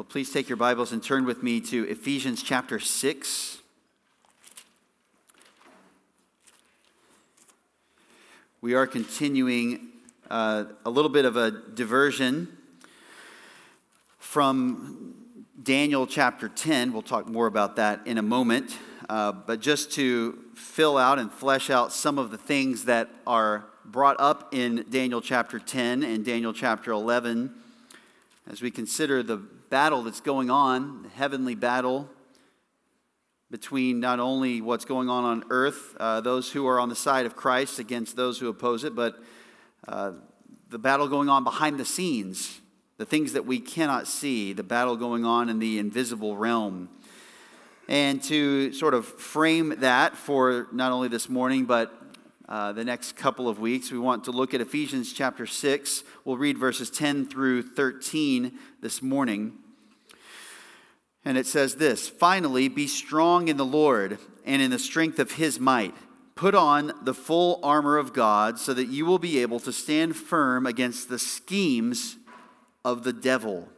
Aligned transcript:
Well, 0.00 0.06
please 0.06 0.32
take 0.32 0.48
your 0.48 0.56
Bibles 0.56 0.92
and 0.92 1.02
turn 1.02 1.26
with 1.26 1.42
me 1.42 1.60
to 1.60 1.86
Ephesians 1.86 2.42
chapter 2.42 2.78
6. 2.78 3.58
We 8.62 8.72
are 8.72 8.86
continuing 8.86 9.88
uh, 10.30 10.64
a 10.86 10.90
little 10.90 11.10
bit 11.10 11.26
of 11.26 11.36
a 11.36 11.50
diversion 11.50 12.48
from 14.18 15.16
Daniel 15.62 16.06
chapter 16.06 16.48
10. 16.48 16.94
We'll 16.94 17.02
talk 17.02 17.26
more 17.26 17.46
about 17.46 17.76
that 17.76 18.00
in 18.06 18.16
a 18.16 18.22
moment. 18.22 18.78
Uh, 19.06 19.32
but 19.32 19.60
just 19.60 19.92
to 19.96 20.38
fill 20.54 20.96
out 20.96 21.18
and 21.18 21.30
flesh 21.30 21.68
out 21.68 21.92
some 21.92 22.18
of 22.18 22.30
the 22.30 22.38
things 22.38 22.86
that 22.86 23.10
are 23.26 23.66
brought 23.84 24.16
up 24.18 24.54
in 24.54 24.86
Daniel 24.88 25.20
chapter 25.20 25.58
10 25.58 26.02
and 26.02 26.24
Daniel 26.24 26.54
chapter 26.54 26.90
11, 26.90 27.52
as 28.50 28.62
we 28.62 28.70
consider 28.70 29.22
the 29.22 29.42
battle 29.70 30.02
that's 30.02 30.20
going 30.20 30.50
on, 30.50 31.04
the 31.04 31.08
heavenly 31.10 31.54
battle 31.54 32.10
between 33.50 34.00
not 34.00 34.20
only 34.20 34.60
what's 34.60 34.84
going 34.84 35.08
on 35.08 35.24
on 35.24 35.44
earth, 35.48 35.96
uh, 35.98 36.20
those 36.20 36.50
who 36.50 36.66
are 36.66 36.78
on 36.78 36.88
the 36.88 36.94
side 36.96 37.24
of 37.24 37.36
Christ 37.36 37.78
against 37.78 38.16
those 38.16 38.38
who 38.38 38.48
oppose 38.48 38.84
it, 38.84 38.94
but 38.94 39.22
uh, 39.88 40.12
the 40.68 40.78
battle 40.78 41.08
going 41.08 41.28
on 41.28 41.44
behind 41.44 41.78
the 41.78 41.84
scenes, 41.84 42.60
the 42.96 43.06
things 43.06 43.32
that 43.32 43.46
we 43.46 43.60
cannot 43.60 44.06
see, 44.06 44.52
the 44.52 44.62
battle 44.62 44.96
going 44.96 45.24
on 45.24 45.48
in 45.48 45.60
the 45.60 45.78
invisible 45.78 46.36
realm. 46.36 46.88
And 47.88 48.22
to 48.24 48.72
sort 48.72 48.94
of 48.94 49.06
frame 49.06 49.76
that 49.78 50.16
for 50.16 50.68
not 50.72 50.92
only 50.92 51.08
this 51.08 51.28
morning, 51.28 51.64
but 51.64 51.92
uh, 52.50 52.72
the 52.72 52.84
next 52.84 53.12
couple 53.12 53.48
of 53.48 53.60
weeks. 53.60 53.92
We 53.92 53.98
want 53.98 54.24
to 54.24 54.32
look 54.32 54.52
at 54.52 54.60
Ephesians 54.60 55.12
chapter 55.12 55.46
6. 55.46 56.02
We'll 56.24 56.36
read 56.36 56.58
verses 56.58 56.90
10 56.90 57.26
through 57.26 57.62
13 57.62 58.58
this 58.80 59.00
morning. 59.00 59.52
And 61.24 61.38
it 61.38 61.46
says 61.46 61.76
this 61.76 62.08
Finally, 62.08 62.68
be 62.68 62.88
strong 62.88 63.46
in 63.46 63.56
the 63.56 63.64
Lord 63.64 64.18
and 64.44 64.60
in 64.60 64.72
the 64.72 64.78
strength 64.80 65.20
of 65.20 65.32
his 65.32 65.60
might. 65.60 65.94
Put 66.34 66.54
on 66.54 66.92
the 67.02 67.14
full 67.14 67.60
armor 67.62 67.98
of 67.98 68.12
God 68.12 68.58
so 68.58 68.74
that 68.74 68.88
you 68.88 69.06
will 69.06 69.18
be 69.18 69.38
able 69.38 69.60
to 69.60 69.72
stand 69.72 70.16
firm 70.16 70.66
against 70.66 71.08
the 71.08 71.18
schemes 71.18 72.16
of 72.84 73.04
the 73.04 73.12
devil. 73.12 73.68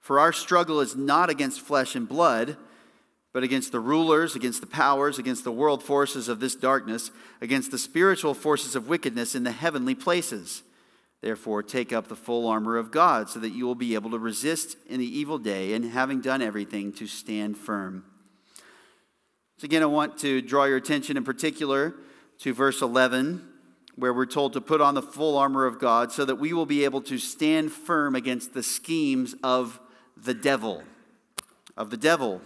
For 0.00 0.18
our 0.18 0.32
struggle 0.32 0.80
is 0.80 0.96
not 0.96 1.30
against 1.30 1.60
flesh 1.60 1.94
and 1.94 2.08
blood 2.08 2.56
but 3.32 3.42
against 3.42 3.72
the 3.72 3.80
rulers, 3.80 4.34
against 4.34 4.60
the 4.60 4.66
powers, 4.66 5.18
against 5.18 5.44
the 5.44 5.52
world 5.52 5.82
forces 5.82 6.28
of 6.28 6.40
this 6.40 6.54
darkness, 6.54 7.10
against 7.40 7.70
the 7.70 7.78
spiritual 7.78 8.34
forces 8.34 8.74
of 8.74 8.88
wickedness 8.88 9.34
in 9.34 9.44
the 9.44 9.52
heavenly 9.52 9.94
places. 9.94 10.62
Therefore, 11.20 11.62
take 11.62 11.92
up 11.92 12.08
the 12.08 12.16
full 12.16 12.48
armor 12.48 12.76
of 12.76 12.90
God, 12.90 13.28
so 13.28 13.38
that 13.40 13.50
you 13.50 13.66
will 13.66 13.74
be 13.74 13.94
able 13.94 14.10
to 14.10 14.18
resist 14.18 14.76
in 14.88 14.98
the 14.98 15.18
evil 15.18 15.38
day, 15.38 15.74
and 15.74 15.84
having 15.84 16.20
done 16.20 16.40
everything, 16.40 16.92
to 16.94 17.06
stand 17.06 17.58
firm. 17.58 18.04
So, 19.58 19.66
again, 19.66 19.82
I 19.82 19.86
want 19.86 20.18
to 20.20 20.40
draw 20.40 20.64
your 20.64 20.78
attention 20.78 21.18
in 21.18 21.24
particular 21.24 21.94
to 22.38 22.54
verse 22.54 22.80
11, 22.80 23.46
where 23.96 24.14
we're 24.14 24.24
told 24.24 24.54
to 24.54 24.62
put 24.62 24.80
on 24.80 24.94
the 24.94 25.02
full 25.02 25.36
armor 25.36 25.66
of 25.66 25.78
God, 25.78 26.10
so 26.10 26.24
that 26.24 26.36
we 26.36 26.54
will 26.54 26.64
be 26.64 26.84
able 26.84 27.02
to 27.02 27.18
stand 27.18 27.70
firm 27.70 28.16
against 28.16 28.54
the 28.54 28.62
schemes 28.62 29.34
of 29.44 29.78
the 30.16 30.32
devil. 30.32 30.82
Of 31.76 31.90
the 31.90 31.98
devil. 31.98 32.40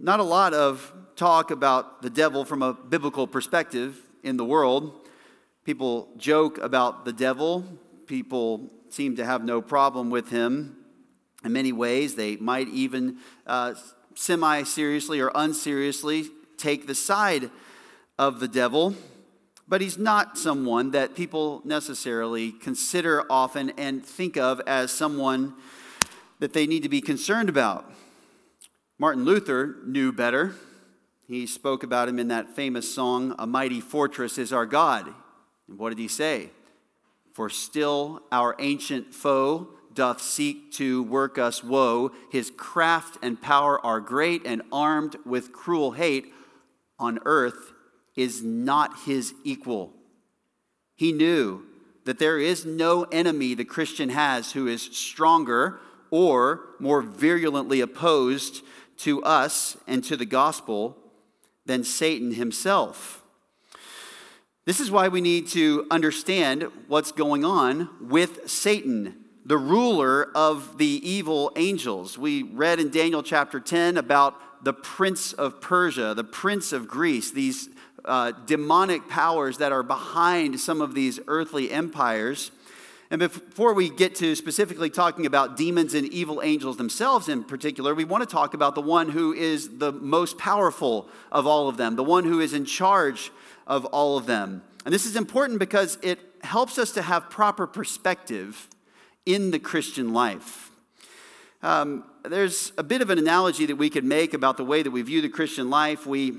Not 0.00 0.20
a 0.20 0.24
lot 0.24 0.54
of 0.54 0.92
talk 1.16 1.50
about 1.50 2.02
the 2.02 2.10
devil 2.10 2.44
from 2.44 2.62
a 2.62 2.72
biblical 2.72 3.26
perspective 3.26 3.98
in 4.22 4.36
the 4.36 4.44
world. 4.44 5.08
People 5.64 6.08
joke 6.16 6.58
about 6.58 7.04
the 7.04 7.12
devil. 7.12 7.64
People 8.06 8.70
seem 8.90 9.16
to 9.16 9.24
have 9.24 9.42
no 9.42 9.60
problem 9.60 10.08
with 10.08 10.30
him 10.30 10.76
in 11.44 11.52
many 11.52 11.72
ways. 11.72 12.14
They 12.14 12.36
might 12.36 12.68
even 12.68 13.16
uh, 13.44 13.74
semi 14.14 14.62
seriously 14.62 15.18
or 15.18 15.32
unseriously 15.34 16.26
take 16.58 16.86
the 16.86 16.94
side 16.94 17.50
of 18.20 18.38
the 18.38 18.48
devil. 18.48 18.94
But 19.66 19.80
he's 19.80 19.98
not 19.98 20.38
someone 20.38 20.92
that 20.92 21.16
people 21.16 21.60
necessarily 21.64 22.52
consider 22.52 23.24
often 23.28 23.70
and 23.70 24.06
think 24.06 24.36
of 24.36 24.60
as 24.60 24.92
someone 24.92 25.54
that 26.38 26.52
they 26.52 26.68
need 26.68 26.84
to 26.84 26.88
be 26.88 27.00
concerned 27.00 27.48
about. 27.48 27.92
Martin 29.00 29.24
Luther 29.24 29.76
knew 29.86 30.10
better. 30.10 30.56
He 31.28 31.46
spoke 31.46 31.84
about 31.84 32.08
him 32.08 32.18
in 32.18 32.28
that 32.28 32.56
famous 32.56 32.92
song, 32.92 33.32
A 33.38 33.46
Mighty 33.46 33.80
Fortress 33.80 34.38
is 34.38 34.52
Our 34.52 34.66
God. 34.66 35.14
And 35.68 35.78
what 35.78 35.90
did 35.90 36.00
he 36.00 36.08
say? 36.08 36.50
For 37.32 37.48
still 37.48 38.22
our 38.32 38.56
ancient 38.58 39.14
foe 39.14 39.68
doth 39.94 40.20
seek 40.20 40.72
to 40.72 41.04
work 41.04 41.38
us 41.38 41.62
woe. 41.62 42.10
His 42.32 42.50
craft 42.56 43.18
and 43.22 43.40
power 43.40 43.84
are 43.86 44.00
great, 44.00 44.44
and 44.44 44.62
armed 44.72 45.14
with 45.24 45.52
cruel 45.52 45.92
hate 45.92 46.32
on 46.98 47.20
earth 47.24 47.72
is 48.16 48.42
not 48.42 49.02
his 49.06 49.32
equal. 49.44 49.92
He 50.96 51.12
knew 51.12 51.62
that 52.04 52.18
there 52.18 52.40
is 52.40 52.66
no 52.66 53.04
enemy 53.04 53.54
the 53.54 53.64
Christian 53.64 54.08
has 54.08 54.52
who 54.52 54.66
is 54.66 54.82
stronger 54.82 55.78
or 56.10 56.62
more 56.80 57.02
virulently 57.02 57.80
opposed 57.80 58.62
to 58.98 59.22
us 59.22 59.76
and 59.86 60.04
to 60.04 60.16
the 60.16 60.26
gospel 60.26 60.96
than 61.66 61.84
Satan 61.84 62.32
himself. 62.32 63.22
This 64.64 64.80
is 64.80 64.90
why 64.90 65.08
we 65.08 65.20
need 65.20 65.48
to 65.48 65.86
understand 65.90 66.64
what's 66.88 67.12
going 67.12 67.44
on 67.44 67.88
with 68.00 68.50
Satan, 68.50 69.24
the 69.46 69.56
ruler 69.56 70.30
of 70.36 70.76
the 70.76 71.00
evil 71.08 71.52
angels. 71.56 72.18
We 72.18 72.42
read 72.42 72.78
in 72.78 72.90
Daniel 72.90 73.22
chapter 73.22 73.60
10 73.60 73.96
about 73.96 74.64
the 74.64 74.74
prince 74.74 75.32
of 75.32 75.60
Persia, 75.60 76.12
the 76.14 76.24
prince 76.24 76.72
of 76.72 76.86
Greece, 76.86 77.30
these 77.30 77.70
uh, 78.04 78.32
demonic 78.46 79.08
powers 79.08 79.58
that 79.58 79.72
are 79.72 79.82
behind 79.82 80.60
some 80.60 80.80
of 80.80 80.94
these 80.94 81.18
earthly 81.28 81.70
empires. 81.70 82.50
And 83.10 83.20
before 83.20 83.72
we 83.72 83.88
get 83.88 84.14
to 84.16 84.34
specifically 84.34 84.90
talking 84.90 85.24
about 85.24 85.56
demons 85.56 85.94
and 85.94 86.06
evil 86.08 86.42
angels 86.42 86.76
themselves 86.76 87.28
in 87.28 87.42
particular, 87.42 87.94
we 87.94 88.04
want 88.04 88.22
to 88.22 88.30
talk 88.30 88.52
about 88.52 88.74
the 88.74 88.82
one 88.82 89.08
who 89.08 89.32
is 89.32 89.78
the 89.78 89.92
most 89.92 90.36
powerful 90.36 91.08
of 91.32 91.46
all 91.46 91.68
of 91.68 91.78
them, 91.78 91.96
the 91.96 92.04
one 92.04 92.24
who 92.24 92.40
is 92.40 92.52
in 92.52 92.66
charge 92.66 93.30
of 93.66 93.86
all 93.86 94.18
of 94.18 94.26
them. 94.26 94.62
And 94.84 94.92
this 94.92 95.06
is 95.06 95.16
important 95.16 95.58
because 95.58 95.96
it 96.02 96.18
helps 96.42 96.78
us 96.78 96.92
to 96.92 97.02
have 97.02 97.30
proper 97.30 97.66
perspective 97.66 98.68
in 99.24 99.52
the 99.52 99.58
Christian 99.58 100.12
life. 100.12 100.70
Um, 101.62 102.04
there's 102.24 102.72
a 102.78 102.82
bit 102.82 103.00
of 103.00 103.10
an 103.10 103.18
analogy 103.18 103.66
that 103.66 103.76
we 103.76 103.90
could 103.90 104.04
make 104.04 104.34
about 104.34 104.56
the 104.58 104.64
way 104.64 104.82
that 104.82 104.90
we 104.90 105.02
view 105.02 105.22
the 105.22 105.28
Christian 105.28 105.70
life. 105.70 106.06
We 106.06 106.38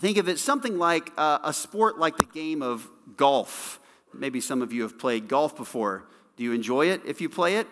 think 0.00 0.18
of 0.18 0.28
it 0.28 0.38
something 0.38 0.78
like 0.78 1.12
uh, 1.16 1.38
a 1.42 1.52
sport 1.52 1.98
like 1.98 2.18
the 2.18 2.24
game 2.24 2.62
of 2.62 2.88
golf. 3.16 3.80
Maybe 4.18 4.40
some 4.40 4.62
of 4.62 4.72
you 4.72 4.82
have 4.82 4.98
played 4.98 5.28
golf 5.28 5.56
before. 5.56 6.04
Do 6.36 6.44
you 6.44 6.52
enjoy 6.52 6.86
it 6.86 7.02
if 7.06 7.20
you 7.20 7.28
play 7.28 7.56
it? 7.56 7.66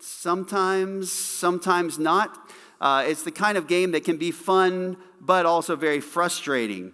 Sometimes, 0.00 1.10
sometimes 1.10 1.98
not. 1.98 2.50
Uh, 2.80 3.04
it's 3.06 3.22
the 3.22 3.30
kind 3.30 3.56
of 3.56 3.66
game 3.66 3.92
that 3.92 4.04
can 4.04 4.16
be 4.16 4.30
fun, 4.30 4.96
but 5.20 5.46
also 5.46 5.76
very 5.76 6.00
frustrating. 6.00 6.92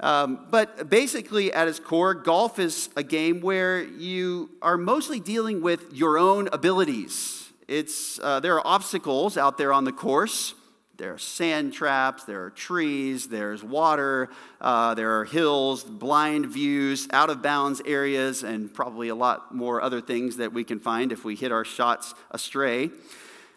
Um, 0.00 0.46
but 0.50 0.90
basically, 0.90 1.52
at 1.52 1.68
its 1.68 1.78
core, 1.78 2.14
golf 2.14 2.58
is 2.58 2.90
a 2.96 3.02
game 3.02 3.40
where 3.40 3.82
you 3.82 4.50
are 4.60 4.76
mostly 4.76 5.20
dealing 5.20 5.62
with 5.62 5.92
your 5.92 6.18
own 6.18 6.48
abilities. 6.52 7.50
It's, 7.68 8.18
uh, 8.18 8.40
there 8.40 8.58
are 8.58 8.66
obstacles 8.66 9.38
out 9.38 9.56
there 9.56 9.72
on 9.72 9.84
the 9.84 9.92
course. 9.92 10.54
There 10.96 11.12
are 11.12 11.18
sand 11.18 11.72
traps, 11.72 12.22
there 12.22 12.44
are 12.44 12.50
trees, 12.50 13.26
there's 13.26 13.64
water, 13.64 14.30
uh, 14.60 14.94
there 14.94 15.18
are 15.18 15.24
hills, 15.24 15.82
blind 15.82 16.46
views, 16.46 17.08
out 17.12 17.30
of 17.30 17.42
bounds 17.42 17.82
areas, 17.84 18.44
and 18.44 18.72
probably 18.72 19.08
a 19.08 19.14
lot 19.14 19.52
more 19.52 19.82
other 19.82 20.00
things 20.00 20.36
that 20.36 20.52
we 20.52 20.62
can 20.62 20.78
find 20.78 21.10
if 21.10 21.24
we 21.24 21.34
hit 21.34 21.50
our 21.50 21.64
shots 21.64 22.14
astray. 22.30 22.90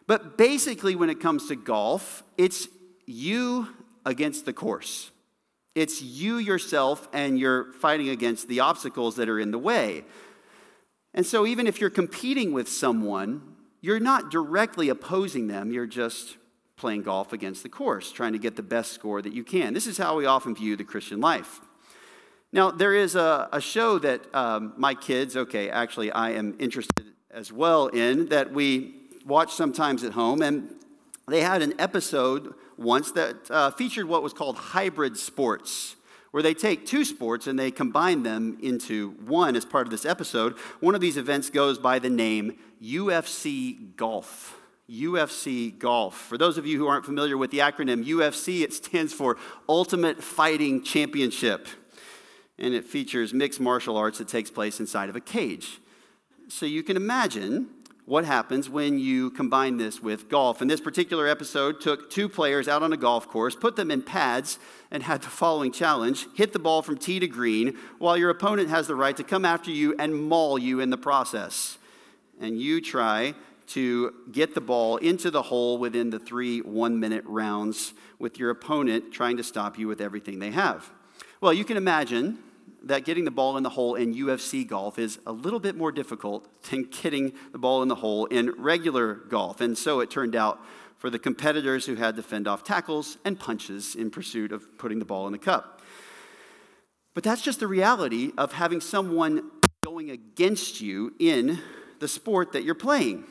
But 0.07 0.35
basically, 0.35 0.95
when 0.95 1.11
it 1.11 1.19
comes 1.19 1.47
to 1.49 1.55
golf, 1.55 2.23
it's 2.37 2.69
you 3.05 3.67
against 4.03 4.45
the 4.45 4.53
course. 4.53 5.11
It's 5.75 6.01
you 6.01 6.37
yourself, 6.37 7.07
and 7.13 7.37
you're 7.37 7.71
fighting 7.73 8.09
against 8.09 8.47
the 8.47 8.61
obstacles 8.61 9.17
that 9.17 9.29
are 9.29 9.39
in 9.39 9.51
the 9.51 9.59
way. 9.59 10.05
And 11.13 11.23
so, 11.23 11.45
even 11.45 11.67
if 11.67 11.79
you're 11.79 11.91
competing 11.91 12.51
with 12.51 12.67
someone, 12.67 13.55
you're 13.79 13.99
not 13.99 14.31
directly 14.31 14.89
opposing 14.89 15.45
them, 15.45 15.71
you're 15.71 15.85
just 15.85 16.37
playing 16.77 17.01
golf 17.01 17.33
against 17.33 17.63
the 17.63 17.69
course, 17.69 18.11
trying 18.11 18.33
to 18.33 18.39
get 18.39 18.55
the 18.55 18.63
best 18.63 18.93
score 18.93 19.21
that 19.21 19.33
you 19.33 19.43
can. 19.43 19.73
This 19.73 19.87
is 19.87 19.97
how 19.97 20.15
we 20.15 20.25
often 20.25 20.55
view 20.55 20.75
the 20.75 20.83
Christian 20.83 21.19
life. 21.19 21.59
Now, 22.53 22.71
there 22.71 22.93
is 22.93 23.15
a, 23.15 23.49
a 23.51 23.59
show 23.59 23.99
that 23.99 24.33
um, 24.33 24.73
my 24.77 24.93
kids, 24.93 25.35
okay, 25.35 25.69
actually, 25.69 26.11
I 26.11 26.31
am 26.31 26.55
interested 26.59 27.05
as 27.31 27.51
well 27.51 27.87
in, 27.87 28.27
that 28.27 28.53
we 28.53 28.93
watch 29.25 29.53
sometimes 29.53 30.03
at 30.03 30.13
home. 30.13 30.41
And 30.41 30.73
they 31.27 31.41
had 31.41 31.61
an 31.61 31.73
episode 31.79 32.53
once 32.77 33.11
that 33.11 33.35
uh, 33.49 33.71
featured 33.71 34.05
what 34.05 34.23
was 34.23 34.33
called 34.33 34.55
hybrid 34.55 35.17
sports, 35.17 35.95
where 36.31 36.43
they 36.43 36.53
take 36.53 36.85
two 36.85 37.03
sports 37.03 37.47
and 37.47 37.57
they 37.57 37.71
combine 37.71 38.23
them 38.23 38.57
into 38.61 39.11
one 39.25 39.55
as 39.55 39.65
part 39.65 39.87
of 39.87 39.91
this 39.91 40.05
episode. 40.05 40.53
One 40.79 40.95
of 40.95 41.01
these 41.01 41.17
events 41.17 41.49
goes 41.49 41.79
by 41.79 41.99
the 41.99 42.09
name 42.09 42.57
UFC 42.81 43.95
Golf. 43.95 44.56
UFC 44.89 45.77
Golf. 45.77 46.15
For 46.15 46.37
those 46.37 46.57
of 46.57 46.65
you 46.65 46.77
who 46.77 46.87
aren't 46.87 47.05
familiar 47.05 47.37
with 47.37 47.51
the 47.51 47.59
acronym 47.59 48.05
UFC, 48.05 48.61
it 48.61 48.73
stands 48.73 49.13
for 49.13 49.37
Ultimate 49.67 50.23
Fighting 50.23 50.83
Championship. 50.83 51.67
And 52.57 52.73
it 52.73 52.85
features 52.85 53.33
mixed 53.33 53.59
martial 53.59 53.97
arts 53.97 54.17
that 54.19 54.27
takes 54.27 54.49
place 54.49 54.79
inside 54.79 55.09
of 55.09 55.15
a 55.15 55.21
cage. 55.21 55.79
So 56.47 56.65
you 56.65 56.83
can 56.83 56.95
imagine 56.95 57.67
what 58.05 58.23
happens 58.23 58.69
when 58.69 58.97
you 58.97 59.29
combine 59.31 59.75
this 59.75 60.01
with 60.01 60.29
golf. 60.29 60.61
And 60.61 60.71
this 60.71 60.79
particular 60.79 61.27
episode 61.27 61.81
took 61.81 62.09
two 62.09 62.29
players 62.29 62.69
out 62.69 62.81
on 62.81 62.93
a 62.93 62.97
golf 62.97 63.27
course, 63.27 63.53
put 63.53 63.75
them 63.75 63.91
in 63.91 64.01
pads, 64.01 64.57
and 64.89 65.03
had 65.03 65.21
the 65.21 65.27
following 65.27 65.73
challenge 65.73 66.25
hit 66.33 66.53
the 66.53 66.59
ball 66.59 66.81
from 66.81 66.97
tee 66.97 67.19
to 67.19 67.27
green, 67.27 67.77
while 67.99 68.15
your 68.15 68.29
opponent 68.29 68.69
has 68.69 68.87
the 68.87 68.95
right 68.95 69.17
to 69.17 69.25
come 69.25 69.43
after 69.43 69.69
you 69.69 69.93
and 69.99 70.15
maul 70.15 70.57
you 70.57 70.79
in 70.79 70.89
the 70.89 70.97
process. 70.97 71.77
And 72.39 72.61
you 72.61 72.79
try 72.79 73.33
to 73.67 74.13
get 74.31 74.55
the 74.55 74.61
ball 74.61 74.97
into 74.97 75.29
the 75.29 75.41
hole 75.41 75.77
within 75.77 76.09
the 76.09 76.19
three 76.19 76.59
one 76.61 76.99
minute 76.99 77.23
rounds, 77.25 77.93
with 78.19 78.39
your 78.39 78.49
opponent 78.49 79.11
trying 79.11 79.37
to 79.37 79.43
stop 79.43 79.77
you 79.77 79.87
with 79.87 80.01
everything 80.01 80.39
they 80.39 80.51
have. 80.51 80.89
Well, 81.41 81.53
you 81.53 81.65
can 81.65 81.77
imagine 81.77 82.39
that 82.83 83.05
getting 83.05 83.25
the 83.25 83.31
ball 83.31 83.57
in 83.57 83.63
the 83.63 83.69
hole 83.69 83.95
in 83.95 84.13
UFC 84.13 84.65
golf 84.65 84.97
is 84.97 85.19
a 85.25 85.31
little 85.31 85.59
bit 85.59 85.75
more 85.75 85.91
difficult 85.91 86.47
than 86.69 86.83
getting 86.83 87.33
the 87.51 87.57
ball 87.57 87.81
in 87.81 87.87
the 87.87 87.95
hole 87.95 88.25
in 88.25 88.51
regular 88.57 89.15
golf. 89.15 89.61
And 89.61 89.77
so 89.77 89.99
it 89.99 90.09
turned 90.09 90.35
out 90.35 90.59
for 90.97 91.09
the 91.09 91.19
competitors 91.19 91.85
who 91.85 91.95
had 91.95 92.15
to 92.15 92.23
fend 92.23 92.47
off 92.47 92.63
tackles 92.63 93.17
and 93.23 93.39
punches 93.39 93.95
in 93.95 94.09
pursuit 94.09 94.51
of 94.51 94.77
putting 94.77 94.99
the 94.99 95.05
ball 95.05 95.27
in 95.27 95.31
the 95.31 95.39
cup. 95.39 95.81
But 97.13 97.23
that's 97.23 97.41
just 97.41 97.59
the 97.59 97.67
reality 97.67 98.31
of 98.37 98.53
having 98.53 98.81
someone 98.81 99.49
going 99.83 100.11
against 100.11 100.81
you 100.81 101.13
in 101.19 101.59
the 101.99 102.07
sport 102.07 102.51
that 102.53 102.63
you're 102.63 102.75
playing. 102.75 103.25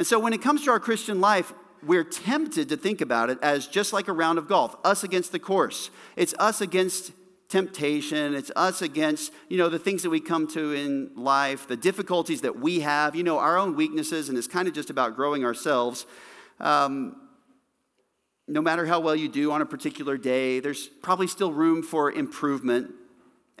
And 0.00 0.06
so 0.06 0.18
when 0.18 0.32
it 0.32 0.40
comes 0.40 0.64
to 0.64 0.70
our 0.70 0.80
Christian 0.80 1.20
life, 1.20 1.52
we're 1.82 2.04
tempted 2.04 2.70
to 2.70 2.76
think 2.78 3.02
about 3.02 3.28
it 3.28 3.38
as 3.42 3.66
just 3.66 3.92
like 3.92 4.08
a 4.08 4.14
round 4.14 4.38
of 4.38 4.48
golf, 4.48 4.74
us 4.82 5.04
against 5.04 5.30
the 5.30 5.38
course. 5.38 5.90
It's 6.16 6.32
us 6.38 6.62
against 6.62 7.12
temptation. 7.50 8.34
It's 8.34 8.50
us 8.56 8.80
against, 8.80 9.30
you 9.50 9.58
know, 9.58 9.68
the 9.68 9.78
things 9.78 10.02
that 10.02 10.08
we 10.08 10.18
come 10.18 10.48
to 10.54 10.72
in 10.72 11.10
life, 11.16 11.68
the 11.68 11.76
difficulties 11.76 12.40
that 12.40 12.58
we 12.58 12.80
have, 12.80 13.14
you 13.14 13.22
know, 13.22 13.38
our 13.38 13.58
own 13.58 13.76
weaknesses, 13.76 14.30
and 14.30 14.38
it's 14.38 14.46
kind 14.46 14.66
of 14.66 14.72
just 14.72 14.88
about 14.88 15.16
growing 15.16 15.44
ourselves. 15.44 16.06
Um, 16.60 17.28
no 18.48 18.62
matter 18.62 18.86
how 18.86 19.00
well 19.00 19.14
you 19.14 19.28
do 19.28 19.52
on 19.52 19.60
a 19.60 19.66
particular 19.66 20.16
day, 20.16 20.60
there's 20.60 20.86
probably 20.86 21.26
still 21.26 21.52
room 21.52 21.82
for 21.82 22.10
improvement. 22.10 22.90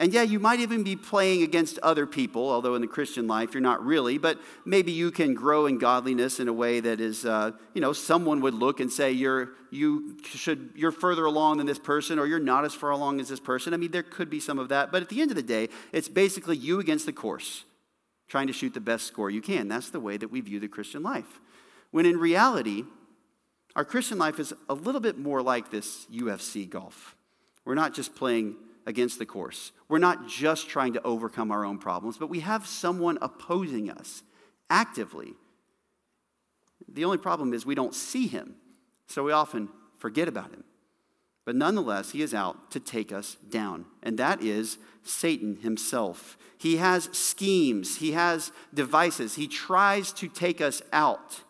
And 0.00 0.14
yeah, 0.14 0.22
you 0.22 0.40
might 0.40 0.60
even 0.60 0.82
be 0.82 0.96
playing 0.96 1.42
against 1.42 1.78
other 1.80 2.06
people, 2.06 2.48
although 2.48 2.74
in 2.74 2.80
the 2.80 2.88
Christian 2.88 3.26
life 3.26 3.52
you're 3.52 3.60
not 3.60 3.84
really, 3.84 4.16
but 4.16 4.38
maybe 4.64 4.92
you 4.92 5.10
can 5.10 5.34
grow 5.34 5.66
in 5.66 5.76
godliness 5.76 6.40
in 6.40 6.48
a 6.48 6.54
way 6.54 6.80
that 6.80 7.02
is, 7.02 7.26
uh, 7.26 7.50
you 7.74 7.82
know, 7.82 7.92
someone 7.92 8.40
would 8.40 8.54
look 8.54 8.80
and 8.80 8.90
say 8.90 9.12
you're, 9.12 9.50
you 9.70 10.16
should, 10.24 10.70
you're 10.74 10.90
further 10.90 11.26
along 11.26 11.58
than 11.58 11.66
this 11.66 11.78
person 11.78 12.18
or 12.18 12.26
you're 12.26 12.38
not 12.38 12.64
as 12.64 12.72
far 12.72 12.88
along 12.88 13.20
as 13.20 13.28
this 13.28 13.40
person. 13.40 13.74
I 13.74 13.76
mean, 13.76 13.90
there 13.90 14.02
could 14.02 14.30
be 14.30 14.40
some 14.40 14.58
of 14.58 14.70
that, 14.70 14.90
but 14.90 15.02
at 15.02 15.10
the 15.10 15.20
end 15.20 15.30
of 15.32 15.36
the 15.36 15.42
day, 15.42 15.68
it's 15.92 16.08
basically 16.08 16.56
you 16.56 16.80
against 16.80 17.04
the 17.04 17.12
course, 17.12 17.64
trying 18.26 18.46
to 18.46 18.54
shoot 18.54 18.72
the 18.72 18.80
best 18.80 19.06
score 19.06 19.28
you 19.28 19.42
can. 19.42 19.68
That's 19.68 19.90
the 19.90 20.00
way 20.00 20.16
that 20.16 20.30
we 20.30 20.40
view 20.40 20.60
the 20.60 20.68
Christian 20.68 21.02
life. 21.02 21.40
When 21.90 22.06
in 22.06 22.18
reality, 22.18 22.84
our 23.76 23.84
Christian 23.84 24.16
life 24.16 24.40
is 24.40 24.54
a 24.66 24.74
little 24.74 25.02
bit 25.02 25.18
more 25.18 25.42
like 25.42 25.70
this 25.70 26.06
UFC 26.06 26.66
golf. 26.66 27.16
We're 27.66 27.74
not 27.74 27.92
just 27.92 28.14
playing 28.14 28.56
against 28.86 29.18
the 29.18 29.26
course. 29.26 29.72
We're 29.88 29.98
not 29.98 30.28
just 30.28 30.68
trying 30.68 30.92
to 30.94 31.02
overcome 31.02 31.50
our 31.50 31.64
own 31.64 31.78
problems, 31.78 32.16
but 32.16 32.30
we 32.30 32.40
have 32.40 32.66
someone 32.66 33.18
opposing 33.20 33.90
us 33.90 34.22
actively. 34.68 35.34
The 36.88 37.04
only 37.04 37.18
problem 37.18 37.52
is 37.52 37.66
we 37.66 37.74
don't 37.74 37.94
see 37.94 38.26
him, 38.26 38.56
so 39.06 39.24
we 39.24 39.32
often 39.32 39.68
forget 39.98 40.28
about 40.28 40.50
him. 40.50 40.64
But 41.44 41.56
nonetheless, 41.56 42.12
he 42.12 42.22
is 42.22 42.34
out 42.34 42.70
to 42.72 42.80
take 42.80 43.12
us 43.12 43.36
down, 43.48 43.86
and 44.02 44.18
that 44.18 44.42
is 44.42 44.78
Satan 45.02 45.56
himself. 45.56 46.36
He 46.58 46.76
has 46.76 47.08
schemes, 47.12 47.96
he 47.96 48.12
has 48.12 48.52
devices, 48.72 49.36
he 49.36 49.48
tries 49.48 50.12
to 50.14 50.28
take 50.28 50.60
us 50.60 50.82
out. 50.92 51.40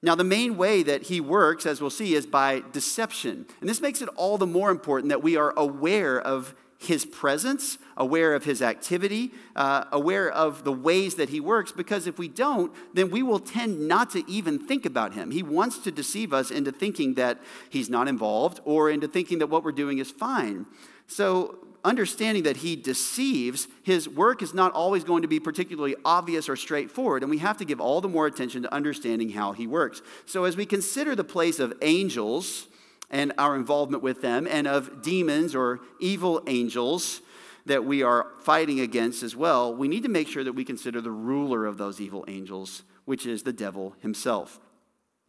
Now, 0.00 0.14
the 0.14 0.24
main 0.24 0.56
way 0.56 0.84
that 0.84 1.04
he 1.04 1.20
works, 1.20 1.66
as 1.66 1.80
we'll 1.80 1.90
see, 1.90 2.14
is 2.14 2.24
by 2.26 2.62
deception. 2.72 3.46
And 3.60 3.68
this 3.68 3.80
makes 3.80 4.00
it 4.00 4.08
all 4.14 4.38
the 4.38 4.46
more 4.46 4.70
important 4.70 5.08
that 5.08 5.22
we 5.22 5.36
are 5.36 5.52
aware 5.56 6.20
of 6.20 6.54
his 6.78 7.04
presence, 7.04 7.76
aware 7.96 8.34
of 8.34 8.44
his 8.44 8.62
activity, 8.62 9.32
uh, 9.56 9.84
aware 9.90 10.30
of 10.30 10.62
the 10.62 10.72
ways 10.72 11.16
that 11.16 11.30
he 11.30 11.40
works, 11.40 11.72
because 11.72 12.06
if 12.06 12.18
we 12.18 12.28
don't, 12.28 12.72
then 12.94 13.10
we 13.10 13.20
will 13.20 13.40
tend 13.40 13.88
not 13.88 14.10
to 14.10 14.22
even 14.30 14.60
think 14.60 14.86
about 14.86 15.14
him. 15.14 15.32
He 15.32 15.42
wants 15.42 15.78
to 15.78 15.90
deceive 15.90 16.32
us 16.32 16.52
into 16.52 16.70
thinking 16.70 17.14
that 17.14 17.40
he's 17.68 17.90
not 17.90 18.06
involved 18.06 18.60
or 18.64 18.90
into 18.90 19.08
thinking 19.08 19.38
that 19.40 19.48
what 19.48 19.64
we're 19.64 19.72
doing 19.72 19.98
is 19.98 20.12
fine. 20.12 20.66
So, 21.08 21.58
understanding 21.88 22.44
that 22.44 22.58
he 22.58 22.76
deceives, 22.76 23.66
his 23.82 24.08
work 24.08 24.42
is 24.42 24.52
not 24.52 24.72
always 24.72 25.02
going 25.02 25.22
to 25.22 25.28
be 25.28 25.40
particularly 25.40 25.96
obvious 26.04 26.48
or 26.48 26.54
straightforward, 26.54 27.22
and 27.22 27.30
we 27.30 27.38
have 27.38 27.56
to 27.56 27.64
give 27.64 27.80
all 27.80 28.00
the 28.00 28.08
more 28.08 28.26
attention 28.26 28.62
to 28.62 28.72
understanding 28.72 29.30
how 29.30 29.52
he 29.52 29.66
works. 29.66 30.02
So, 30.26 30.44
as 30.44 30.56
we 30.56 30.66
consider 30.66 31.16
the 31.16 31.24
place 31.24 31.58
of 31.58 31.72
angels 31.80 32.66
and 33.10 33.32
our 33.38 33.56
involvement 33.56 34.02
with 34.02 34.20
them, 34.20 34.46
and 34.46 34.66
of 34.66 35.02
demons 35.02 35.54
or 35.54 35.80
evil 35.98 36.42
angels 36.46 37.22
that 37.64 37.84
we 37.84 38.02
are 38.02 38.26
fighting 38.40 38.80
against 38.80 39.22
as 39.22 39.34
well, 39.34 39.74
we 39.74 39.88
need 39.88 40.02
to 40.02 40.08
make 40.08 40.28
sure 40.28 40.44
that 40.44 40.52
we 40.52 40.64
consider 40.64 41.00
the 41.00 41.10
ruler 41.10 41.64
of 41.64 41.78
those 41.78 42.00
evil 42.00 42.24
angels, 42.28 42.82
which 43.06 43.24
is 43.24 43.42
the 43.42 43.52
devil 43.52 43.94
himself. 44.00 44.60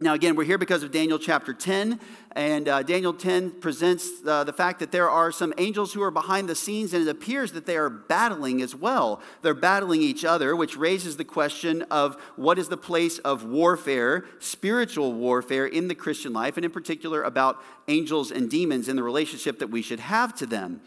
Now, 0.01 0.13
again, 0.13 0.37
we're 0.37 0.45
here 0.45 0.57
because 0.57 0.81
of 0.81 0.91
Daniel 0.91 1.19
chapter 1.19 1.53
10, 1.53 1.99
and 2.31 2.69
uh, 2.69 2.83
Daniel 2.83 3.11
10 3.11 3.59
presents 3.59 4.09
uh, 4.25 4.45
the 4.45 4.53
fact 4.53 4.79
that 4.79 4.93
there 4.93 5.09
are 5.09 5.29
some 5.29 5.53
angels 5.57 5.91
who 5.91 6.01
are 6.01 6.09
behind 6.09 6.47
the 6.47 6.55
scenes, 6.55 6.93
and 6.93 7.05
it 7.05 7.11
appears 7.11 7.51
that 7.51 7.65
they 7.65 7.75
are 7.75 7.89
battling 7.89 8.61
as 8.61 8.73
well. 8.73 9.21
They're 9.41 9.53
battling 9.53 10.01
each 10.01 10.23
other, 10.23 10.55
which 10.55 10.77
raises 10.77 11.17
the 11.17 11.25
question 11.25 11.81
of 11.91 12.15
what 12.37 12.57
is 12.57 12.69
the 12.69 12.77
place 12.77 13.17
of 13.19 13.43
warfare, 13.43 14.23
spiritual 14.39 15.11
warfare 15.11 15.65
in 15.65 15.89
the 15.89 15.95
Christian 15.95 16.31
life, 16.31 16.55
and 16.55 16.63
in 16.63 16.71
particular 16.71 17.21
about 17.23 17.61
angels 17.89 18.31
and 18.31 18.49
demons 18.49 18.87
and 18.87 18.97
the 18.97 19.03
relationship 19.03 19.59
that 19.59 19.67
we 19.67 19.81
should 19.81 19.99
have 19.99 20.33
to 20.35 20.45
them. 20.45 20.79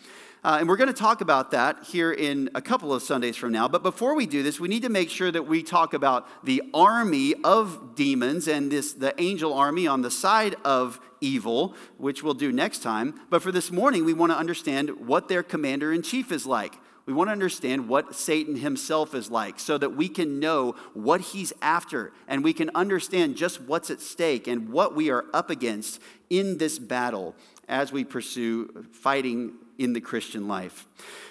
Uh, 0.44 0.56
and 0.58 0.68
we're 0.68 0.76
going 0.76 0.88
to 0.88 0.92
talk 0.92 1.20
about 1.20 1.52
that 1.52 1.84
here 1.84 2.12
in 2.12 2.50
a 2.56 2.60
couple 2.60 2.92
of 2.92 3.00
Sundays 3.00 3.36
from 3.36 3.52
now. 3.52 3.68
But 3.68 3.84
before 3.84 4.16
we 4.16 4.26
do 4.26 4.42
this, 4.42 4.58
we 4.58 4.66
need 4.66 4.82
to 4.82 4.88
make 4.88 5.08
sure 5.08 5.30
that 5.30 5.46
we 5.46 5.62
talk 5.62 5.94
about 5.94 6.26
the 6.44 6.62
army 6.74 7.34
of 7.44 7.94
demons 7.94 8.48
and 8.48 8.70
this, 8.70 8.92
the 8.92 9.14
angel 9.22 9.54
army 9.54 9.86
on 9.86 10.02
the 10.02 10.10
side 10.10 10.56
of 10.64 10.98
evil, 11.20 11.76
which 11.96 12.24
we'll 12.24 12.34
do 12.34 12.50
next 12.50 12.82
time. 12.82 13.20
But 13.30 13.40
for 13.40 13.52
this 13.52 13.70
morning, 13.70 14.04
we 14.04 14.14
want 14.14 14.32
to 14.32 14.36
understand 14.36 15.06
what 15.06 15.28
their 15.28 15.44
commander 15.44 15.92
in 15.92 16.02
chief 16.02 16.32
is 16.32 16.44
like. 16.44 16.76
We 17.06 17.12
want 17.12 17.28
to 17.28 17.32
understand 17.32 17.88
what 17.88 18.16
Satan 18.16 18.56
himself 18.56 19.14
is 19.14 19.30
like 19.30 19.60
so 19.60 19.78
that 19.78 19.90
we 19.90 20.08
can 20.08 20.40
know 20.40 20.74
what 20.92 21.20
he's 21.20 21.52
after 21.62 22.12
and 22.26 22.42
we 22.42 22.52
can 22.52 22.70
understand 22.74 23.36
just 23.36 23.60
what's 23.60 23.90
at 23.90 24.00
stake 24.00 24.48
and 24.48 24.70
what 24.70 24.94
we 24.94 25.10
are 25.10 25.24
up 25.32 25.50
against 25.50 26.00
in 26.30 26.58
this 26.58 26.78
battle 26.78 27.34
as 27.72 27.90
we 27.90 28.04
pursue 28.04 28.86
fighting 28.92 29.54
in 29.78 29.94
the 29.94 30.00
Christian 30.00 30.46
life. 30.46 30.86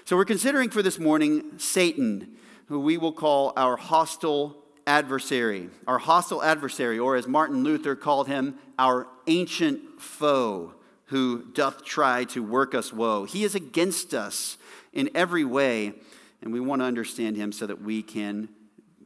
So 0.05 0.17
we're 0.17 0.25
considering 0.25 0.71
for 0.71 0.81
this 0.81 0.97
morning 0.97 1.57
Satan, 1.57 2.35
who 2.65 2.79
we 2.79 2.97
will 2.97 3.13
call 3.13 3.53
our 3.55 3.77
hostile 3.77 4.57
adversary, 4.87 5.69
our 5.85 5.99
hostile 5.99 6.41
adversary, 6.41 6.97
or 6.97 7.15
as 7.15 7.27
Martin 7.27 7.63
Luther 7.63 7.95
called 7.95 8.27
him, 8.27 8.55
our 8.79 9.07
ancient 9.27 10.01
foe 10.01 10.73
who 11.05 11.45
doth 11.53 11.85
try 11.85 12.23
to 12.23 12.41
work 12.41 12.73
us 12.73 12.91
woe. 12.91 13.25
He 13.25 13.43
is 13.43 13.53
against 13.53 14.13
us 14.15 14.57
in 14.93 15.09
every 15.13 15.45
way, 15.45 15.93
and 16.41 16.51
we 16.51 16.59
want 16.59 16.81
to 16.81 16.85
understand 16.85 17.35
him 17.35 17.51
so 17.51 17.67
that 17.67 17.81
we 17.81 18.01
can 18.01 18.49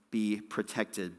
be 0.10 0.40
protected. 0.40 1.14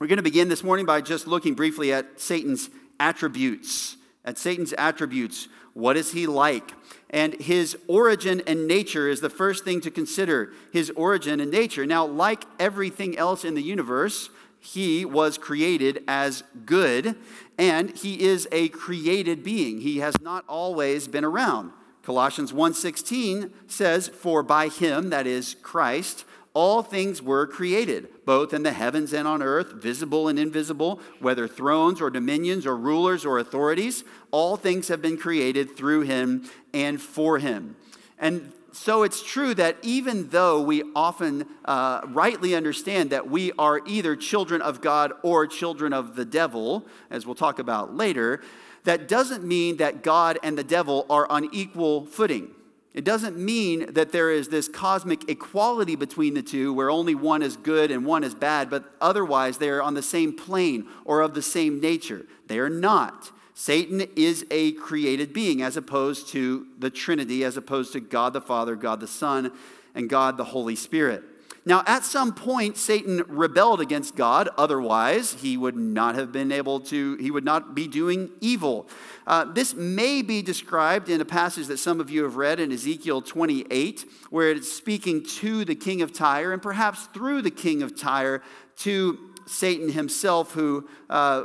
We're 0.00 0.08
going 0.08 0.16
to 0.16 0.22
begin 0.22 0.48
this 0.48 0.64
morning 0.64 0.86
by 0.86 1.00
just 1.00 1.28
looking 1.28 1.54
briefly 1.54 1.92
at 1.92 2.20
Satan's 2.20 2.70
attributes. 2.98 3.96
At 4.24 4.38
Satan's 4.38 4.72
attributes. 4.74 5.48
What 5.74 5.96
is 5.96 6.12
he 6.12 6.26
like? 6.26 6.72
And 7.10 7.34
his 7.34 7.76
origin 7.86 8.42
and 8.46 8.66
nature 8.66 9.08
is 9.08 9.20
the 9.20 9.30
first 9.30 9.64
thing 9.64 9.80
to 9.82 9.90
consider. 9.90 10.52
His 10.72 10.90
origin 10.90 11.40
and 11.40 11.50
nature. 11.50 11.84
Now, 11.84 12.06
like 12.06 12.44
everything 12.58 13.18
else 13.18 13.44
in 13.44 13.54
the 13.54 13.62
universe, 13.62 14.30
he 14.60 15.04
was 15.04 15.36
created 15.36 16.02
as 16.08 16.42
good, 16.64 17.16
and 17.58 17.90
he 17.90 18.22
is 18.22 18.48
a 18.50 18.68
created 18.70 19.44
being. 19.44 19.80
He 19.80 19.98
has 19.98 20.18
not 20.20 20.44
always 20.48 21.06
been 21.06 21.24
around. 21.24 21.72
Colossians 22.02 22.52
1:16 22.52 23.50
says, 23.66 24.08
"For 24.08 24.42
by 24.42 24.68
him, 24.68 25.10
that 25.10 25.26
is 25.26 25.56
Christ, 25.62 26.24
all 26.54 26.82
things 26.82 27.20
were 27.20 27.46
created, 27.48 28.08
both 28.24 28.54
in 28.54 28.62
the 28.62 28.72
heavens 28.72 29.12
and 29.12 29.26
on 29.26 29.42
earth, 29.42 29.72
visible 29.72 30.28
and 30.28 30.38
invisible, 30.38 31.00
whether 31.18 31.48
thrones 31.48 32.00
or 32.00 32.10
dominions 32.10 32.64
or 32.64 32.76
rulers 32.76 33.24
or 33.24 33.38
authorities, 33.38 34.04
all 34.30 34.56
things 34.56 34.86
have 34.86 35.02
been 35.02 35.18
created 35.18 35.76
through 35.76 36.02
him 36.02 36.48
and 36.72 37.02
for 37.02 37.38
him. 37.40 37.74
And 38.20 38.52
so 38.70 39.02
it's 39.02 39.22
true 39.22 39.54
that 39.54 39.76
even 39.82 40.28
though 40.28 40.62
we 40.62 40.84
often 40.94 41.46
uh, 41.64 42.02
rightly 42.06 42.54
understand 42.54 43.10
that 43.10 43.28
we 43.28 43.52
are 43.52 43.80
either 43.86 44.14
children 44.14 44.62
of 44.62 44.80
God 44.80 45.12
or 45.22 45.46
children 45.46 45.92
of 45.92 46.14
the 46.14 46.24
devil, 46.24 46.86
as 47.10 47.26
we'll 47.26 47.34
talk 47.34 47.58
about 47.58 47.96
later, 47.96 48.42
that 48.84 49.08
doesn't 49.08 49.44
mean 49.44 49.78
that 49.78 50.02
God 50.02 50.38
and 50.42 50.56
the 50.56 50.64
devil 50.64 51.06
are 51.10 51.30
on 51.30 51.48
equal 51.52 52.06
footing. 52.06 52.50
It 52.94 53.02
doesn't 53.04 53.36
mean 53.36 53.92
that 53.92 54.12
there 54.12 54.30
is 54.30 54.48
this 54.48 54.68
cosmic 54.68 55.28
equality 55.28 55.96
between 55.96 56.34
the 56.34 56.42
two 56.42 56.72
where 56.72 56.90
only 56.90 57.16
one 57.16 57.42
is 57.42 57.56
good 57.56 57.90
and 57.90 58.06
one 58.06 58.22
is 58.22 58.36
bad, 58.36 58.70
but 58.70 58.94
otherwise 59.00 59.58
they 59.58 59.68
are 59.68 59.82
on 59.82 59.94
the 59.94 60.02
same 60.02 60.32
plane 60.32 60.86
or 61.04 61.20
of 61.20 61.34
the 61.34 61.42
same 61.42 61.80
nature. 61.80 62.24
They 62.46 62.60
are 62.60 62.70
not. 62.70 63.32
Satan 63.52 64.06
is 64.14 64.46
a 64.50 64.72
created 64.72 65.32
being 65.32 65.60
as 65.60 65.76
opposed 65.76 66.28
to 66.28 66.68
the 66.78 66.90
Trinity, 66.90 67.42
as 67.42 67.56
opposed 67.56 67.92
to 67.94 68.00
God 68.00 68.32
the 68.32 68.40
Father, 68.40 68.76
God 68.76 69.00
the 69.00 69.08
Son, 69.08 69.50
and 69.94 70.08
God 70.08 70.36
the 70.36 70.44
Holy 70.44 70.76
Spirit. 70.76 71.24
Now, 71.66 71.82
at 71.86 72.04
some 72.04 72.34
point, 72.34 72.76
Satan 72.76 73.24
rebelled 73.26 73.80
against 73.80 74.16
God. 74.16 74.50
Otherwise, 74.58 75.32
he 75.34 75.56
would 75.56 75.76
not 75.76 76.14
have 76.14 76.30
been 76.30 76.52
able 76.52 76.80
to, 76.80 77.16
he 77.16 77.30
would 77.30 77.44
not 77.44 77.74
be 77.74 77.88
doing 77.88 78.30
evil. 78.40 78.86
Uh, 79.26 79.44
this 79.44 79.72
may 79.74 80.20
be 80.20 80.42
described 80.42 81.08
in 81.08 81.22
a 81.22 81.24
passage 81.24 81.66
that 81.68 81.78
some 81.78 82.00
of 82.00 82.10
you 82.10 82.24
have 82.24 82.36
read 82.36 82.60
in 82.60 82.70
Ezekiel 82.70 83.22
28, 83.22 84.04
where 84.28 84.50
it's 84.50 84.70
speaking 84.70 85.24
to 85.24 85.64
the 85.64 85.74
king 85.74 86.02
of 86.02 86.12
Tyre, 86.12 86.52
and 86.52 86.60
perhaps 86.60 87.06
through 87.14 87.40
the 87.40 87.50
king 87.50 87.82
of 87.82 87.98
Tyre 87.98 88.42
to 88.80 89.18
Satan 89.46 89.90
himself, 89.90 90.52
who 90.52 90.86
uh, 91.08 91.44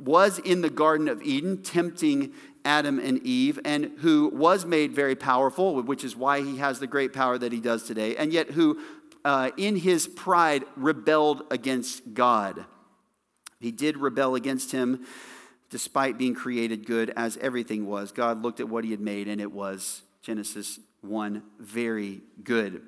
was 0.00 0.38
in 0.38 0.62
the 0.62 0.70
Garden 0.70 1.06
of 1.08 1.22
Eden 1.22 1.62
tempting 1.62 2.32
Adam 2.64 2.98
and 2.98 3.18
Eve, 3.26 3.58
and 3.64 3.92
who 3.98 4.28
was 4.28 4.64
made 4.64 4.92
very 4.92 5.14
powerful, 5.14 5.82
which 5.82 6.04
is 6.04 6.16
why 6.16 6.42
he 6.42 6.58
has 6.58 6.78
the 6.78 6.86
great 6.86 7.12
power 7.12 7.38
that 7.38 7.52
he 7.52 7.60
does 7.60 7.84
today, 7.84 8.16
and 8.16 8.32
yet 8.32 8.50
who, 8.50 8.78
uh, 9.24 9.50
in 9.56 9.76
his 9.76 10.06
pride, 10.06 10.64
rebelled 10.76 11.42
against 11.50 12.14
God. 12.14 12.64
He 13.60 13.70
did 13.70 13.96
rebel 13.96 14.34
against 14.34 14.72
him 14.72 15.06
despite 15.70 16.18
being 16.18 16.34
created 16.34 16.84
good 16.84 17.12
as 17.16 17.36
everything 17.38 17.86
was. 17.86 18.12
God 18.12 18.42
looked 18.42 18.60
at 18.60 18.68
what 18.68 18.84
he 18.84 18.90
had 18.90 19.00
made, 19.00 19.28
and 19.28 19.40
it 19.40 19.52
was, 19.52 20.02
Genesis 20.20 20.80
1, 21.00 21.42
very 21.58 22.20
good. 22.42 22.82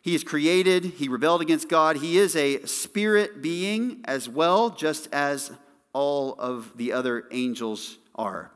He 0.00 0.14
is 0.14 0.24
created, 0.24 0.84
he 0.84 1.08
rebelled 1.08 1.42
against 1.42 1.68
God. 1.68 1.96
He 1.96 2.18
is 2.18 2.34
a 2.34 2.64
spirit 2.66 3.42
being 3.42 4.00
as 4.04 4.28
well, 4.28 4.70
just 4.70 5.08
as 5.12 5.52
all 5.92 6.34
of 6.38 6.76
the 6.76 6.92
other 6.92 7.24
angels 7.30 7.98
are. 8.14 8.50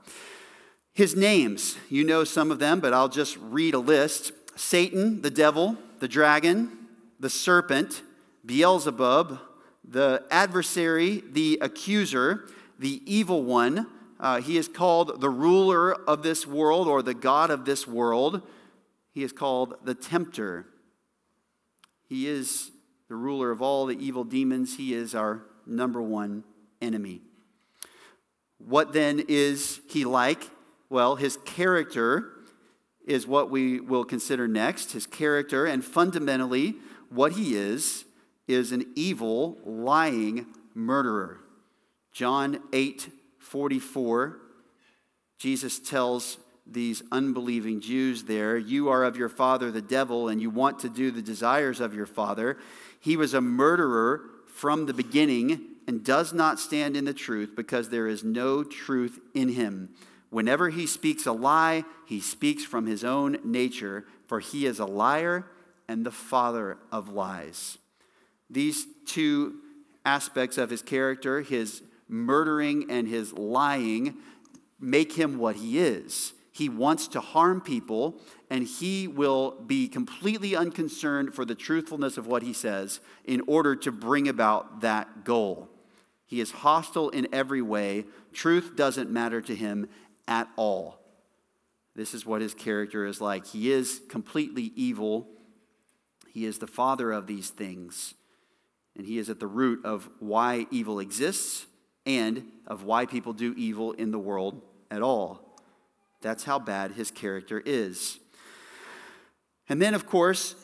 His 0.94 1.14
names, 1.14 1.76
you 1.88 2.04
know 2.04 2.24
some 2.24 2.50
of 2.50 2.58
them, 2.58 2.80
but 2.80 2.92
I'll 2.92 3.08
just 3.08 3.36
read 3.38 3.74
a 3.74 3.78
list 3.78 4.32
Satan, 4.56 5.22
the 5.22 5.30
devil, 5.30 5.76
the 6.00 6.08
dragon, 6.08 6.77
the 7.20 7.30
serpent, 7.30 8.02
Beelzebub, 8.44 9.38
the 9.84 10.24
adversary, 10.30 11.22
the 11.30 11.58
accuser, 11.60 12.48
the 12.78 13.02
evil 13.06 13.42
one. 13.44 13.86
Uh, 14.20 14.40
he 14.40 14.56
is 14.56 14.68
called 14.68 15.20
the 15.20 15.30
ruler 15.30 15.94
of 15.94 16.22
this 16.22 16.46
world 16.46 16.88
or 16.88 17.02
the 17.02 17.14
God 17.14 17.50
of 17.50 17.64
this 17.64 17.86
world. 17.86 18.42
He 19.12 19.22
is 19.22 19.32
called 19.32 19.74
the 19.84 19.94
tempter. 19.94 20.66
He 22.08 22.26
is 22.26 22.70
the 23.08 23.14
ruler 23.14 23.50
of 23.50 23.62
all 23.62 23.86
the 23.86 23.98
evil 23.98 24.24
demons. 24.24 24.76
He 24.76 24.94
is 24.94 25.14
our 25.14 25.42
number 25.66 26.02
one 26.02 26.44
enemy. 26.80 27.22
What 28.58 28.92
then 28.92 29.24
is 29.28 29.80
he 29.88 30.04
like? 30.04 30.50
Well, 30.90 31.16
his 31.16 31.36
character 31.44 32.32
is 33.06 33.26
what 33.26 33.50
we 33.50 33.80
will 33.80 34.04
consider 34.04 34.48
next. 34.48 34.92
His 34.92 35.06
character, 35.06 35.64
and 35.64 35.84
fundamentally, 35.84 36.76
what 37.10 37.32
he 37.32 37.54
is, 37.56 38.04
is 38.46 38.72
an 38.72 38.86
evil, 38.94 39.58
lying 39.64 40.46
murderer. 40.74 41.38
John 42.12 42.60
8 42.72 43.10
44, 43.38 44.38
Jesus 45.38 45.78
tells 45.78 46.38
these 46.66 47.02
unbelieving 47.10 47.80
Jews 47.80 48.24
there, 48.24 48.58
You 48.58 48.88
are 48.90 49.04
of 49.04 49.16
your 49.16 49.28
father 49.28 49.70
the 49.70 49.80
devil, 49.80 50.28
and 50.28 50.40
you 50.40 50.50
want 50.50 50.80
to 50.80 50.88
do 50.88 51.10
the 51.10 51.22
desires 51.22 51.80
of 51.80 51.94
your 51.94 52.06
father. 52.06 52.58
He 53.00 53.16
was 53.16 53.32
a 53.32 53.40
murderer 53.40 54.22
from 54.46 54.86
the 54.86 54.92
beginning 54.92 55.60
and 55.86 56.04
does 56.04 56.34
not 56.34 56.60
stand 56.60 56.96
in 56.96 57.06
the 57.06 57.14
truth 57.14 57.52
because 57.56 57.88
there 57.88 58.06
is 58.06 58.22
no 58.22 58.62
truth 58.62 59.18
in 59.34 59.50
him. 59.50 59.90
Whenever 60.30 60.68
he 60.68 60.86
speaks 60.86 61.24
a 61.24 61.32
lie, 61.32 61.84
he 62.06 62.20
speaks 62.20 62.64
from 62.64 62.86
his 62.86 63.02
own 63.02 63.38
nature, 63.42 64.04
for 64.26 64.40
he 64.40 64.66
is 64.66 64.78
a 64.78 64.84
liar 64.84 65.46
and 65.88 66.04
the 66.04 66.10
father 66.10 66.78
of 66.92 67.08
lies. 67.08 67.78
These 68.50 68.86
two 69.06 69.56
aspects 70.04 70.58
of 70.58 70.70
his 70.70 70.82
character, 70.82 71.40
his 71.42 71.82
murdering 72.08 72.90
and 72.90 73.06
his 73.08 73.32
lying, 73.32 74.16
make 74.80 75.12
him 75.12 75.38
what 75.38 75.56
he 75.56 75.78
is. 75.78 76.32
He 76.52 76.68
wants 76.68 77.06
to 77.08 77.20
harm 77.20 77.60
people, 77.60 78.20
and 78.50 78.64
he 78.64 79.06
will 79.06 79.52
be 79.66 79.86
completely 79.86 80.56
unconcerned 80.56 81.34
for 81.34 81.44
the 81.44 81.54
truthfulness 81.54 82.16
of 82.16 82.26
what 82.26 82.42
he 82.42 82.52
says 82.52 83.00
in 83.24 83.42
order 83.46 83.76
to 83.76 83.92
bring 83.92 84.28
about 84.28 84.80
that 84.80 85.24
goal. 85.24 85.68
He 86.26 86.40
is 86.40 86.50
hostile 86.50 87.10
in 87.10 87.28
every 87.32 87.62
way. 87.62 88.06
Truth 88.32 88.72
doesn't 88.76 89.10
matter 89.10 89.40
to 89.40 89.54
him 89.54 89.88
at 90.26 90.48
all. 90.56 90.98
This 91.94 92.12
is 92.12 92.26
what 92.26 92.42
his 92.42 92.54
character 92.54 93.06
is 93.06 93.20
like. 93.20 93.46
He 93.46 93.70
is 93.70 94.00
completely 94.08 94.72
evil. 94.74 95.28
He 96.38 96.46
is 96.46 96.58
the 96.58 96.68
father 96.68 97.10
of 97.10 97.26
these 97.26 97.50
things. 97.50 98.14
And 98.96 99.04
he 99.04 99.18
is 99.18 99.28
at 99.28 99.40
the 99.40 99.48
root 99.48 99.84
of 99.84 100.08
why 100.20 100.68
evil 100.70 101.00
exists 101.00 101.66
and 102.06 102.44
of 102.64 102.84
why 102.84 103.06
people 103.06 103.32
do 103.32 103.54
evil 103.56 103.90
in 103.90 104.12
the 104.12 104.20
world 104.20 104.62
at 104.88 105.02
all. 105.02 105.58
That's 106.22 106.44
how 106.44 106.60
bad 106.60 106.92
his 106.92 107.10
character 107.10 107.60
is. 107.66 108.20
And 109.68 109.82
then, 109.82 109.94
of 109.94 110.06
course, 110.06 110.54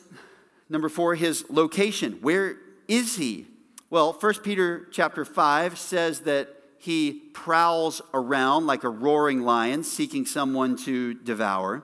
number 0.69 0.87
four, 0.87 1.15
his 1.15 1.43
location. 1.49 2.19
Where 2.21 2.55
is 2.87 3.17
he? 3.17 3.45
Well, 3.89 4.13
1 4.13 4.33
Peter 4.43 4.87
chapter 4.93 5.25
5 5.25 5.77
says 5.77 6.21
that 6.21 6.55
he 6.77 7.11
prowls 7.33 8.01
around 8.13 8.65
like 8.65 8.85
a 8.85 8.89
roaring 8.89 9.41
lion, 9.41 9.83
seeking 9.83 10.25
someone 10.25 10.77
to 10.85 11.15
devour. 11.15 11.83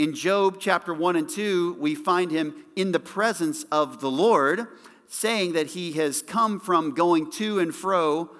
In 0.00 0.14
Job 0.14 0.56
chapter 0.58 0.94
1 0.94 1.16
and 1.16 1.28
2, 1.28 1.76
we 1.78 1.94
find 1.94 2.30
him 2.30 2.64
in 2.74 2.92
the 2.92 2.98
presence 2.98 3.64
of 3.64 4.00
the 4.00 4.10
Lord, 4.10 4.66
saying 5.08 5.52
that 5.52 5.66
he 5.66 5.92
has 5.92 6.22
come 6.22 6.58
from 6.58 6.94
going 6.94 7.30
to 7.32 7.58
and 7.58 7.74
fro 7.74 8.30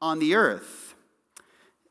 on 0.00 0.20
the 0.20 0.36
earth. 0.36 0.94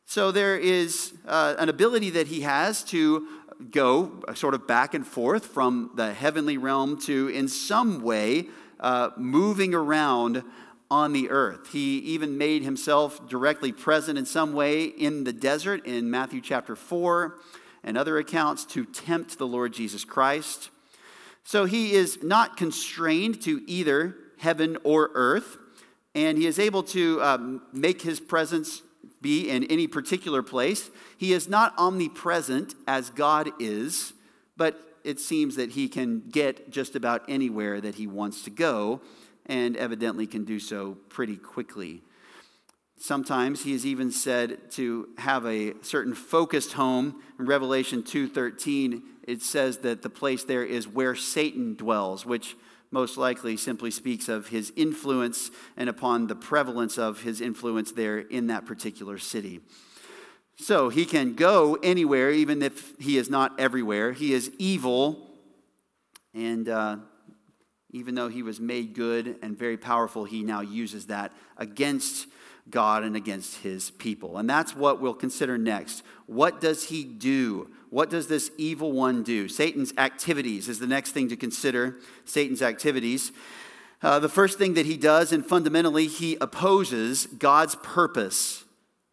So 0.06 0.32
there 0.32 0.58
is 0.58 1.14
uh, 1.28 1.56
an 1.60 1.68
ability 1.68 2.12
that 2.12 2.28
he 2.28 2.44
has 2.44 2.82
to 2.86 3.28
go 3.70 4.24
sort 4.36 4.54
of 4.54 4.66
back 4.66 4.94
and 4.94 5.06
forth 5.06 5.48
from 5.48 5.92
the 5.96 6.14
heavenly 6.14 6.58
realm 6.58 6.98
to, 7.02 7.28
in 7.28 7.50
some 7.50 8.02
way, 8.02 8.48
uh, 8.80 9.10
moving 9.18 9.74
around 9.74 10.44
on 10.90 11.12
the 11.12 11.30
earth. 11.30 11.74
He 11.74 11.98
even 11.98 12.38
made 12.38 12.64
himself 12.64 13.28
directly 13.28 13.74
present 13.74 14.18
in 14.18 14.26
some 14.26 14.54
way 14.54 14.86
in 14.86 15.26
the 15.26 15.34
desert 15.34 15.86
in 15.86 16.10
Matthew 16.10 16.40
chapter 16.40 16.78
4 16.78 17.36
and 17.84 17.98
other 17.98 18.18
accounts 18.18 18.66
to 18.66 18.86
tempt 18.86 19.38
the 19.38 19.48
Lord 19.48 19.74
Jesus 19.74 20.04
Christ. 20.04 20.70
So 21.44 21.66
he 21.66 21.94
is 21.94 22.22
not 22.22 22.58
constrained 22.58 23.42
to 23.44 23.64
either 23.66 24.16
heaven 24.38 24.78
or 24.84 25.12
earth, 25.14 25.58
and 26.14 26.38
he 26.38 26.46
is 26.46 26.60
able 26.60 26.84
to 26.84 27.22
um, 27.22 27.62
make 27.74 28.02
his 28.02 28.20
presence 28.20 28.82
be 29.22 29.50
in 29.50 29.64
any 29.66 29.88
particular 29.88 30.42
place. 30.42 30.90
He 31.18 31.34
is 31.34 31.50
not 31.50 31.74
omnipresent 31.78 32.76
as 32.88 33.10
God 33.10 33.50
is, 33.60 34.14
but 34.56 35.00
it 35.04 35.20
seems 35.20 35.56
that 35.56 35.72
he 35.72 35.88
can 35.88 36.22
get 36.30 36.70
just 36.70 36.96
about 36.96 37.24
anywhere 37.28 37.82
that 37.82 37.96
he 37.96 38.08
wants 38.08 38.44
to 38.44 38.50
go, 38.50 39.02
and 39.46 39.76
evidently 39.76 40.28
can 40.28 40.46
do 40.46 40.60
so 40.60 40.98
pretty 41.10 41.36
quickly. 41.36 42.02
Sometimes 43.02 43.64
he 43.64 43.72
is 43.72 43.86
even 43.86 44.12
said 44.12 44.72
to 44.72 45.08
have 45.20 45.46
a 45.46 45.74
certain 45.82 46.14
focused 46.14 46.74
home. 46.74 47.24
In 47.40 47.46
Revelation 47.46 48.04
2:13, 48.04 49.04
it 49.24 49.42
says 49.42 49.78
that 49.80 50.02
the 50.02 50.10
place 50.10 50.44
there 50.44 50.66
is 50.66 50.86
where 50.86 51.16
Satan 51.16 51.76
dwells, 51.76 52.26
which 52.26 52.58
most 52.92 53.16
likely 53.16 53.56
simply 53.56 53.90
speaks 53.90 54.28
of 54.28 54.50
his 54.50 54.74
influence 54.76 55.50
and 55.78 55.88
upon 55.88 56.28
the 56.28 56.36
prevalence 56.36 56.98
of 56.98 57.22
his 57.22 57.40
influence 57.40 57.94
there 57.94 58.20
in 58.20 58.48
that 58.48 58.66
particular 58.66 59.18
city. 59.18 59.62
So 60.58 60.90
he 60.90 61.06
can 61.06 61.36
go 61.36 61.76
anywhere, 61.82 62.32
even 62.32 62.62
if 62.62 63.00
he 63.00 63.18
is 63.18 63.30
not 63.30 63.58
everywhere. 63.58 64.12
He 64.12 64.34
is 64.34 64.52
evil, 64.58 65.26
and 66.34 66.68
uh, 66.68 66.98
even 67.92 68.16
though 68.16 68.28
he 68.28 68.44
was 68.44 68.60
made 68.60 68.94
good 68.94 69.38
and 69.42 69.58
very 69.58 69.78
powerful, 69.78 70.26
he 70.26 70.44
now 70.44 70.60
uses 70.60 71.06
that 71.06 71.32
against 71.56 72.28
God 72.72 73.04
and 73.04 73.16
against 73.16 73.58
his 73.58 73.92
people. 73.92 74.38
And 74.38 74.50
that's 74.50 74.76
what 74.76 75.02
we'll 75.02 75.14
consider 75.14 75.58
next. 75.58 76.04
What 76.26 76.62
does 76.62 76.86
he 76.86 77.04
do? 77.04 77.70
What 77.90 78.10
does 78.10 78.28
this 78.28 78.52
evil 78.58 78.92
one 78.92 79.24
do? 79.24 79.48
Satan's 79.48 79.94
activities 79.98 80.70
is 80.70 80.80
the 80.80 80.88
next 80.88 81.12
thing 81.12 81.30
to 81.30 81.36
consider. 81.36 81.98
Satan's 82.26 82.62
activities. 82.62 83.32
Uh, 84.02 84.20
the 84.20 84.30
first 84.30 84.58
thing 84.58 84.76
that 84.76 84.86
he 84.86 84.96
does, 84.96 85.34
and 85.34 85.46
fundamentally, 85.46 86.08
he 86.08 86.38
opposes 86.40 87.26
God's 87.26 87.76
purpose 87.76 88.64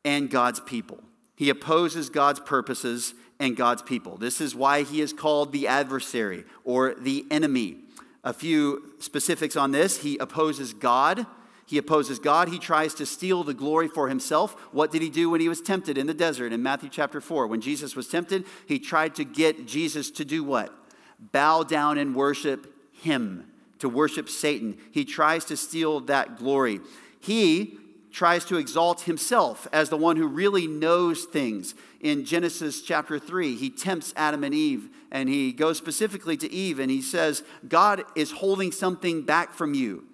and 0.05 0.31
God's 0.31 0.61
people. 0.61 1.03
He 1.35 1.51
opposes 1.51 2.09
God's 2.09 2.41
purposes 2.41 3.15
and 3.39 3.57
God's 3.57 3.83
people. 3.83 4.17
This 4.17 4.41
is 4.41 4.55
why 4.55 4.83
he 4.83 5.01
is 5.01 5.13
called 5.13 5.53
the 5.53 5.67
adversary 5.67 6.45
or 6.65 6.95
the 6.95 7.27
enemy. 7.31 7.79
A 8.25 8.33
few 8.33 8.95
specifics 8.99 9.57
on 9.57 9.73
this 9.73 9.99
he 9.99 10.17
opposes 10.19 10.73
God 10.73 11.27
he 11.67 11.79
opposes 11.79 12.21
God. 12.21 12.49
He 12.49 12.61
tries 12.61 12.95
to 12.95 13.05
steal 13.05 13.43
the 13.43 13.53
glory 13.53 13.89
for 13.89 14.09
himself. 14.09 14.55
What 14.73 14.93
did 14.93 15.03
he 15.03 15.11
do 15.11 15.31
when 15.31 15.41
he 15.41 15.49
was 15.49 15.61
tempted 15.61 15.99
in 15.99 16.07
the 16.07 16.15
desert 16.15 16.53
in 16.53 16.63
Matthew 16.63 16.89
chapter 16.89 17.21
4? 17.21 17.49
When 17.49 17.61
Jesus 17.61 17.97
was 17.97 18.07
tempted, 18.07 18.45
he 18.67 18.79
tried 18.79 19.17
to 19.17 19.25
get 19.25 19.67
Jesus 19.67 20.11
to 20.13 20.25
do 20.25 20.45
what? 20.45 20.73
Bow 21.19 21.65
down 21.65 21.99
and 21.99 22.15
worship 22.15 22.73
him, 22.93 23.51
to 23.81 23.89
worship 23.89 24.29
Satan. 24.29 24.79
He 24.93 25.05
tries 25.05 25.45
to 25.47 25.57
steal 25.57 26.01
that 26.03 26.39
glory. 26.39 26.81
He 27.19 27.79
tries 28.13 28.45
to 28.45 28.59
exalt 28.59 29.03
himself 29.03 29.67
as 29.73 29.89
the 29.89 29.97
one 29.97 30.17
who 30.17 30.29
really 30.29 30.69
knows 30.69 31.25
things. 31.25 31.75
In 32.01 32.25
Genesis 32.25 32.81
chapter 32.81 33.19
3, 33.19 33.57
he 33.57 33.71
tempts 33.71 34.15
Adam 34.17 34.45
and 34.45 34.55
Eve, 34.55 34.89
and 35.11 35.29
he 35.29 35.53
goes 35.53 35.79
specifically 35.79 36.37
to 36.37 36.51
Eve, 36.51 36.79
and 36.79 36.93
he 36.93 37.03
says, 37.03 37.43
God 37.67 38.05
is 38.15 38.31
holding 38.31 38.71
something 38.71 39.23
back 39.23 39.53
from 39.53 39.75
you 39.75 40.05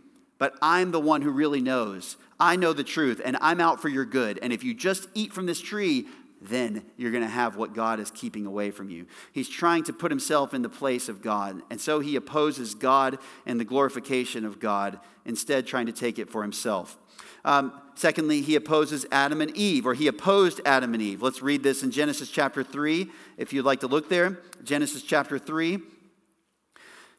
but 0.42 0.58
I'm 0.60 0.90
the 0.90 0.98
one 0.98 1.22
who 1.22 1.30
really 1.30 1.60
knows. 1.60 2.16
I 2.40 2.56
know 2.56 2.72
the 2.72 2.82
truth, 2.82 3.20
and 3.24 3.36
I'm 3.40 3.60
out 3.60 3.80
for 3.80 3.88
your 3.88 4.04
good. 4.04 4.40
And 4.42 4.52
if 4.52 4.64
you 4.64 4.74
just 4.74 5.06
eat 5.14 5.32
from 5.32 5.46
this 5.46 5.60
tree, 5.60 6.08
then 6.40 6.82
you're 6.96 7.12
going 7.12 7.22
to 7.22 7.30
have 7.30 7.54
what 7.54 7.74
God 7.74 8.00
is 8.00 8.10
keeping 8.10 8.44
away 8.44 8.72
from 8.72 8.90
you. 8.90 9.06
He's 9.30 9.48
trying 9.48 9.84
to 9.84 9.92
put 9.92 10.10
himself 10.10 10.52
in 10.52 10.62
the 10.62 10.68
place 10.68 11.08
of 11.08 11.22
God. 11.22 11.62
And 11.70 11.80
so 11.80 12.00
he 12.00 12.16
opposes 12.16 12.74
God 12.74 13.18
and 13.46 13.60
the 13.60 13.64
glorification 13.64 14.44
of 14.44 14.58
God, 14.58 14.98
instead, 15.24 15.64
trying 15.64 15.86
to 15.86 15.92
take 15.92 16.18
it 16.18 16.28
for 16.28 16.42
himself. 16.42 16.98
Um, 17.44 17.72
secondly, 17.94 18.40
he 18.40 18.56
opposes 18.56 19.06
Adam 19.12 19.42
and 19.42 19.56
Eve, 19.56 19.86
or 19.86 19.94
he 19.94 20.08
opposed 20.08 20.60
Adam 20.64 20.92
and 20.92 21.00
Eve. 21.00 21.22
Let's 21.22 21.40
read 21.40 21.62
this 21.62 21.84
in 21.84 21.92
Genesis 21.92 22.28
chapter 22.28 22.64
3, 22.64 23.06
if 23.36 23.52
you'd 23.52 23.64
like 23.64 23.78
to 23.78 23.86
look 23.86 24.08
there. 24.08 24.40
Genesis 24.64 25.02
chapter 25.04 25.38
3, 25.38 25.78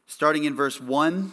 starting 0.04 0.44
in 0.44 0.54
verse 0.54 0.78
1. 0.78 1.32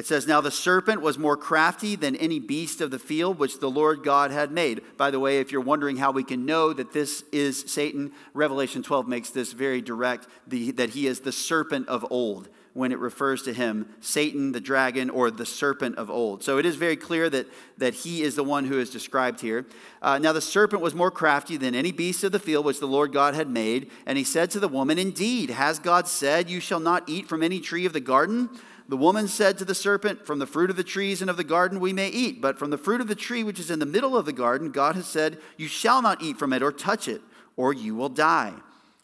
It 0.00 0.06
says, 0.06 0.26
Now 0.26 0.40
the 0.40 0.50
serpent 0.50 1.02
was 1.02 1.18
more 1.18 1.36
crafty 1.36 1.94
than 1.94 2.16
any 2.16 2.38
beast 2.38 2.80
of 2.80 2.90
the 2.90 2.98
field 2.98 3.38
which 3.38 3.60
the 3.60 3.68
Lord 3.68 4.02
God 4.02 4.30
had 4.30 4.50
made. 4.50 4.80
By 4.96 5.10
the 5.10 5.20
way, 5.20 5.40
if 5.40 5.52
you're 5.52 5.60
wondering 5.60 5.98
how 5.98 6.10
we 6.10 6.24
can 6.24 6.46
know 6.46 6.72
that 6.72 6.94
this 6.94 7.22
is 7.32 7.60
Satan, 7.66 8.12
Revelation 8.32 8.82
12 8.82 9.06
makes 9.06 9.28
this 9.28 9.52
very 9.52 9.82
direct 9.82 10.26
the, 10.46 10.70
that 10.70 10.88
he 10.88 11.06
is 11.06 11.20
the 11.20 11.32
serpent 11.32 11.86
of 11.88 12.06
old 12.10 12.48
when 12.72 12.92
it 12.92 12.98
refers 12.98 13.42
to 13.42 13.52
him, 13.52 13.94
Satan, 14.00 14.52
the 14.52 14.60
dragon, 14.60 15.10
or 15.10 15.30
the 15.30 15.44
serpent 15.44 15.96
of 15.96 16.08
old. 16.08 16.42
So 16.42 16.56
it 16.56 16.64
is 16.64 16.76
very 16.76 16.96
clear 16.96 17.28
that, 17.28 17.46
that 17.76 17.92
he 17.92 18.22
is 18.22 18.36
the 18.36 18.44
one 18.44 18.64
who 18.64 18.78
is 18.78 18.88
described 18.88 19.42
here. 19.42 19.66
Uh, 20.00 20.18
now 20.18 20.32
the 20.32 20.40
serpent 20.40 20.80
was 20.80 20.94
more 20.94 21.10
crafty 21.10 21.58
than 21.58 21.74
any 21.74 21.92
beast 21.92 22.24
of 22.24 22.32
the 22.32 22.38
field 22.38 22.64
which 22.64 22.80
the 22.80 22.86
Lord 22.86 23.12
God 23.12 23.34
had 23.34 23.50
made. 23.50 23.90
And 24.06 24.16
he 24.16 24.24
said 24.24 24.50
to 24.52 24.60
the 24.60 24.68
woman, 24.68 24.98
Indeed, 24.98 25.50
has 25.50 25.78
God 25.78 26.08
said, 26.08 26.48
You 26.48 26.60
shall 26.60 26.80
not 26.80 27.06
eat 27.06 27.28
from 27.28 27.42
any 27.42 27.60
tree 27.60 27.84
of 27.84 27.92
the 27.92 28.00
garden? 28.00 28.48
The 28.90 28.96
woman 28.96 29.28
said 29.28 29.56
to 29.58 29.64
the 29.64 29.72
serpent, 29.72 30.26
From 30.26 30.40
the 30.40 30.48
fruit 30.48 30.68
of 30.68 30.74
the 30.74 30.82
trees 30.82 31.20
and 31.20 31.30
of 31.30 31.36
the 31.36 31.44
garden 31.44 31.78
we 31.78 31.92
may 31.92 32.08
eat, 32.08 32.40
but 32.40 32.58
from 32.58 32.70
the 32.70 32.76
fruit 32.76 33.00
of 33.00 33.06
the 33.06 33.14
tree 33.14 33.44
which 33.44 33.60
is 33.60 33.70
in 33.70 33.78
the 33.78 33.86
middle 33.86 34.16
of 34.16 34.26
the 34.26 34.32
garden, 34.32 34.72
God 34.72 34.96
has 34.96 35.06
said, 35.06 35.38
You 35.56 35.68
shall 35.68 36.02
not 36.02 36.20
eat 36.20 36.40
from 36.40 36.52
it 36.52 36.60
or 36.60 36.72
touch 36.72 37.06
it, 37.06 37.20
or 37.56 37.72
you 37.72 37.94
will 37.94 38.08
die. 38.08 38.52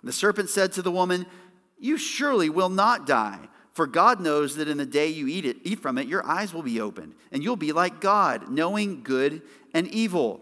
The 0.03 0.13
serpent 0.13 0.51
said 0.51 0.73
to 0.73 0.83
the 0.83 0.91
woman, 0.91 1.25
You 1.79 1.99
surely 1.99 2.51
will 2.51 2.69
not 2.69 3.07
die, 3.07 3.49
for 3.75 3.87
God 3.87 4.19
knows 4.19 4.57
that 4.57 4.67
in 4.67 4.79
the 4.79 4.87
day 4.87 5.07
you 5.07 5.29
eat 5.29 5.47
it, 5.47 5.59
eat 5.63 5.79
from 5.79 5.99
it, 5.99 6.09
your 6.09 6.27
eyes 6.27 6.53
will 6.53 6.65
be 6.65 6.81
opened, 6.81 7.15
and 7.31 7.45
you'll 7.45 7.55
be 7.55 7.71
like 7.71 8.01
God, 8.01 8.51
knowing 8.51 9.05
good 9.05 9.41
and 9.73 9.87
evil. 9.87 10.41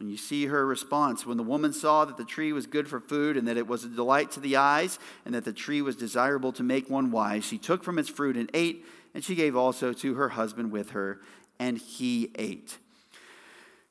And 0.00 0.10
you 0.10 0.16
see 0.16 0.46
her 0.46 0.66
response 0.66 1.26
when 1.26 1.36
the 1.36 1.42
woman 1.42 1.74
saw 1.74 2.06
that 2.06 2.16
the 2.16 2.24
tree 2.24 2.54
was 2.54 2.66
good 2.66 2.88
for 2.88 3.00
food 3.00 3.36
and 3.36 3.46
that 3.46 3.58
it 3.58 3.66
was 3.66 3.84
a 3.84 3.88
delight 3.88 4.30
to 4.32 4.40
the 4.40 4.56
eyes 4.56 4.98
and 5.26 5.34
that 5.34 5.44
the 5.44 5.52
tree 5.52 5.82
was 5.82 5.94
desirable 5.94 6.52
to 6.52 6.62
make 6.62 6.88
one 6.88 7.10
wise, 7.10 7.44
she 7.44 7.58
took 7.58 7.84
from 7.84 7.98
its 7.98 8.08
fruit 8.08 8.36
and 8.36 8.50
ate, 8.54 8.86
and 9.14 9.22
she 9.22 9.34
gave 9.34 9.54
also 9.54 9.92
to 9.92 10.14
her 10.14 10.30
husband 10.30 10.72
with 10.72 10.90
her, 10.90 11.20
and 11.58 11.76
he 11.76 12.30
ate. 12.36 12.78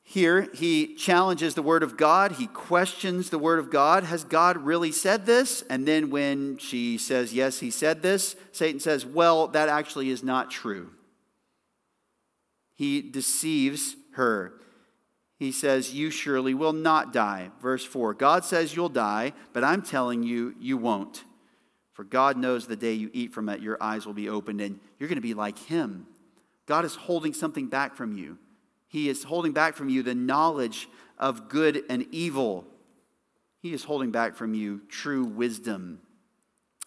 Here, 0.02 0.50
he 0.56 0.96
challenges 0.96 1.54
the 1.54 1.62
word 1.62 1.84
of 1.84 1.96
God. 1.96 2.32
He 2.34 2.48
questions 2.48 3.30
the 3.30 3.38
word 3.38 3.60
of 3.60 3.70
God. 3.70 4.04
Has 4.04 4.24
God 4.24 4.58
really 4.58 4.92
said 4.92 5.28
this? 5.28 5.62
And 5.70 5.88
then 5.88 6.10
when 6.10 6.58
she 6.58 6.98
says, 6.98 7.32
Yes, 7.32 7.60
he 7.60 7.70
said 7.70 8.02
this, 8.02 8.36
Satan 8.52 8.80
says, 8.80 9.06
Well, 9.06 9.50
that 9.50 9.70
actually 9.70 10.10
is 10.10 10.24
not 10.24 10.50
true. 10.50 10.90
He 12.76 13.04
deceives 13.04 13.96
her 14.14 14.54
he 15.40 15.54
says, 15.54 15.94
You 15.94 16.12
surely 16.12 16.54
will 16.54 16.74
not 16.74 17.14
die. 17.14 17.50
Verse 17.62 17.86
4 17.86 18.14
God 18.14 18.44
says 18.44 18.76
you'll 18.76 18.90
die, 18.90 19.34
but 19.54 19.64
I'm 19.64 19.82
telling 19.82 20.22
you, 20.22 20.54
you 20.60 20.78
won't. 20.78 21.24
For 21.94 22.04
God 22.04 22.38
knows 22.38 22.68
the 22.68 22.76
day 22.76 22.94
you 22.94 23.10
eat 23.14 23.34
from 23.34 23.50
it, 23.50 23.62
your 23.62 23.78
eyes 23.82 24.06
will 24.06 24.14
be 24.14 24.30
opened 24.30 24.62
and 24.62 24.80
you're 24.98 25.10
going 25.10 25.18
to 25.18 25.22
be 25.22 25.34
like 25.34 25.58
Him. 25.58 26.08
God 26.66 26.86
is 26.86 26.96
holding 26.96 27.34
something 27.34 27.68
back 27.68 27.96
from 27.96 28.14
you. 28.18 28.38
He 28.88 29.10
is 29.10 29.24
holding 29.24 29.54
back 29.54 29.76
from 29.76 29.90
you 29.90 30.04
the 30.04 30.16
knowledge 30.16 30.88
of 31.18 31.50
good 31.50 31.84
and 31.90 32.06
evil. 32.12 32.66
He 33.62 33.74
is 33.74 33.84
holding 33.84 34.12
back 34.12 34.36
from 34.36 34.54
you 34.54 34.82
true 34.90 35.24
wisdom. 35.24 36.00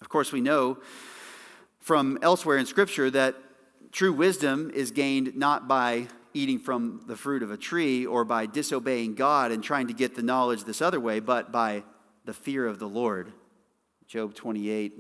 Of 0.00 0.08
course, 0.08 0.32
we 0.32 0.40
know 0.40 0.78
from 1.78 2.18
elsewhere 2.22 2.58
in 2.58 2.66
Scripture 2.66 3.10
that 3.10 3.36
true 3.92 4.12
wisdom 4.12 4.70
is 4.74 4.90
gained 4.90 5.36
not 5.36 5.68
by 5.68 6.08
eating 6.34 6.58
from 6.58 7.02
the 7.06 7.16
fruit 7.16 7.42
of 7.42 7.50
a 7.50 7.56
tree 7.56 8.06
or 8.06 8.24
by 8.24 8.46
disobeying 8.46 9.14
God 9.14 9.50
and 9.52 9.62
trying 9.62 9.88
to 9.88 9.94
get 9.94 10.14
the 10.14 10.22
knowledge 10.22 10.64
this 10.64 10.82
other 10.82 11.00
way, 11.00 11.20
but 11.20 11.52
by 11.52 11.84
the 12.24 12.32
fear 12.32 12.66
of 12.66 12.78
the 12.78 12.88
Lord. 12.88 13.32
Job 14.06 14.34
28 14.34 14.92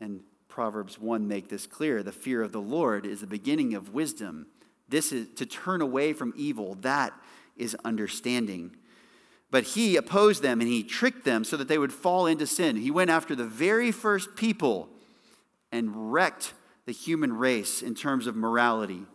and 0.00 0.20
Proverbs 0.48 0.98
1 0.98 1.26
make 1.26 1.48
this 1.48 1.66
clear. 1.66 2.02
The 2.02 2.12
fear 2.12 2.42
of 2.42 2.52
the 2.52 2.60
Lord 2.60 3.06
is 3.06 3.20
the 3.20 3.26
beginning 3.26 3.74
of 3.74 3.94
wisdom. 3.94 4.46
This 4.88 5.12
is 5.12 5.28
to 5.36 5.46
turn 5.46 5.80
away 5.80 6.12
from 6.12 6.34
evil. 6.36 6.74
That 6.80 7.12
is 7.56 7.76
understanding. 7.84 8.76
But 9.50 9.64
he 9.64 9.96
opposed 9.96 10.42
them 10.42 10.60
and 10.60 10.68
he 10.68 10.82
tricked 10.82 11.24
them 11.24 11.44
so 11.44 11.56
that 11.56 11.68
they 11.68 11.78
would 11.78 11.92
fall 11.92 12.26
into 12.26 12.46
sin. 12.46 12.76
He 12.76 12.90
went 12.90 13.10
after 13.10 13.34
the 13.34 13.44
very 13.44 13.92
first 13.92 14.36
people 14.36 14.88
and 15.70 16.12
wrecked 16.12 16.54
the 16.86 16.92
human 16.92 17.32
race 17.32 17.82
in 17.82 17.94
terms 17.94 18.26
of 18.26 18.36
morality 18.36 19.06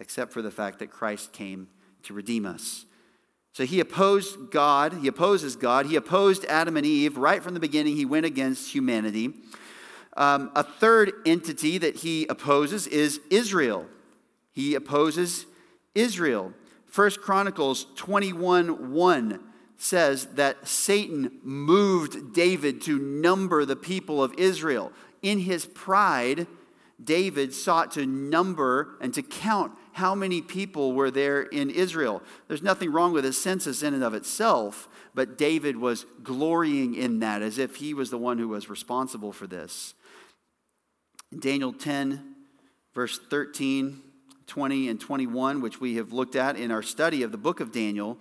except 0.00 0.32
for 0.32 0.42
the 0.42 0.50
fact 0.50 0.80
that 0.80 0.90
Christ 0.90 1.32
came 1.32 1.68
to 2.02 2.14
redeem 2.14 2.46
us. 2.46 2.86
So 3.52 3.64
he 3.64 3.80
opposed 3.80 4.50
God, 4.50 4.94
he 4.94 5.08
opposes 5.08 5.56
God, 5.56 5.86
he 5.86 5.96
opposed 5.96 6.44
Adam 6.46 6.76
and 6.76 6.86
Eve. 6.86 7.16
Right 7.16 7.42
from 7.42 7.54
the 7.54 7.60
beginning, 7.60 7.96
he 7.96 8.04
went 8.04 8.26
against 8.26 8.72
humanity. 8.72 9.34
Um, 10.16 10.50
a 10.56 10.62
third 10.62 11.12
entity 11.26 11.78
that 11.78 11.96
he 11.96 12.26
opposes 12.28 12.86
is 12.86 13.20
Israel. 13.30 13.86
He 14.52 14.74
opposes 14.74 15.46
Israel. 15.94 16.52
First 16.86 17.20
Chronicles 17.20 17.86
21 17.96 18.92
1 18.92 19.40
says 19.76 20.26
that 20.34 20.68
Satan 20.68 21.38
moved 21.42 22.34
David 22.34 22.82
to 22.82 22.98
number 22.98 23.64
the 23.64 23.76
people 23.76 24.22
of 24.22 24.34
Israel. 24.34 24.92
In 25.22 25.40
his 25.40 25.66
pride, 25.66 26.46
David 27.02 27.54
sought 27.54 27.92
to 27.92 28.04
number 28.04 28.96
and 29.00 29.14
to 29.14 29.22
count 29.22 29.72
how 29.92 30.14
many 30.14 30.40
people 30.40 30.92
were 30.92 31.10
there 31.10 31.42
in 31.42 31.70
Israel. 31.70 32.22
There's 32.48 32.62
nothing 32.62 32.92
wrong 32.92 33.12
with 33.12 33.24
a 33.24 33.32
census 33.32 33.82
in 33.82 33.94
and 33.94 34.04
of 34.04 34.14
itself, 34.14 34.88
but 35.14 35.36
David 35.36 35.76
was 35.76 36.06
glorying 36.22 36.94
in 36.94 37.18
that 37.20 37.42
as 37.42 37.58
if 37.58 37.76
he 37.76 37.94
was 37.94 38.10
the 38.10 38.18
one 38.18 38.38
who 38.38 38.48
was 38.48 38.70
responsible 38.70 39.32
for 39.32 39.46
this. 39.46 39.94
Daniel 41.38 41.72
10, 41.72 42.34
verse 42.94 43.18
13, 43.18 44.00
20, 44.46 44.88
and 44.88 45.00
21, 45.00 45.60
which 45.60 45.80
we 45.80 45.96
have 45.96 46.12
looked 46.12 46.34
at 46.34 46.56
in 46.56 46.70
our 46.70 46.82
study 46.82 47.22
of 47.22 47.30
the 47.30 47.38
book 47.38 47.60
of 47.60 47.72
Daniel, 47.72 48.18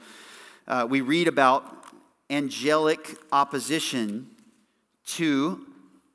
uh, 0.68 0.86
we 0.88 1.02
read 1.02 1.28
about 1.28 1.86
angelic 2.30 3.18
opposition 3.32 4.28
to 5.06 5.66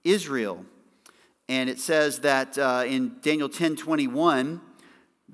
Israel. 0.04 0.64
And 1.48 1.68
it 1.68 1.78
says 1.78 2.20
that 2.20 2.56
uh, 2.56 2.84
in 2.86 3.16
Daniel 3.20 3.48
10 3.48 3.76
21, 3.76 4.60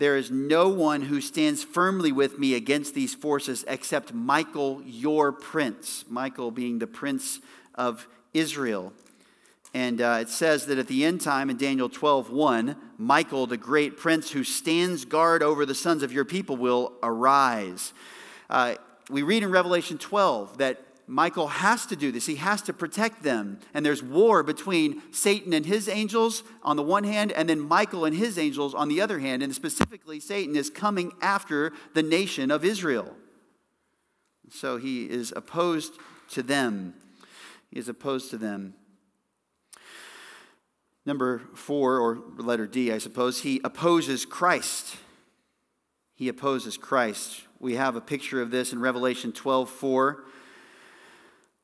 there 0.01 0.17
is 0.17 0.31
no 0.31 0.71
one 0.71 1.03
who 1.03 1.21
stands 1.21 1.63
firmly 1.63 2.11
with 2.11 2.39
me 2.39 2.55
against 2.55 2.95
these 2.95 3.15
forces 3.15 3.67
except 3.69 4.15
Michael, 4.15 4.81
your 4.87 5.31
prince. 5.31 6.07
Michael 6.09 6.51
being 6.51 6.79
the 6.79 6.87
prince 6.87 7.39
of 7.75 8.09
Israel. 8.33 8.95
And 9.75 10.01
uh, 10.01 10.21
it 10.23 10.31
says 10.31 10.65
that 10.67 10.79
at 10.79 10.89
the 10.89 11.05
end 11.05 11.21
time 11.21 11.51
in 11.51 11.59
Daniel 11.59 11.91
12, 11.91 12.31
1, 12.31 12.77
Michael, 12.97 13.47
the 13.47 13.59
great 13.59 13.99
prince 13.99 14.31
who 14.31 14.43
stands 14.43 15.05
guard 15.05 15.43
over 15.43 15.67
the 15.67 15.75
sons 15.75 16.03
of 16.03 16.15
your 16.15 16.25
people, 16.25 16.57
will 16.57 16.95
arise. 17.03 17.93
Uh, 18.49 18.77
we 19.11 19.21
read 19.21 19.43
in 19.43 19.51
Revelation 19.51 19.99
12 19.99 20.57
that 20.59 20.83
Michael 21.11 21.49
has 21.49 21.87
to 21.87 21.97
do 21.97 22.13
this. 22.13 22.27
He 22.27 22.37
has 22.37 22.63
to 22.63 22.73
protect 22.73 23.25
them. 23.25 23.59
And 23.75 23.85
there's 23.85 24.01
war 24.01 24.45
between 24.45 25.03
Satan 25.13 25.53
and 25.53 25.67
his 25.67 25.89
angels 25.89 26.45
on 26.63 26.77
the 26.77 26.85
one 26.85 27.03
hand, 27.03 27.33
and 27.33 27.49
then 27.49 27.59
Michael 27.59 28.05
and 28.05 28.17
his 28.17 28.39
angels 28.39 28.75
on 28.75 28.89
the 28.89 29.01
other 29.01 29.19
hand. 29.19 29.43
And 29.43 29.53
specifically, 29.53 30.21
Satan 30.21 30.55
is 30.55 30.71
coming 30.71 31.13
after 31.21 31.73
the 31.95 32.03
nation 32.05 32.53
of 32.53 32.65
Israel. 32.65 33.17
So 34.51 34.77
he 34.77 35.11
is 35.11 35.33
opposed 35.35 35.95
to 36.31 36.45
them. 36.45 36.95
He 37.73 37.81
is 37.81 37.89
opposed 37.89 38.31
to 38.31 38.39
them. 38.39 38.75
Number 41.05 41.41
four, 41.57 41.99
or 41.99 42.21
letter 42.37 42.69
D, 42.69 42.93
I 42.93 42.99
suppose, 42.99 43.41
he 43.41 43.61
opposes 43.65 44.25
Christ. 44.25 44.97
He 46.15 46.29
opposes 46.29 46.77
Christ. 46.77 47.43
We 47.59 47.75
have 47.75 47.97
a 47.97 48.01
picture 48.01 48.41
of 48.41 48.53
this 48.53 48.73
in 48.73 48.79
Revelation 48.79 49.33
12 49.33 49.69
4. 49.69 50.25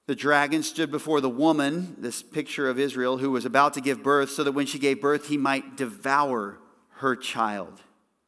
The 0.07 0.15
dragon 0.15 0.63
stood 0.63 0.93
before 0.93 1.21
the 1.21 1.29
woman, 1.29 1.97
this 1.99 2.23
picture 2.23 2.69
of 2.69 2.79
Israel, 2.79 3.19
who 3.19 3.33
was 3.33 3.45
about 3.45 3.75
to 3.75 3.81
give 3.81 4.05
birth, 4.05 4.31
so 4.31 4.45
that 4.45 4.53
when 4.53 4.67
she 4.67 4.79
gave 4.79 5.01
birth, 5.01 5.27
he 5.27 5.37
might 5.37 5.77
devour 5.77 6.59
her 6.99 7.17
child, 7.17 7.81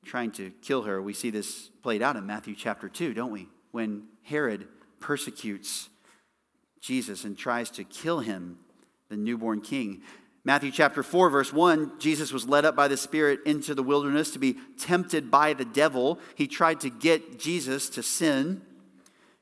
trying 0.05 0.33
to 0.33 0.51
kill 0.61 0.83
her. 0.83 1.01
We 1.01 1.13
see 1.13 1.31
this 1.31 1.69
played 1.83 2.03
out 2.03 2.17
in 2.17 2.27
Matthew 2.27 2.57
chapter 2.57 2.89
2, 2.89 3.15
don't 3.15 3.31
we? 3.31 3.49
When 3.71 4.09
Herod 4.23 4.67
persecutes 4.99 5.89
Jesus 6.81 7.25
and 7.25 7.39
tries 7.39 7.71
to 7.73 7.85
kill 7.85 8.21
him, 8.21 8.59
the 9.09 9.17
newborn 9.17 9.61
king. 9.61 10.03
Matthew 10.45 10.73
chapter 10.73 11.05
4, 11.05 11.31
verse 11.31 11.53
1 11.53 11.93
Jesus 12.01 12.33
was 12.33 12.49
led 12.49 12.65
up 12.65 12.75
by 12.75 12.89
the 12.89 12.97
Spirit 12.97 13.41
into 13.47 13.75
the 13.75 13.83
wilderness 13.85 14.33
to 14.33 14.39
be 14.41 14.57
tempted 14.79 15.31
by 15.31 15.53
the 15.53 15.65
devil. 15.65 16.19
He 16.35 16.49
tried 16.49 16.81
to 16.81 16.91
get 16.91 17.39
Jesus 17.39 17.89
to 17.91 18.03
sin. 18.03 18.63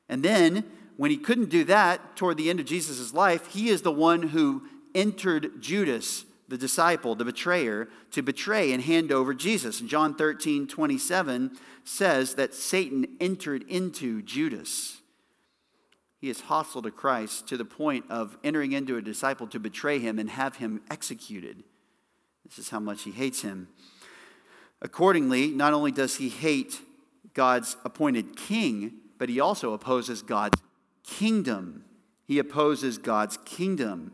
And 0.09 0.23
then 0.23 0.63
when 0.97 1.11
he 1.11 1.17
couldn't 1.17 1.49
do 1.49 1.63
that 1.65 2.15
toward 2.15 2.37
the 2.37 2.49
end 2.49 2.59
of 2.59 2.65
Jesus' 2.65 3.13
life, 3.13 3.47
he 3.53 3.69
is 3.69 3.83
the 3.83 3.91
one 3.91 4.23
who 4.29 4.63
entered 4.93 5.61
Judas, 5.61 6.25
the 6.47 6.57
disciple, 6.57 7.13
the 7.13 7.23
betrayer, 7.23 7.87
to 8.11 8.23
betray 8.23 8.71
and 8.71 8.83
hand 8.83 9.11
over 9.11 9.33
Jesus. 9.33 9.79
And 9.79 9.87
John 9.87 10.15
13, 10.15 10.67
27 10.67 11.57
says 11.83 12.33
that 12.35 12.55
Satan 12.55 13.15
entered 13.21 13.63
into 13.69 14.23
Judas. 14.23 15.01
He 16.19 16.29
is 16.31 16.41
hostile 16.41 16.81
to 16.81 16.89
Christ 16.89 17.47
to 17.49 17.57
the 17.57 17.65
point 17.65 18.05
of 18.09 18.37
entering 18.43 18.71
into 18.71 18.97
a 18.97 19.01
disciple 19.01 19.45
to 19.47 19.59
betray 19.59 19.99
him 19.99 20.17
and 20.17 20.31
have 20.31 20.55
him 20.55 20.81
executed. 20.89 21.63
This 22.43 22.57
is 22.57 22.69
how 22.69 22.79
much 22.79 23.03
he 23.03 23.11
hates 23.11 23.43
him. 23.43 23.67
Accordingly, 24.81 25.49
not 25.49 25.73
only 25.73 25.91
does 25.91 26.15
he 26.15 26.29
hate 26.29 26.81
God's 27.35 27.77
appointed 27.85 28.35
king, 28.35 28.93
but 29.19 29.29
he 29.29 29.39
also 29.39 29.73
opposes 29.73 30.23
God's 30.23 30.59
kingdom. 31.07 31.85
He 32.25 32.37
opposes 32.37 32.99
God's 32.99 33.37
kingdom. 33.45 34.11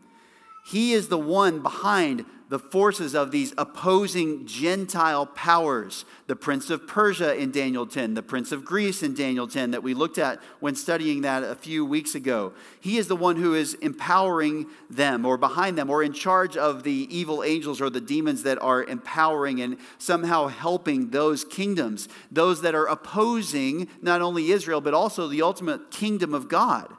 He 0.66 0.94
is 0.94 1.10
the 1.10 1.18
one 1.18 1.62
behind 1.62 2.26
the 2.48 2.60
forces 2.60 3.16
of 3.16 3.32
these 3.32 3.54
opposing 3.58 4.46
Gentile 4.46 5.26
powers. 5.26 6.06
The 6.28 6.36
prince 6.36 6.70
of 6.70 6.88
Persia 6.88 7.36
in 7.36 7.52
Daniel 7.52 7.86
10, 7.86 8.14
the 8.14 8.22
prince 8.22 8.52
of 8.52 8.64
Greece 8.64 9.04
in 9.04 9.14
Daniel 9.14 9.48
10, 9.48 9.72
that 9.72 9.84
we 9.84 9.94
looked 9.94 10.18
at 10.18 10.40
when 10.60 10.76
studying 10.76 11.22
that 11.22 11.44
a 11.44 11.56
few 11.56 11.84
weeks 11.84 12.16
ago. 12.16 12.54
He 12.80 12.98
is 12.98 13.08
the 13.08 13.16
one 13.16 13.38
who 13.38 13.56
is 13.56 13.74
empowering 13.76 14.68
them 14.90 15.26
or 15.26 15.36
behind 15.36 15.78
them 15.78 15.90
or 15.90 16.02
in 16.04 16.14
charge 16.14 16.56
of 16.56 16.84
the 16.84 17.08
evil 17.10 17.44
angels 17.44 17.82
or 17.82 17.90
the 17.90 18.00
demons 18.00 18.44
that 18.44 18.62
are 18.62 18.84
empowering 18.84 19.60
and 19.60 19.78
somehow 19.98 20.48
helping 20.48 21.10
those 21.10 21.44
kingdoms, 21.44 22.08
those 22.32 22.62
that 22.62 22.76
are 22.76 22.86
opposing 22.86 23.90
not 24.02 24.22
only 24.22 24.52
Israel, 24.52 24.80
but 24.80 24.94
also 24.94 25.28
the 25.28 25.42
ultimate 25.42 25.92
kingdom 25.92 26.34
of 26.34 26.48
God. 26.48 26.94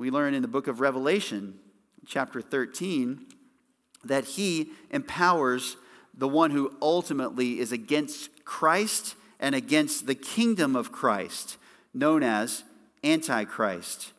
We 0.00 0.10
learn 0.10 0.32
in 0.32 0.40
the 0.40 0.48
book 0.48 0.66
of 0.66 0.80
Revelation 0.80 1.58
chapter 2.06 2.40
13 2.40 3.20
that 4.02 4.24
he 4.24 4.70
empowers 4.90 5.76
the 6.16 6.26
one 6.26 6.52
who 6.52 6.74
ultimately 6.80 7.60
is 7.60 7.70
against 7.70 8.46
Christ 8.46 9.14
and 9.38 9.54
against 9.54 10.06
the 10.06 10.14
kingdom 10.14 10.74
of 10.74 10.90
Christ, 10.90 11.58
known 11.92 12.22
as 12.22 12.64
Antichrist. 13.04 14.12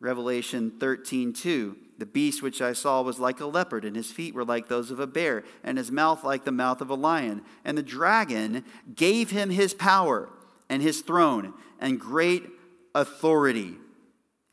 Revelation 0.00 0.72
13, 0.80 1.32
2. 1.32 1.76
The 1.98 2.06
beast 2.06 2.42
which 2.42 2.60
I 2.60 2.72
saw 2.72 3.00
was 3.00 3.20
like 3.20 3.38
a 3.38 3.46
leopard, 3.46 3.84
and 3.84 3.94
his 3.94 4.10
feet 4.10 4.34
were 4.34 4.44
like 4.44 4.66
those 4.66 4.90
of 4.90 4.98
a 4.98 5.06
bear, 5.06 5.44
and 5.62 5.78
his 5.78 5.92
mouth 5.92 6.24
like 6.24 6.44
the 6.44 6.50
mouth 6.50 6.80
of 6.80 6.90
a 6.90 6.96
lion. 6.96 7.42
And 7.64 7.78
the 7.78 7.84
dragon 7.84 8.64
gave 8.92 9.30
him 9.30 9.50
his 9.50 9.72
power 9.72 10.30
and 10.68 10.82
his 10.82 11.00
throne 11.00 11.54
and 11.78 12.00
great 12.00 12.50
authority. 12.92 13.76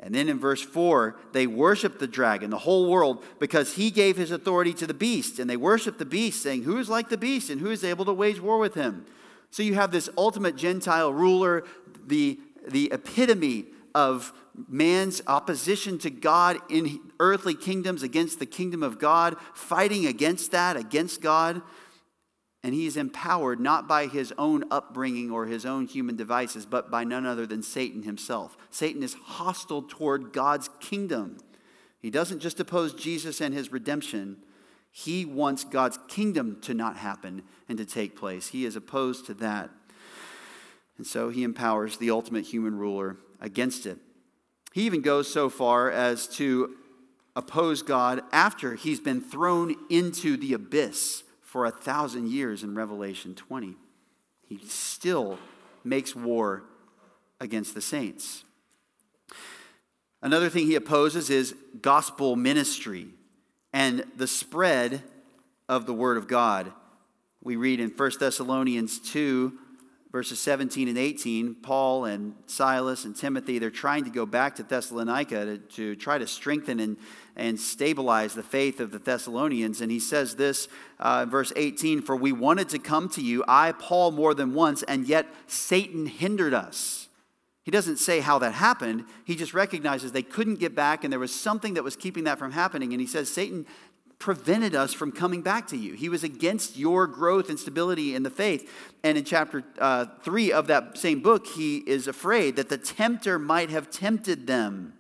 And 0.01 0.15
then 0.15 0.29
in 0.29 0.39
verse 0.39 0.61
4, 0.61 1.17
they 1.33 1.45
worship 1.45 1.99
the 1.99 2.07
dragon, 2.07 2.49
the 2.51 2.59
whole 2.59 2.89
world, 2.89 3.23
because 3.37 3.75
he 3.75 3.91
gave 3.91 4.15
his 4.15 4.31
authority 4.31 4.73
to 4.75 4.87
the 4.87 4.93
beast. 4.93 5.39
And 5.39 5.49
they 5.49 5.57
worship 5.57 5.97
the 5.97 6.05
beast, 6.05 6.41
saying, 6.41 6.63
Who 6.63 6.77
is 6.77 6.89
like 6.89 7.09
the 7.09 7.17
beast 7.17 7.49
and 7.49 7.59
who 7.59 7.69
is 7.69 7.83
able 7.83 8.05
to 8.05 8.13
wage 8.13 8.39
war 8.39 8.59
with 8.59 8.75
him? 8.75 9.05
So 9.51 9.61
you 9.61 9.75
have 9.75 9.91
this 9.91 10.09
ultimate 10.17 10.55
Gentile 10.55 11.11
ruler, 11.11 11.65
the, 12.07 12.39
the 12.67 12.91
epitome 12.93 13.65
of 13.93 14.31
man's 14.67 15.21
opposition 15.27 15.97
to 15.99 16.09
God 16.09 16.57
in 16.69 16.99
earthly 17.19 17.55
kingdoms 17.55 18.03
against 18.03 18.39
the 18.39 18.45
kingdom 18.45 18.83
of 18.83 18.99
God, 18.99 19.35
fighting 19.53 20.05
against 20.05 20.51
that, 20.51 20.77
against 20.77 21.21
God. 21.21 21.61
And 22.63 22.73
he 22.73 22.85
is 22.85 22.97
empowered 22.97 23.59
not 23.59 23.87
by 23.87 24.07
his 24.07 24.33
own 24.37 24.65
upbringing 24.69 25.31
or 25.31 25.45
his 25.45 25.65
own 25.65 25.87
human 25.87 26.17
devices, 26.17 26.65
but 26.65 26.91
by 26.91 27.03
none 27.03 27.25
other 27.25 27.45
than 27.45 27.63
Satan 27.63 28.03
himself. 28.03 28.57
Satan 28.69 29.01
is 29.01 29.13
hostile 29.13 29.81
toward 29.81 30.33
God's 30.33 30.69
kingdom. 30.81 31.37
He 32.01 32.09
doesn't 32.09 32.39
just 32.39 32.59
oppose 32.59 32.93
Jesus 32.93 33.39
and 33.39 33.53
his 33.53 33.71
redemption, 33.71 34.37
he 34.91 35.23
wants 35.23 35.63
God's 35.63 35.99
kingdom 36.07 36.59
to 36.61 36.73
not 36.73 36.97
happen 36.97 37.43
and 37.67 37.77
to 37.77 37.85
take 37.85 38.17
place. 38.17 38.47
He 38.49 38.65
is 38.65 38.75
opposed 38.75 39.25
to 39.27 39.33
that. 39.35 39.69
And 40.97 41.05
so 41.05 41.29
he 41.29 41.43
empowers 41.43 41.97
the 41.97 42.11
ultimate 42.11 42.45
human 42.45 42.77
ruler 42.77 43.17
against 43.39 43.85
it. 43.85 43.99
He 44.73 44.83
even 44.83 45.01
goes 45.01 45.31
so 45.31 45.49
far 45.49 45.89
as 45.89 46.27
to 46.35 46.75
oppose 47.35 47.81
God 47.81 48.21
after 48.31 48.75
he's 48.75 48.99
been 48.99 49.21
thrown 49.21 49.75
into 49.89 50.35
the 50.35 50.53
abyss 50.53 51.23
for 51.49 51.65
a 51.65 51.71
thousand 51.71 52.29
years 52.29 52.61
in 52.61 52.75
Revelation 52.75 53.33
20. 53.33 53.75
He 54.47 54.59
still 54.67 55.39
makes 55.83 56.15
war 56.15 56.61
against 57.41 57.73
the 57.73 57.81
saints. 57.81 58.43
Another 60.21 60.47
thing 60.47 60.67
he 60.67 60.75
opposes 60.75 61.31
is 61.31 61.55
gospel 61.81 62.35
ministry 62.35 63.07
and 63.73 64.03
the 64.15 64.27
spread 64.27 65.01
of 65.67 65.87
the 65.87 65.93
word 65.93 66.17
of 66.17 66.27
God. 66.27 66.71
We 67.41 67.55
read 67.55 67.79
in 67.79 67.89
1 67.89 68.11
Thessalonians 68.19 68.99
2 68.99 69.51
verses 70.11 70.39
17 70.39 70.87
and 70.87 70.97
18, 70.97 71.55
Paul 71.55 72.05
and 72.05 72.33
Silas 72.47 73.05
and 73.05 73.15
Timothy, 73.15 73.59
they're 73.59 73.69
trying 73.69 74.05
to 74.05 74.09
go 74.09 74.25
back 74.25 74.55
to 74.55 74.63
Thessalonica 74.63 75.45
to, 75.45 75.57
to, 75.57 75.95
try 75.95 76.17
to 76.17 76.25
strengthen 76.25 76.79
and, 76.79 76.97
and 77.35 77.59
stabilize 77.59 78.33
the 78.33 78.43
faith 78.43 78.79
of 78.79 78.91
the 78.91 78.99
Thessalonians. 78.99 79.81
And 79.81 79.91
he 79.91 79.99
says 79.99 80.35
this 80.35 80.67
uh, 80.99 81.25
verse 81.25 81.53
18 81.55 82.01
For 82.01 82.15
we 82.15 82.31
wanted 82.31 82.69
to 82.69 82.79
come 82.79 83.09
to 83.09 83.21
you, 83.21 83.43
I, 83.47 83.71
Paul, 83.73 84.11
more 84.11 84.33
than 84.33 84.53
once, 84.53 84.83
and 84.83 85.07
yet 85.07 85.27
Satan 85.47 86.07
hindered 86.07 86.53
us. 86.53 87.07
He 87.69 87.71
doesn't 87.71 87.97
say 87.97 88.19
how 88.19 88.39
that 88.39 88.53
happened. 88.53 89.05
He 89.25 89.35
just 89.35 89.53
recognizes 89.53 90.11
they 90.11 90.23
couldn't 90.23 90.59
get 90.59 90.73
back, 90.73 91.03
and 91.03 91.13
there 91.13 91.19
was 91.19 91.35
something 91.35 91.75
that 91.75 91.83
was 91.83 91.95
keeping 91.95 92.23
that 92.23 92.39
from 92.39 92.51
happening. 92.51 92.93
And 92.93 92.99
he 92.99 93.05
says, 93.05 93.29
Satan 93.29 93.67
prevented 94.19 94.75
us 94.75 94.93
from 94.93 95.13
coming 95.13 95.41
back 95.41 95.67
to 95.67 95.77
you. 95.77 95.93
He 95.93 96.09
was 96.09 96.25
against 96.25 96.77
your 96.77 97.07
growth 97.07 97.49
and 97.49 97.57
stability 97.57 98.13
in 98.13 98.23
the 98.23 98.29
faith. 98.29 98.69
And 99.01 99.17
in 99.17 99.23
chapter 99.23 99.63
uh, 99.79 100.07
3 100.23 100.51
of 100.51 100.67
that 100.67 100.97
same 100.97 101.21
book, 101.21 101.47
he 101.47 101.77
is 101.77 102.07
afraid 102.07 102.57
that 102.57 102.67
the 102.67 102.77
tempter 102.77 103.39
might 103.39 103.69
have 103.69 103.89
tempted 103.89 104.45
them 104.45 104.93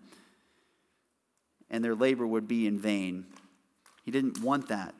and 1.69 1.83
their 1.83 1.95
labor 1.95 2.25
would 2.25 2.47
be 2.47 2.65
in 2.65 2.79
vain. 2.79 3.25
He 4.05 4.11
didn't 4.11 4.41
want 4.41 4.69
that 4.69 4.95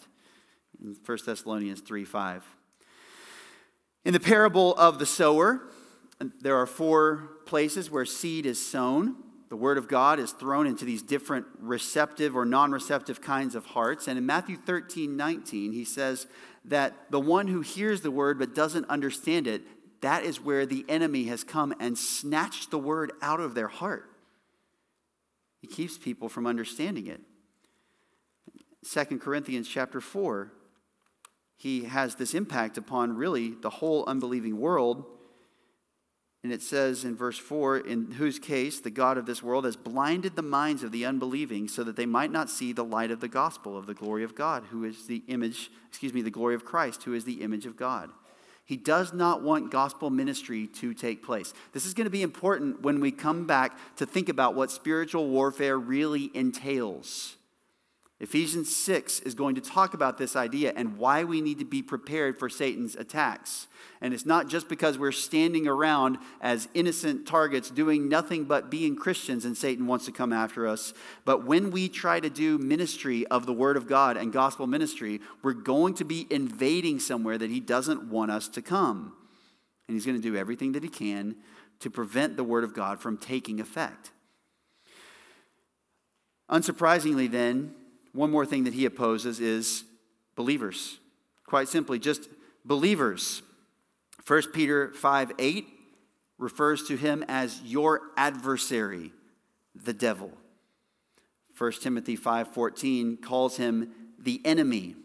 in 0.82 0.95
1 1.03 1.17
Thessalonians 1.25 1.82
3 1.82 2.03
5. 2.03 2.43
In 4.05 4.13
the 4.13 4.19
parable 4.19 4.75
of 4.75 4.99
the 4.99 5.05
sower, 5.05 5.62
there 6.41 6.58
are 6.58 6.65
four 6.65 7.29
places 7.45 7.89
where 7.89 8.05
seed 8.05 8.45
is 8.45 8.63
sown 8.63 9.15
the 9.49 9.57
Word 9.57 9.79
of 9.79 9.88
God 9.88 10.19
is 10.19 10.31
thrown 10.31 10.67
into 10.67 10.85
these 10.85 11.01
different 11.01 11.47
receptive 11.59 12.35
or 12.35 12.45
non 12.45 12.71
receptive 12.71 13.19
kinds 13.19 13.55
of 13.55 13.65
hearts. 13.65 14.07
And 14.07 14.17
in 14.17 14.25
Matthew 14.25 14.55
13, 14.55 15.17
19, 15.17 15.71
he 15.71 15.83
says 15.83 16.27
that 16.65 16.93
the 17.09 17.19
one 17.19 17.47
who 17.47 17.62
hears 17.62 18.01
the 18.01 18.12
Word 18.12 18.38
but 18.38 18.53
doesn't 18.53 18.88
understand 18.89 19.47
it, 19.47 19.63
that 20.01 20.23
is 20.23 20.39
where 20.39 20.65
the 20.65 20.85
enemy 20.88 21.25
has 21.25 21.43
come 21.43 21.73
and 21.79 21.97
snatched 21.97 22.69
the 22.69 22.77
Word 22.77 23.12
out 23.21 23.39
of 23.39 23.55
their 23.55 23.67
heart. 23.67 24.09
He 25.62 25.67
keeps 25.67 25.97
people 25.97 26.29
from 26.29 26.45
understanding 26.45 27.07
it. 27.07 27.21
2 28.89 29.17
Corinthians 29.17 29.67
chapter 29.67 29.99
4, 29.99 30.53
he 31.57 31.83
has 31.83 32.15
this 32.15 32.33
impact 32.33 32.77
upon 32.77 33.17
really 33.17 33.55
the 33.62 33.69
whole 33.69 34.05
unbelieving 34.05 34.59
world. 34.59 35.05
And 36.43 36.54
it 36.54 36.62
says 36.62 37.04
in 37.04 37.15
verse 37.15 37.38
4 37.38 37.80
In 37.80 38.12
whose 38.12 38.39
case 38.39 38.80
the 38.80 38.89
God 38.89 39.17
of 39.17 39.25
this 39.25 39.43
world 39.43 39.65
has 39.65 39.75
blinded 39.75 40.36
the 40.36 40.41
minds 40.41 40.84
of 40.84 40.91
the 40.91 41.06
unbelieving 41.06 41.67
so 41.67 41.84
that 41.84 41.97
they 41.97 42.06
might 42.06 42.32
not 42.32 42.49
see 42.49 42.71
the 42.71 42.84
light 42.84 43.12
of 43.12 43.19
the 43.19 43.28
gospel 43.28 43.78
of 43.78 43.88
the 43.88 43.93
glory 43.93 44.23
of 44.23 44.36
God, 44.36 44.63
who 44.71 44.86
is 44.86 45.08
the 45.08 45.21
image, 45.28 45.69
excuse 45.89 46.13
me, 46.13 46.21
the 46.21 46.30
glory 46.30 46.56
of 46.56 46.63
Christ, 46.63 47.04
who 47.04 47.13
is 47.13 47.25
the 47.25 47.41
image 47.41 47.65
of 47.65 47.75
God. 47.75 48.10
He 48.63 48.78
does 48.78 49.13
not 49.13 49.41
want 49.41 49.71
gospel 49.71 50.12
ministry 50.12 50.67
to 50.75 50.93
take 50.93 51.23
place. 51.23 51.56
This 51.73 51.88
is 51.88 51.95
going 51.95 52.06
to 52.06 52.12
be 52.12 52.21
important 52.21 52.84
when 52.84 53.02
we 53.02 53.12
come 53.12 53.47
back 53.47 53.75
to 53.97 54.06
think 54.06 54.30
about 54.30 54.54
what 54.54 54.69
spiritual 54.69 55.28
warfare 55.28 55.78
really 55.78 56.30
entails. 56.36 57.36
Ephesians 58.21 58.75
6 58.75 59.21
is 59.21 59.34
going 59.34 59.55
to 59.55 59.62
talk 59.62 59.93
about 59.93 60.17
this 60.17 60.36
idea 60.36 60.73
and 60.75 60.97
why 60.97 61.23
we 61.23 61.39
need 61.39 61.60
to 61.60 61.65
be 61.65 61.82
prepared 61.82 62.38
for 62.38 62.49
Satan's 62.49 62.95
attacks. 62.95 63.67
And 64.01 64.13
it's 64.13 64.25
not 64.25 64.49
just 64.49 64.67
because 64.67 64.97
we're 64.97 65.13
standing 65.13 65.67
around 65.67 66.17
as 66.41 66.67
innocent 66.73 67.25
targets 67.25 67.69
doing 67.69 68.10
nothing 68.10 68.43
but 68.43 68.69
being 68.69 68.97
Christians 68.97 69.45
and 69.45 69.55
Satan 69.55 69.88
wants 69.88 70.05
to 70.05 70.12
come 70.12 70.34
after 70.34 70.67
us. 70.67 70.93
But 71.23 71.45
when 71.45 71.71
we 71.71 71.88
try 71.88 72.19
to 72.19 72.29
do 72.29 72.58
ministry 72.58 73.25
of 73.27 73.45
the 73.45 73.53
Word 73.53 73.77
of 73.77 73.88
God 73.88 74.17
and 74.17 74.34
gospel 74.34 74.67
ministry, 74.67 75.21
we're 75.41 75.53
going 75.53 75.93
to 75.95 76.03
be 76.03 76.27
invading 76.29 76.99
somewhere 76.99 77.38
that 77.38 77.49
he 77.49 77.62
doesn't 77.62 78.10
want 78.10 78.32
us 78.32 78.49
to 78.49 78.62
come. 78.62 79.13
And 79.88 79.95
he's 79.95 80.05
going 80.05 80.21
to 80.21 80.29
do 80.29 80.36
everything 80.36 80.73
that 80.73 80.84
he 80.84 80.89
can 80.89 81.38
to 81.79 81.89
prevent 81.89 82.36
the 82.36 82.43
Word 82.43 82.65
of 82.65 82.73
God 82.73 82.99
from 82.99 83.17
taking 83.17 83.62
effect. 83.62 84.12
Unsurprisingly, 86.49 87.32
then, 87.32 87.75
one 88.13 88.32
more 88.32 88.45
thing 88.45 88.63
that 88.63 88.74
he 88.74 88.86
opposes 88.86 89.39
is 89.39 89.84
believers. 90.36 90.98
Quite 91.45 91.67
simply, 91.67 92.00
just 92.00 92.30
believers. 92.65 93.41
1 94.26 94.52
Peter 94.54 94.91
5 94.93 95.32
8 95.38 95.67
refers 96.38 96.84
to 96.88 96.95
him 96.95 97.24
as 97.28 97.62
your 97.63 98.02
adversary, 98.17 99.12
the 99.76 99.93
devil. 99.93 100.32
1 101.58 101.82
Timothy 101.82 102.15
5:14 102.15 103.17
calls 103.17 103.58
him 103.58 103.91
the 104.17 104.41
enemy. 104.45 104.95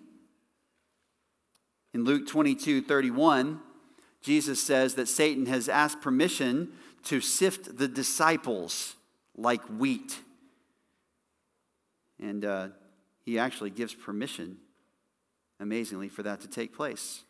In 1.93 2.05
Luke 2.05 2.27
22, 2.27 2.83
31, 2.83 3.61
Jesus 4.21 4.62
says 4.62 4.95
that 4.95 5.09
Satan 5.09 5.47
has 5.47 5.69
asked 5.69 6.01
permission 6.01 6.73
to 7.05 7.21
sift 7.21 7.77
the 7.77 7.88
disciples 7.88 8.95
like 9.37 9.62
wheat. 9.64 10.21
And 12.21 12.45
uh, 12.45 12.69
he 13.24 13.38
actually 13.38 13.70
gives 13.70 13.94
permission, 13.94 14.58
amazingly, 15.58 16.08
for 16.08 16.22
that 16.22 16.40
to 16.42 16.48
take 16.48 16.74
place. 16.74 17.22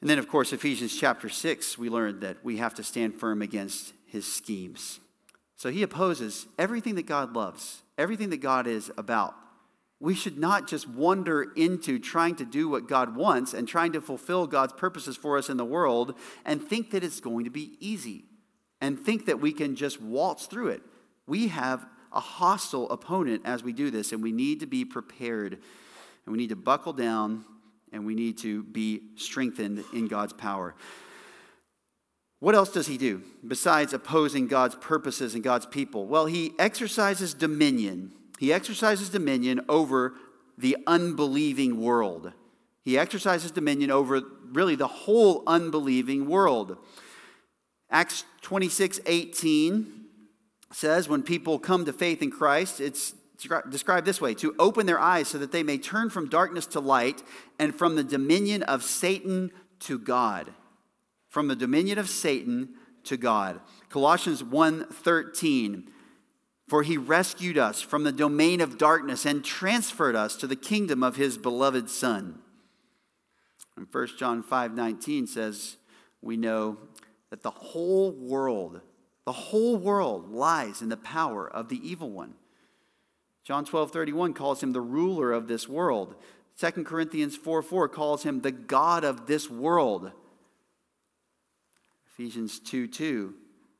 And 0.00 0.10
then, 0.10 0.18
of 0.18 0.28
course, 0.28 0.52
Ephesians 0.52 0.98
chapter 0.98 1.28
6, 1.28 1.78
we 1.78 1.88
learned 1.88 2.20
that 2.20 2.44
we 2.44 2.58
have 2.58 2.74
to 2.74 2.82
stand 2.82 3.14
firm 3.14 3.42
against 3.42 3.92
his 4.06 4.30
schemes. 4.30 5.00
So 5.56 5.70
he 5.70 5.82
opposes 5.82 6.46
everything 6.58 6.94
that 6.96 7.06
God 7.06 7.34
loves, 7.34 7.82
everything 7.96 8.30
that 8.30 8.42
God 8.42 8.66
is 8.66 8.90
about. 8.98 9.34
We 10.00 10.14
should 10.14 10.36
not 10.36 10.68
just 10.68 10.88
wander 10.88 11.52
into 11.56 11.98
trying 11.98 12.36
to 12.36 12.44
do 12.44 12.68
what 12.68 12.88
God 12.88 13.16
wants 13.16 13.54
and 13.54 13.66
trying 13.66 13.92
to 13.92 14.02
fulfill 14.02 14.46
God's 14.46 14.74
purposes 14.74 15.16
for 15.16 15.38
us 15.38 15.48
in 15.48 15.56
the 15.56 15.64
world 15.64 16.14
and 16.44 16.62
think 16.62 16.90
that 16.90 17.04
it's 17.04 17.20
going 17.20 17.44
to 17.44 17.50
be 17.50 17.76
easy 17.80 18.24
and 18.82 19.00
think 19.00 19.26
that 19.26 19.40
we 19.40 19.52
can 19.52 19.76
just 19.76 20.02
waltz 20.02 20.44
through 20.46 20.68
it. 20.68 20.82
We 21.26 21.48
have 21.48 21.86
a 22.14 22.20
hostile 22.20 22.88
opponent 22.90 23.42
as 23.44 23.62
we 23.62 23.72
do 23.72 23.90
this, 23.90 24.12
and 24.12 24.22
we 24.22 24.32
need 24.32 24.60
to 24.60 24.66
be 24.66 24.84
prepared. 24.84 25.58
And 26.24 26.32
we 26.32 26.38
need 26.38 26.48
to 26.50 26.56
buckle 26.56 26.92
down 26.92 27.44
and 27.92 28.04
we 28.04 28.14
need 28.14 28.38
to 28.38 28.64
be 28.64 29.02
strengthened 29.16 29.84
in 29.92 30.08
God's 30.08 30.32
power. 30.32 30.74
What 32.40 32.54
else 32.54 32.70
does 32.72 32.86
he 32.86 32.98
do 32.98 33.22
besides 33.46 33.92
opposing 33.92 34.48
God's 34.48 34.74
purposes 34.74 35.34
and 35.34 35.44
God's 35.44 35.66
people? 35.66 36.06
Well, 36.06 36.26
he 36.26 36.52
exercises 36.58 37.32
dominion. 37.32 38.12
He 38.38 38.52
exercises 38.52 39.08
dominion 39.10 39.64
over 39.68 40.14
the 40.58 40.76
unbelieving 40.86 41.80
world. 41.80 42.32
He 42.82 42.98
exercises 42.98 43.50
dominion 43.50 43.90
over 43.90 44.20
really 44.52 44.74
the 44.74 44.88
whole 44.88 45.42
unbelieving 45.46 46.28
world. 46.28 46.76
Acts 47.90 48.24
26 48.42 49.00
18 49.06 50.03
says 50.74 51.08
when 51.08 51.22
people 51.22 51.58
come 51.58 51.84
to 51.84 51.92
faith 51.92 52.22
in 52.22 52.30
Christ, 52.30 52.80
it's 52.80 53.14
described 53.70 54.06
this 54.06 54.20
way 54.20 54.34
to 54.34 54.54
open 54.58 54.86
their 54.86 54.98
eyes 54.98 55.28
so 55.28 55.38
that 55.38 55.52
they 55.52 55.62
may 55.62 55.78
turn 55.78 56.10
from 56.10 56.28
darkness 56.28 56.66
to 56.66 56.80
light 56.80 57.22
and 57.58 57.74
from 57.74 57.96
the 57.96 58.04
dominion 58.04 58.62
of 58.62 58.82
Satan 58.82 59.50
to 59.80 59.98
God. 59.98 60.52
From 61.28 61.48
the 61.48 61.56
dominion 61.56 61.98
of 61.98 62.08
Satan 62.08 62.74
to 63.04 63.16
God. 63.16 63.60
Colossians 63.88 64.42
1:13 64.42 65.88
For 66.68 66.82
he 66.82 66.96
rescued 66.96 67.58
us 67.58 67.82
from 67.82 68.04
the 68.04 68.12
domain 68.12 68.60
of 68.60 68.78
darkness 68.78 69.26
and 69.26 69.44
transferred 69.44 70.16
us 70.16 70.34
to 70.36 70.46
the 70.46 70.56
kingdom 70.56 71.02
of 71.02 71.16
his 71.16 71.36
beloved 71.36 71.90
son. 71.90 72.40
And 73.76 73.86
1 73.90 74.16
John 74.16 74.42
5:19 74.42 75.26
says 75.26 75.76
we 76.22 76.36
know 76.36 76.78
that 77.30 77.42
the 77.42 77.50
whole 77.50 78.12
world 78.12 78.80
the 79.24 79.32
whole 79.32 79.76
world 79.76 80.30
lies 80.30 80.82
in 80.82 80.88
the 80.88 80.96
power 80.96 81.48
of 81.48 81.68
the 81.68 81.80
evil 81.88 82.10
one. 82.10 82.34
John 83.44 83.64
12, 83.64 83.90
31 83.90 84.34
calls 84.34 84.62
him 84.62 84.72
the 84.72 84.80
ruler 84.80 85.32
of 85.32 85.48
this 85.48 85.68
world. 85.68 86.14
2 86.58 86.84
Corinthians 86.84 87.36
4 87.36 87.62
4 87.62 87.88
calls 87.88 88.22
him 88.22 88.40
the 88.40 88.52
God 88.52 89.04
of 89.04 89.26
this 89.26 89.50
world. 89.50 90.12
Ephesians 92.12 92.58
2 92.60 92.86
2 92.86 93.34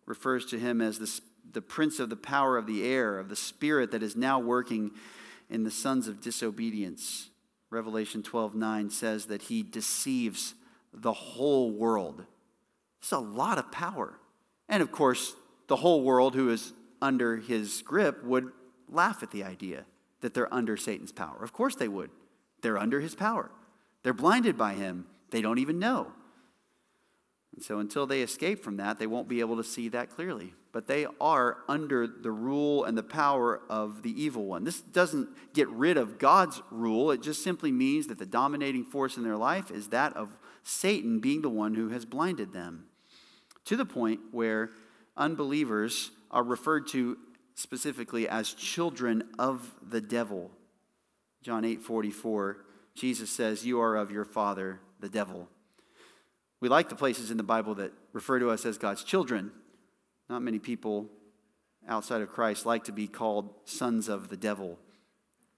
refers 0.06 0.44
to 0.46 0.58
him 0.58 0.80
as 0.80 0.98
the, 0.98 1.20
the 1.52 1.62
prince 1.62 1.98
of 1.98 2.10
the 2.10 2.16
power 2.16 2.56
of 2.56 2.66
the 2.66 2.84
air, 2.84 3.18
of 3.18 3.28
the 3.28 3.36
spirit 3.36 3.90
that 3.92 4.02
is 4.02 4.16
now 4.16 4.38
working 4.38 4.90
in 5.48 5.62
the 5.62 5.70
sons 5.70 6.08
of 6.08 6.20
disobedience. 6.20 7.30
Revelation 7.70 8.22
12 8.22 8.54
9 8.54 8.90
says 8.90 9.26
that 9.26 9.42
he 9.42 9.62
deceives 9.62 10.54
the 10.92 11.12
whole 11.12 11.70
world. 11.70 12.24
It's 13.00 13.12
a 13.12 13.18
lot 13.18 13.58
of 13.58 13.70
power. 13.70 14.18
And 14.68 14.82
of 14.82 14.92
course, 14.92 15.34
the 15.68 15.76
whole 15.76 16.02
world 16.02 16.34
who 16.34 16.50
is 16.50 16.72
under 17.00 17.36
his 17.36 17.82
grip 17.82 18.24
would 18.24 18.50
laugh 18.88 19.22
at 19.22 19.30
the 19.30 19.44
idea 19.44 19.84
that 20.20 20.34
they're 20.34 20.52
under 20.52 20.76
Satan's 20.76 21.12
power. 21.12 21.42
Of 21.42 21.52
course 21.52 21.74
they 21.74 21.88
would. 21.88 22.10
They're 22.62 22.78
under 22.78 23.00
his 23.00 23.14
power. 23.14 23.50
They're 24.02 24.14
blinded 24.14 24.56
by 24.56 24.74
him. 24.74 25.06
They 25.30 25.42
don't 25.42 25.58
even 25.58 25.78
know. 25.78 26.12
And 27.54 27.62
so 27.62 27.78
until 27.78 28.06
they 28.06 28.22
escape 28.22 28.64
from 28.64 28.78
that, 28.78 28.98
they 28.98 29.06
won't 29.06 29.28
be 29.28 29.40
able 29.40 29.56
to 29.56 29.64
see 29.64 29.88
that 29.90 30.10
clearly. 30.10 30.54
But 30.72 30.88
they 30.88 31.06
are 31.20 31.58
under 31.68 32.06
the 32.06 32.30
rule 32.30 32.84
and 32.84 32.98
the 32.98 33.02
power 33.02 33.60
of 33.68 34.02
the 34.02 34.20
evil 34.20 34.46
one. 34.46 34.64
This 34.64 34.80
doesn't 34.80 35.28
get 35.52 35.68
rid 35.68 35.96
of 35.96 36.18
God's 36.18 36.62
rule, 36.70 37.10
it 37.10 37.22
just 37.22 37.44
simply 37.44 37.70
means 37.70 38.08
that 38.08 38.18
the 38.18 38.26
dominating 38.26 38.84
force 38.84 39.16
in 39.16 39.22
their 39.22 39.36
life 39.36 39.70
is 39.70 39.88
that 39.88 40.16
of 40.16 40.36
Satan 40.64 41.20
being 41.20 41.42
the 41.42 41.50
one 41.50 41.74
who 41.74 41.90
has 41.90 42.04
blinded 42.04 42.52
them 42.52 42.86
to 43.66 43.76
the 43.76 43.84
point 43.84 44.20
where 44.30 44.70
unbelievers 45.16 46.10
are 46.30 46.42
referred 46.42 46.86
to 46.88 47.16
specifically 47.54 48.28
as 48.28 48.52
children 48.52 49.24
of 49.38 49.72
the 49.82 50.00
devil. 50.00 50.50
John 51.42 51.64
8 51.64 51.82
44, 51.82 52.58
Jesus 52.94 53.30
says, 53.30 53.64
You 53.64 53.80
are 53.80 53.96
of 53.96 54.10
your 54.10 54.24
father, 54.24 54.80
the 55.00 55.08
devil. 55.08 55.48
We 56.60 56.68
like 56.68 56.88
the 56.88 56.96
places 56.96 57.30
in 57.30 57.36
the 57.36 57.42
Bible 57.42 57.74
that 57.76 57.92
refer 58.12 58.38
to 58.38 58.50
us 58.50 58.64
as 58.64 58.78
God's 58.78 59.04
children. 59.04 59.52
Not 60.30 60.42
many 60.42 60.58
people 60.58 61.10
outside 61.86 62.22
of 62.22 62.30
Christ 62.30 62.64
like 62.64 62.84
to 62.84 62.92
be 62.92 63.06
called 63.06 63.54
sons 63.64 64.08
of 64.08 64.30
the 64.30 64.36
devil. 64.36 64.78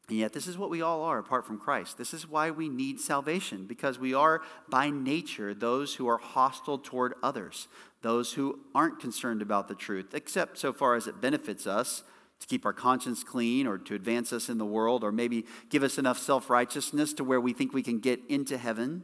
And 0.09 0.19
yet, 0.19 0.33
this 0.33 0.47
is 0.47 0.57
what 0.57 0.71
we 0.71 0.83
all 0.83 1.03
are 1.03 1.19
apart 1.19 1.45
from 1.45 1.59
Christ. 1.59 1.99
This 1.99 2.15
is 2.15 2.29
why 2.29 2.51
we 2.51 2.69
need 2.69 3.01
salvation, 3.01 3.67
because 3.67 3.99
we 3.99 4.15
are 4.15 4.41
by 4.69 4.89
nature 4.89 5.53
those 5.53 5.95
who 5.95 6.07
are 6.07 6.19
hostile 6.19 6.79
toward 6.79 7.15
others, 7.25 7.67
those 8.03 8.35
who 8.35 8.61
aren't 8.73 9.01
concerned 9.01 9.43
about 9.43 9.67
the 9.67 9.75
truth, 9.75 10.15
except 10.15 10.59
so 10.59 10.73
far 10.73 10.95
as 10.95 11.09
it 11.09 11.21
benefits 11.21 11.67
us 11.67 12.05
to 12.39 12.47
keep 12.47 12.65
our 12.65 12.73
conscience 12.73 13.25
clean 13.25 13.67
or 13.67 13.79
to 13.79 13.95
advance 13.95 14.33
us 14.33 14.49
in 14.49 14.59
the 14.59 14.67
world 14.67 15.03
or 15.03 15.11
maybe 15.11 15.45
give 15.71 15.83
us 15.83 15.99
enough 15.99 16.19
self 16.19 16.51
righteousness 16.51 17.13
to 17.15 17.25
where 17.25 17.41
we 17.41 17.53
think 17.53 17.73
we 17.73 17.83
can 17.83 17.99
get 17.99 18.21
into 18.29 18.59
heaven. 18.59 19.03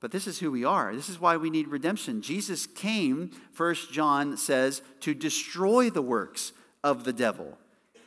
But 0.00 0.10
this 0.10 0.26
is 0.26 0.40
who 0.40 0.50
we 0.50 0.64
are. 0.64 0.94
This 0.94 1.08
is 1.08 1.20
why 1.20 1.36
we 1.36 1.50
need 1.50 1.68
redemption. 1.68 2.20
Jesus 2.20 2.66
came, 2.66 3.30
First 3.52 3.92
John 3.92 4.36
says, 4.36 4.82
to 5.00 5.14
destroy 5.14 5.88
the 5.88 6.02
works 6.02 6.52
of 6.82 7.04
the 7.04 7.12
devil. 7.12 7.58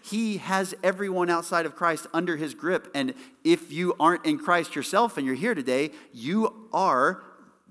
He 0.10 0.38
has 0.38 0.74
everyone 0.84 1.30
outside 1.30 1.66
of 1.66 1.76
Christ 1.76 2.08
under 2.14 2.38
his 2.38 2.54
grip. 2.54 2.90
And 2.96 3.14
if 3.44 3.72
you 3.74 3.94
aren't 4.00 4.26
in 4.26 4.38
Christ 4.38 4.74
yourself 4.74 5.18
and 5.18 5.26
you're 5.26 5.36
here 5.36 5.54
today, 5.54 5.92
you 6.14 6.70
are, 6.72 7.24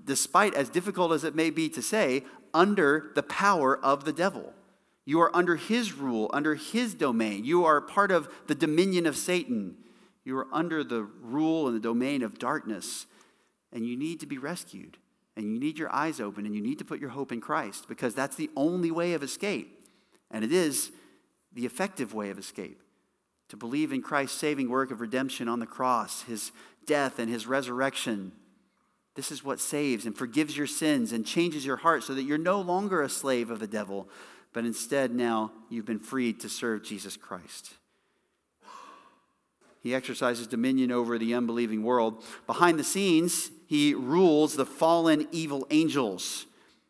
despite 0.05 0.53
as 0.53 0.69
difficult 0.69 1.13
as 1.13 1.23
it 1.23 1.33
may 1.33 1.49
be 1.49 1.67
to 1.69 1.81
say, 1.81 2.23
under 2.53 3.11
the 3.15 3.23
power 3.23 3.77
of 3.83 4.05
the 4.05 4.13
devil. 4.13 4.53
You 5.03 5.19
are 5.21 5.35
under 5.35 5.55
his 5.55 5.93
rule, 5.93 6.29
under 6.31 6.53
his 6.53 6.93
domain. 6.93 7.43
You 7.43 7.65
are 7.65 7.81
part 7.81 8.11
of 8.11 8.29
the 8.45 8.55
dominion 8.55 9.07
of 9.07 9.17
Satan. 9.17 9.75
You 10.23 10.37
are 10.37 10.47
under 10.51 10.83
the 10.83 11.03
rule 11.21 11.65
and 11.67 11.75
the 11.75 11.81
domain 11.81 12.21
of 12.21 12.37
darkness, 12.37 13.07
and 13.71 13.85
you 13.85 13.97
need 13.97 14.19
to 14.19 14.27
be 14.27 14.37
rescued. 14.37 14.97
And 15.35 15.45
you 15.51 15.59
need 15.59 15.79
your 15.79 15.93
eyes 15.93 16.19
open, 16.19 16.45
and 16.45 16.53
you 16.53 16.61
need 16.61 16.79
to 16.79 16.85
put 16.85 16.99
your 16.99 17.11
hope 17.11 17.31
in 17.31 17.41
Christ 17.41 17.87
because 17.87 18.13
that's 18.13 18.35
the 18.35 18.49
only 18.55 18.91
way 18.91 19.13
of 19.13 19.23
escape. 19.23 19.87
And 20.29 20.43
it 20.43 20.51
is 20.51 20.91
the 21.57 21.65
effective 21.65 22.13
way 22.13 22.29
of 22.29 22.37
escape 22.37 22.83
to 23.49 23.57
believe 23.57 23.91
in 23.91 24.03
Christ's 24.03 24.37
saving 24.37 24.69
work 24.69 24.91
of 24.91 25.01
redemption 25.01 25.47
on 25.47 25.59
the 25.59 25.65
cross, 25.65 26.21
his 26.21 26.51
death 26.85 27.17
and 27.17 27.31
his 27.31 27.47
resurrection. 27.47 28.31
This 29.15 29.31
is 29.31 29.43
what 29.43 29.59
saves 29.59 30.05
and 30.05 30.15
forgives 30.15 30.55
your 30.55 30.67
sins 30.67 31.11
and 31.11 31.25
changes 31.25 31.65
your 31.65 31.77
heart 31.77 32.03
so 32.03 32.13
that 32.13 32.21
you're 32.21 32.37
no 32.37 32.61
longer 32.61 33.01
a 33.01 33.09
slave 33.09 33.49
of 33.49 33.57
the 33.57 33.65
devil, 33.65 34.07
but 34.53 34.65
instead 34.65 35.11
now 35.11 35.51
you've 35.67 35.87
been 35.87 35.97
freed 35.97 36.39
to 36.41 36.49
serve 36.49 36.83
Jesus 36.83 37.17
Christ. 37.17 37.73
He 39.81 39.95
exercises 39.95 40.45
dominion 40.45 40.91
over 40.91 41.17
the 41.17 41.33
unbelieving 41.33 41.81
world. 41.81 42.23
Behind 42.45 42.77
the 42.77 42.83
scenes, 42.83 43.49
he 43.65 43.95
rules 43.95 44.55
the 44.55 44.65
fallen 44.65 45.27
evil 45.31 45.65
angels. 45.71 46.45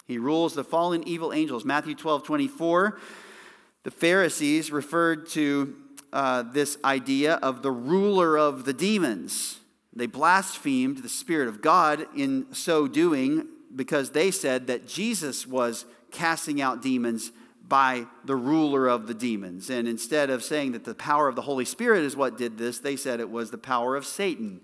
He 0.07 0.17
rules 0.17 0.55
the 0.55 0.65
fallen 0.65 1.07
evil 1.07 1.31
angels. 1.31 1.63
Matthew 1.63 1.95
12, 1.95 2.23
24. 2.23 2.99
The 3.87 3.91
Pharisees 3.91 4.69
referred 4.69 5.29
to 5.29 5.73
uh, 6.11 6.43
this 6.43 6.77
idea 6.83 7.35
of 7.35 7.61
the 7.61 7.71
ruler 7.71 8.37
of 8.37 8.65
the 8.65 8.73
demons. 8.73 9.61
They 9.95 10.07
blasphemed 10.07 10.97
the 10.97 11.07
Spirit 11.07 11.47
of 11.47 11.61
God 11.61 12.05
in 12.13 12.53
so 12.53 12.89
doing 12.89 13.47
because 13.73 14.09
they 14.09 14.29
said 14.29 14.67
that 14.67 14.89
Jesus 14.89 15.47
was 15.47 15.85
casting 16.11 16.61
out 16.61 16.81
demons 16.81 17.31
by 17.65 18.07
the 18.25 18.35
ruler 18.35 18.87
of 18.87 19.07
the 19.07 19.13
demons. 19.13 19.69
And 19.69 19.87
instead 19.87 20.29
of 20.29 20.43
saying 20.43 20.73
that 20.73 20.83
the 20.83 20.93
power 20.93 21.29
of 21.29 21.37
the 21.37 21.43
Holy 21.43 21.63
Spirit 21.63 22.03
is 22.03 22.13
what 22.13 22.37
did 22.37 22.57
this, 22.57 22.79
they 22.79 22.97
said 22.97 23.21
it 23.21 23.29
was 23.29 23.51
the 23.51 23.57
power 23.57 23.95
of 23.95 24.05
Satan. 24.05 24.59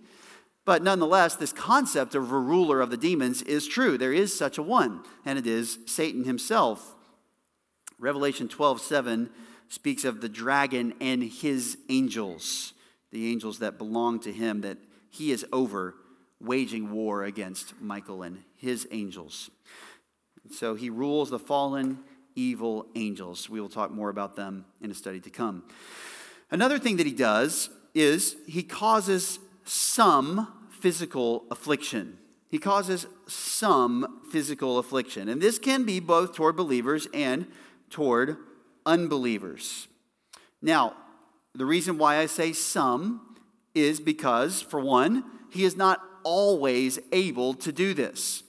But 0.66 0.84
nonetheless, 0.84 1.38
this 1.38 1.54
concept 1.54 2.14
of 2.14 2.30
a 2.30 2.38
ruler 2.38 2.82
of 2.82 2.90
the 2.90 2.98
demons 2.98 3.42
is 3.42 3.70
true. 3.70 3.98
There 3.98 4.12
is 4.12 4.38
such 4.38 4.58
a 4.58 4.62
one, 4.62 5.02
and 5.24 5.40
it 5.40 5.48
is 5.48 5.78
Satan 5.86 6.26
himself. 6.26 6.93
Revelation 8.04 8.50
12 8.50 8.82
7 8.82 9.30
speaks 9.70 10.04
of 10.04 10.20
the 10.20 10.28
dragon 10.28 10.94
and 11.00 11.24
his 11.24 11.78
angels, 11.88 12.74
the 13.12 13.32
angels 13.32 13.60
that 13.60 13.78
belong 13.78 14.20
to 14.20 14.32
him, 14.34 14.60
that 14.62 14.78
he 15.10 15.32
is 15.32 15.46
over 15.54 15.96
waging 16.42 16.92
war 16.92 17.24
against 17.24 17.80
Michael 17.80 18.22
and 18.22 18.44
his 18.58 18.86
angels. 18.92 19.50
So 20.52 20.76
he 20.76 20.90
rules 20.90 21.30
the 21.30 21.40
fallen 21.40 22.00
evil 22.36 22.88
angels. 22.96 23.50
We 23.50 23.62
will 23.62 23.70
talk 23.70 23.90
more 23.90 24.10
about 24.10 24.36
them 24.36 24.66
in 24.82 24.92
a 24.92 24.94
study 24.94 25.22
to 25.22 25.30
come. 25.30 25.64
Another 26.52 26.80
thing 26.80 26.98
that 26.98 27.08
he 27.08 27.14
does 27.14 27.70
is 27.94 28.36
he 28.46 28.64
causes 28.64 29.40
some 29.64 30.52
physical 30.82 31.46
affliction. 31.50 32.18
He 32.50 32.60
causes 32.60 33.08
some 33.28 34.20
physical 34.30 34.78
affliction. 34.78 35.30
And 35.30 35.42
this 35.42 35.58
can 35.58 35.86
be 35.86 36.02
both 36.02 36.36
toward 36.36 36.58
believers 36.58 37.08
and 37.14 37.48
toward 37.94 38.38
unbelievers. 38.88 39.88
Now, 40.64 40.96
the 41.54 41.66
reason 41.66 42.00
why 42.00 42.18
I 42.18 42.26
say 42.26 42.52
some 42.52 43.38
is 43.76 44.00
because, 44.00 44.64
for 44.64 44.80
one, 44.80 45.24
he 45.52 45.64
is 45.64 45.78
not 45.78 46.02
always 46.24 46.98
able 47.12 47.54
to 47.54 47.72
do 47.72 47.94
this. 47.94 48.42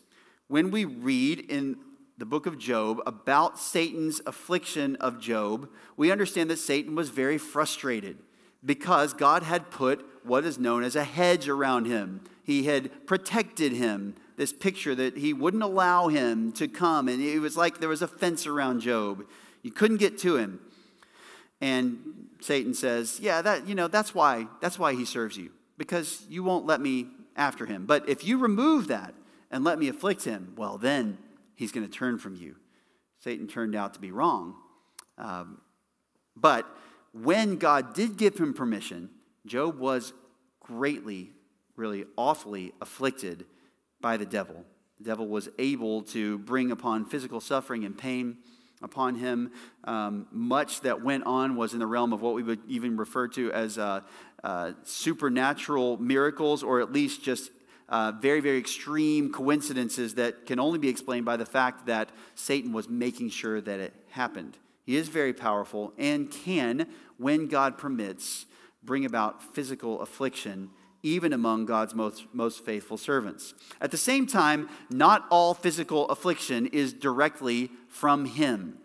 When 0.48 0.70
we 0.70 0.86
read 0.86 1.40
in 1.40 1.76
the 2.16 2.24
book 2.24 2.46
of 2.46 2.58
Job 2.58 3.00
about 3.06 3.58
Satan's 3.58 4.22
affliction 4.24 4.96
of 4.96 5.20
Job, 5.20 5.68
we 5.98 6.10
understand 6.10 6.48
that 6.48 6.58
Satan 6.58 6.94
was 6.94 7.10
very 7.10 7.36
frustrated 7.36 8.16
because 8.64 9.12
God 9.12 9.42
had 9.42 9.70
put 9.70 10.06
what 10.22 10.46
is 10.46 10.58
known 10.58 10.84
as 10.84 10.96
a 10.96 11.04
hedge 11.04 11.50
around 11.50 11.84
him. 11.84 12.22
He 12.42 12.64
had 12.64 13.06
protected 13.06 13.72
him. 13.72 14.14
This 14.36 14.52
picture 14.52 14.94
that 14.94 15.16
he 15.16 15.32
wouldn't 15.32 15.62
allow 15.62 16.08
him 16.08 16.52
to 16.52 16.66
come, 16.66 17.08
and 17.08 17.22
it 17.22 17.38
was 17.38 17.56
like 17.56 17.78
there 17.78 17.88
was 17.88 18.02
a 18.02 18.08
fence 18.08 18.46
around 18.46 18.80
Job. 18.80 19.24
You 19.62 19.70
couldn't 19.70 19.98
get 19.98 20.18
to 20.18 20.36
him. 20.36 20.60
And 21.60 22.28
Satan 22.40 22.74
says, 22.74 23.20
"Yeah, 23.20 23.42
that 23.42 23.68
you 23.68 23.74
know, 23.74 23.88
that's 23.88 24.14
why 24.14 24.48
that's 24.60 24.78
why 24.78 24.94
he 24.94 25.04
serves 25.04 25.36
you 25.36 25.50
because 25.78 26.24
you 26.28 26.42
won't 26.42 26.66
let 26.66 26.80
me 26.80 27.06
after 27.36 27.66
him. 27.66 27.86
But 27.86 28.08
if 28.08 28.24
you 28.24 28.38
remove 28.38 28.88
that 28.88 29.14
and 29.50 29.64
let 29.64 29.78
me 29.78 29.88
afflict 29.88 30.24
him, 30.24 30.54
well 30.56 30.78
then 30.78 31.18
he's 31.54 31.72
going 31.72 31.86
to 31.86 31.92
turn 31.92 32.18
from 32.18 32.36
you. 32.36 32.56
Satan 33.20 33.48
turned 33.48 33.74
out 33.74 33.94
to 33.94 34.00
be 34.00 34.10
wrong. 34.10 34.54
Um, 35.18 35.60
but 36.36 36.66
when 37.12 37.56
God 37.56 37.94
did 37.94 38.16
give 38.16 38.36
him 38.36 38.52
permission, 38.54 39.10
Job 39.46 39.78
was 39.78 40.12
greatly, 40.60 41.30
really 41.76 42.04
awfully 42.16 42.72
afflicted 42.80 43.46
by 44.04 44.18
the 44.18 44.26
devil. 44.26 44.62
The 44.98 45.04
devil 45.04 45.26
was 45.26 45.48
able 45.58 46.02
to 46.02 46.36
bring 46.36 46.70
upon 46.70 47.06
physical 47.06 47.40
suffering 47.40 47.86
and 47.86 47.96
pain 47.96 48.36
upon 48.82 49.14
him. 49.14 49.50
Um, 49.84 50.26
much 50.30 50.82
that 50.82 51.02
went 51.02 51.24
on 51.24 51.56
was 51.56 51.72
in 51.72 51.78
the 51.78 51.86
realm 51.86 52.12
of 52.12 52.20
what 52.20 52.34
we 52.34 52.42
would 52.42 52.60
even 52.68 52.98
refer 52.98 53.28
to 53.28 53.50
as 53.52 53.78
uh, 53.78 54.02
uh, 54.44 54.72
supernatural 54.82 55.96
miracles, 55.96 56.62
or 56.62 56.82
at 56.82 56.92
least 56.92 57.22
just 57.22 57.50
uh, 57.88 58.12
very, 58.20 58.40
very 58.40 58.58
extreme 58.58 59.32
coincidences 59.32 60.16
that 60.16 60.44
can 60.44 60.60
only 60.60 60.78
be 60.78 60.90
explained 60.90 61.24
by 61.24 61.38
the 61.38 61.46
fact 61.46 61.86
that 61.86 62.10
Satan 62.34 62.74
was 62.74 62.90
making 62.90 63.30
sure 63.30 63.58
that 63.62 63.80
it 63.80 63.94
happened. 64.10 64.58
He 64.84 64.96
is 64.96 65.08
very 65.08 65.32
powerful 65.32 65.94
and 65.96 66.30
can, 66.30 66.88
when 67.16 67.48
God 67.48 67.78
permits, 67.78 68.44
bring 68.82 69.06
about 69.06 69.54
physical 69.54 70.02
affliction 70.02 70.68
even 71.04 71.34
among 71.34 71.66
God's 71.66 71.94
most, 71.94 72.24
most 72.32 72.64
faithful 72.64 72.96
servants. 72.96 73.54
At 73.80 73.90
the 73.90 73.96
same 73.96 74.26
time, 74.26 74.70
not 74.90 75.26
all 75.30 75.52
physical 75.52 76.08
affliction 76.08 76.66
is 76.66 76.94
directly 76.94 77.70
from 77.88 78.24
Him. 78.24 78.78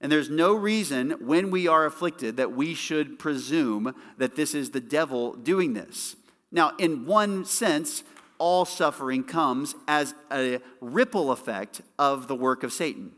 And 0.00 0.10
there's 0.10 0.30
no 0.30 0.54
reason 0.54 1.16
when 1.20 1.50
we 1.50 1.66
are 1.66 1.84
afflicted 1.84 2.36
that 2.36 2.52
we 2.52 2.74
should 2.74 3.18
presume 3.18 3.94
that 4.16 4.36
this 4.36 4.54
is 4.54 4.70
the 4.70 4.80
devil 4.80 5.34
doing 5.34 5.74
this. 5.74 6.14
Now, 6.52 6.72
in 6.78 7.04
one 7.04 7.44
sense, 7.44 8.04
all 8.38 8.64
suffering 8.64 9.24
comes 9.24 9.74
as 9.88 10.14
a 10.30 10.60
ripple 10.80 11.32
effect 11.32 11.80
of 11.98 12.28
the 12.28 12.36
work 12.36 12.62
of 12.62 12.72
Satan, 12.72 13.10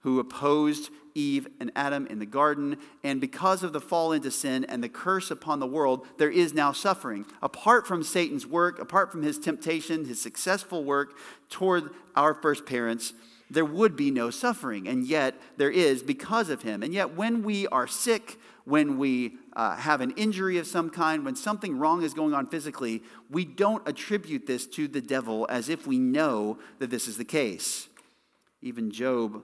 who 0.00 0.18
opposed 0.18 0.90
Eve 1.14 1.48
and 1.58 1.70
Adam 1.74 2.06
in 2.06 2.18
the 2.18 2.26
garden. 2.26 2.76
And 3.02 3.20
because 3.20 3.62
of 3.62 3.72
the 3.72 3.80
fall 3.80 4.12
into 4.12 4.30
sin 4.30 4.64
and 4.64 4.82
the 4.82 4.88
curse 4.88 5.30
upon 5.30 5.60
the 5.60 5.66
world, 5.66 6.06
there 6.18 6.30
is 6.30 6.54
now 6.54 6.72
suffering. 6.72 7.26
Apart 7.42 7.86
from 7.86 8.02
Satan's 8.02 8.46
work, 8.46 8.78
apart 8.78 9.10
from 9.12 9.22
his 9.22 9.38
temptation, 9.38 10.04
his 10.04 10.20
successful 10.20 10.84
work 10.84 11.16
toward 11.48 11.90
our 12.16 12.34
first 12.34 12.66
parents, 12.66 13.12
there 13.50 13.64
would 13.64 13.96
be 13.96 14.10
no 14.10 14.30
suffering. 14.30 14.86
And 14.86 15.06
yet 15.06 15.34
there 15.56 15.70
is 15.70 16.02
because 16.02 16.50
of 16.50 16.62
him. 16.62 16.82
And 16.82 16.94
yet 16.94 17.16
when 17.16 17.42
we 17.42 17.66
are 17.68 17.86
sick, 17.86 18.38
when 18.64 18.98
we 18.98 19.32
uh, 19.54 19.76
have 19.76 20.00
an 20.00 20.12
injury 20.12 20.58
of 20.58 20.66
some 20.66 20.90
kind, 20.90 21.24
when 21.24 21.34
something 21.34 21.78
wrong 21.78 22.02
is 22.02 22.14
going 22.14 22.34
on 22.34 22.46
physically, 22.46 23.02
we 23.28 23.44
don't 23.44 23.86
attribute 23.88 24.46
this 24.46 24.66
to 24.66 24.86
the 24.86 25.00
devil 25.00 25.46
as 25.50 25.68
if 25.68 25.86
we 25.86 25.98
know 25.98 26.58
that 26.78 26.90
this 26.90 27.08
is 27.08 27.16
the 27.16 27.24
case. 27.24 27.88
Even 28.62 28.90
Job 28.90 29.42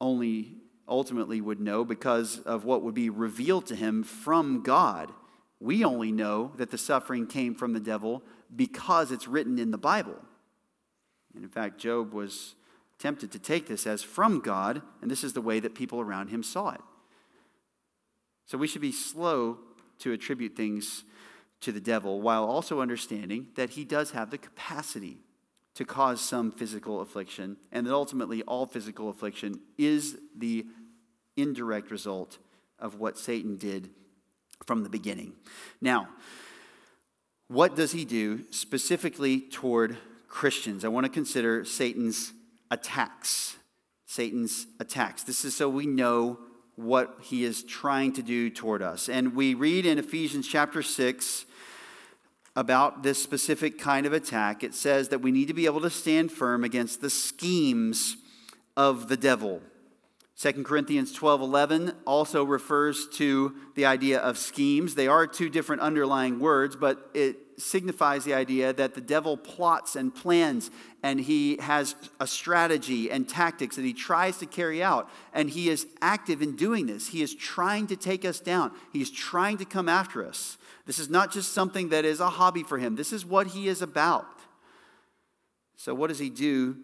only 0.00 0.52
ultimately 0.88 1.40
would 1.40 1.60
know 1.60 1.84
because 1.84 2.38
of 2.40 2.64
what 2.64 2.82
would 2.82 2.94
be 2.94 3.10
revealed 3.10 3.66
to 3.66 3.74
him 3.74 4.02
from 4.02 4.62
God. 4.62 5.12
We 5.60 5.84
only 5.84 6.12
know 6.12 6.52
that 6.56 6.70
the 6.70 6.78
suffering 6.78 7.26
came 7.26 7.54
from 7.54 7.72
the 7.72 7.80
devil 7.80 8.22
because 8.54 9.10
it's 9.10 9.28
written 9.28 9.58
in 9.58 9.70
the 9.70 9.78
Bible. 9.78 10.16
And 11.34 11.42
in 11.42 11.50
fact, 11.50 11.78
Job 11.78 12.12
was 12.12 12.54
tempted 12.98 13.32
to 13.32 13.38
take 13.38 13.66
this 13.66 13.86
as 13.86 14.02
from 14.02 14.40
God, 14.40 14.82
and 15.00 15.10
this 15.10 15.24
is 15.24 15.32
the 15.32 15.40
way 15.40 15.60
that 15.60 15.74
people 15.74 16.00
around 16.00 16.28
him 16.28 16.42
saw 16.42 16.70
it. 16.70 16.80
So 18.46 18.58
we 18.58 18.66
should 18.66 18.82
be 18.82 18.92
slow 18.92 19.58
to 20.00 20.12
attribute 20.12 20.56
things 20.56 21.04
to 21.60 21.72
the 21.72 21.80
devil 21.80 22.20
while 22.20 22.44
also 22.44 22.80
understanding 22.80 23.48
that 23.56 23.70
he 23.70 23.84
does 23.84 24.10
have 24.10 24.30
the 24.30 24.38
capacity 24.38 25.23
to 25.74 25.84
cause 25.84 26.20
some 26.20 26.52
physical 26.52 27.00
affliction, 27.00 27.56
and 27.72 27.86
that 27.86 27.92
ultimately 27.92 28.42
all 28.42 28.66
physical 28.66 29.08
affliction 29.08 29.60
is 29.76 30.16
the 30.36 30.64
indirect 31.36 31.90
result 31.90 32.38
of 32.78 33.00
what 33.00 33.18
Satan 33.18 33.56
did 33.56 33.90
from 34.66 34.82
the 34.82 34.88
beginning. 34.88 35.32
Now, 35.80 36.08
what 37.48 37.76
does 37.76 37.92
he 37.92 38.04
do 38.04 38.44
specifically 38.50 39.40
toward 39.40 39.96
Christians? 40.28 40.84
I 40.84 40.88
want 40.88 41.04
to 41.04 41.10
consider 41.10 41.64
Satan's 41.64 42.32
attacks. 42.70 43.56
Satan's 44.06 44.66
attacks. 44.80 45.24
This 45.24 45.44
is 45.44 45.56
so 45.56 45.68
we 45.68 45.86
know 45.86 46.38
what 46.76 47.18
he 47.20 47.44
is 47.44 47.62
trying 47.62 48.12
to 48.14 48.22
do 48.22 48.50
toward 48.50 48.82
us. 48.82 49.08
And 49.08 49.34
we 49.34 49.54
read 49.54 49.86
in 49.86 49.98
Ephesians 49.98 50.48
chapter 50.48 50.82
6 50.82 51.46
about 52.56 53.02
this 53.02 53.22
specific 53.22 53.78
kind 53.78 54.06
of 54.06 54.12
attack. 54.12 54.62
It 54.62 54.74
says 54.74 55.08
that 55.08 55.20
we 55.20 55.32
need 55.32 55.48
to 55.48 55.54
be 55.54 55.66
able 55.66 55.80
to 55.80 55.90
stand 55.90 56.30
firm 56.30 56.64
against 56.64 57.00
the 57.00 57.10
schemes 57.10 58.16
of 58.76 59.08
the 59.08 59.16
devil. 59.16 59.60
2 60.36 60.64
Corinthians 60.64 61.12
12 61.12 61.40
11 61.42 61.92
also 62.06 62.42
refers 62.44 63.08
to 63.14 63.54
the 63.76 63.86
idea 63.86 64.18
of 64.18 64.36
schemes. 64.36 64.94
They 64.94 65.06
are 65.06 65.26
two 65.26 65.48
different 65.48 65.82
underlying 65.82 66.40
words, 66.40 66.74
but 66.74 67.10
signifies 67.58 68.24
the 68.24 68.34
idea 68.34 68.72
that 68.72 68.94
the 68.94 69.00
devil 69.00 69.36
plots 69.36 69.96
and 69.96 70.14
plans 70.14 70.70
and 71.02 71.20
he 71.20 71.58
has 71.58 71.94
a 72.18 72.26
strategy 72.26 73.10
and 73.10 73.28
tactics 73.28 73.76
that 73.76 73.84
he 73.84 73.92
tries 73.92 74.38
to 74.38 74.46
carry 74.46 74.82
out. 74.82 75.10
And 75.32 75.50
he 75.50 75.68
is 75.68 75.86
active 76.00 76.40
in 76.40 76.56
doing 76.56 76.86
this. 76.86 77.08
He 77.08 77.22
is 77.22 77.34
trying 77.34 77.86
to 77.88 77.96
take 77.96 78.24
us 78.24 78.40
down, 78.40 78.72
he's 78.92 79.10
trying 79.10 79.58
to 79.58 79.64
come 79.64 79.88
after 79.88 80.26
us. 80.26 80.56
This 80.86 80.98
is 80.98 81.08
not 81.08 81.32
just 81.32 81.52
something 81.52 81.88
that 81.90 82.04
is 82.04 82.20
a 82.20 82.28
hobby 82.28 82.62
for 82.62 82.78
him, 82.78 82.96
this 82.96 83.12
is 83.12 83.24
what 83.24 83.48
he 83.48 83.68
is 83.68 83.82
about. 83.82 84.26
So, 85.76 85.94
what 85.94 86.08
does 86.08 86.18
he 86.18 86.30
do 86.30 86.76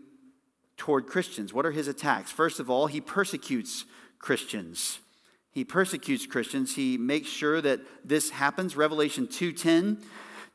toward 0.76 1.06
Christians? 1.06 1.54
What 1.54 1.64
are 1.64 1.70
his 1.70 1.88
attacks? 1.88 2.30
First 2.30 2.60
of 2.60 2.68
all, 2.68 2.86
he 2.86 3.00
persecutes 3.00 3.84
Christians. 4.18 4.98
He 5.52 5.64
persecutes 5.64 6.26
Christians. 6.26 6.76
He 6.76 6.96
makes 6.96 7.28
sure 7.28 7.60
that 7.60 7.80
this 8.04 8.30
happens. 8.30 8.76
Revelation 8.76 9.26
2:10 9.26 10.02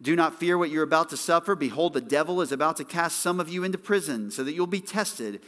do 0.02 0.16
not 0.16 0.40
fear 0.40 0.58
what 0.58 0.70
you're 0.70 0.84
about 0.84 1.10
to 1.10 1.18
suffer. 1.18 1.56
Behold, 1.56 1.94
the 1.94 2.02
devil 2.02 2.42
is 2.42 2.52
about 2.52 2.78
to 2.78 2.84
cast 2.84 3.20
some 3.20 3.40
of 3.40 3.50
you 3.50 3.64
into 3.64 3.78
prison 3.78 4.30
so 4.30 4.44
that 4.44 4.54
you'll 4.54 4.68
be 4.68 4.82
tested, 4.82 5.42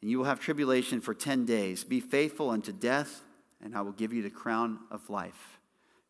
and 0.00 0.10
you 0.10 0.18
will 0.18 0.24
have 0.24 0.40
tribulation 0.40 1.00
for 1.00 1.14
10 1.14 1.44
days. 1.44 1.84
Be 1.84 2.00
faithful 2.00 2.50
unto 2.50 2.72
death, 2.72 3.20
and 3.62 3.76
I 3.76 3.82
will 3.82 3.92
give 3.92 4.12
you 4.12 4.22
the 4.22 4.30
crown 4.30 4.78
of 4.90 5.10
life. 5.10 5.58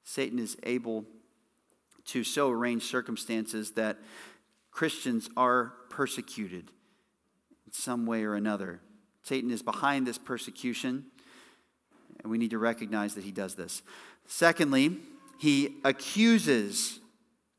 Satan 0.04 0.38
is 0.38 0.56
able 0.62 1.04
to 2.06 2.24
so 2.24 2.50
arrange 2.50 2.84
circumstances 2.84 3.72
that 3.72 3.98
Christians 4.70 5.28
are 5.36 5.74
persecuted 5.90 6.70
in 7.66 7.72
some 7.72 8.06
way 8.06 8.24
or 8.24 8.34
another. 8.34 8.80
Satan 9.22 9.50
is 9.50 9.62
behind 9.62 10.06
this 10.06 10.18
persecution, 10.18 11.04
and 12.22 12.30
we 12.30 12.38
need 12.38 12.50
to 12.50 12.58
recognize 12.58 13.14
that 13.14 13.24
he 13.24 13.32
does 13.32 13.54
this. 13.54 13.82
Secondly, 14.26 14.98
he 15.38 15.76
accuses 15.84 17.00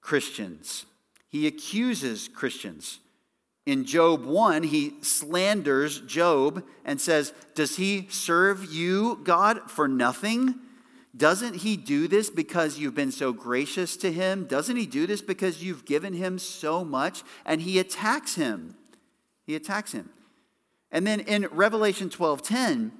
Christians. 0.04 0.86
He 1.30 1.48
accuses 1.48 2.28
Christians. 2.28 3.00
In 3.66 3.86
Job 3.86 4.26
1, 4.26 4.64
he 4.64 4.96
slanders 5.02 6.02
Job 6.02 6.64
and 6.84 7.00
says, 7.00 7.34
Does 7.56 7.78
he 7.78 8.08
serve 8.12 8.66
you, 8.66 9.22
God, 9.24 9.72
for 9.72 9.88
nothing? 9.88 10.56
Doesn't 11.16 11.56
he 11.58 11.78
do 11.78 12.08
this 12.08 12.30
because 12.30 12.78
you've 12.78 12.96
been 12.96 13.12
so 13.12 13.32
gracious 13.32 13.96
to 13.98 14.12
him? 14.12 14.46
Doesn't 14.46 14.76
he 14.76 14.86
do 14.86 15.08
this 15.08 15.22
because 15.22 15.64
you've 15.64 15.86
given 15.86 16.14
him 16.14 16.38
so 16.38 16.84
much? 16.84 17.24
And 17.46 17.62
he 17.62 17.80
attacks 17.80 18.36
him. 18.36 18.76
He 19.46 19.56
attacks 19.56 19.94
him. 19.94 20.10
And 20.92 21.08
then 21.08 21.22
in 21.22 21.48
Revelation 21.52 22.10
12:10, 22.10 22.92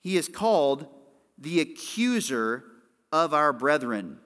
he 0.00 0.16
is 0.16 0.28
called 0.28 0.86
the 1.38 1.60
accuser 1.60 2.64
of 3.10 3.32
our 3.32 3.52
brethren 3.52 4.20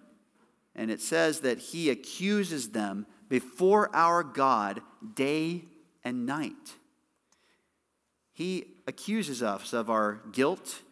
and 0.79 0.93
it 0.93 1.01
says 1.01 1.41
that 1.41 1.59
he 1.59 1.91
accuses 1.91 2.71
them 2.71 3.05
before 3.29 3.95
our 3.95 4.23
God 4.23 4.81
day 5.15 5.65
and 6.05 6.25
night. 6.25 6.53
He 8.33 8.65
accuses 8.87 9.43
us 9.43 9.73
of 9.73 9.91
our 9.91 10.21
guilt. 10.31 10.83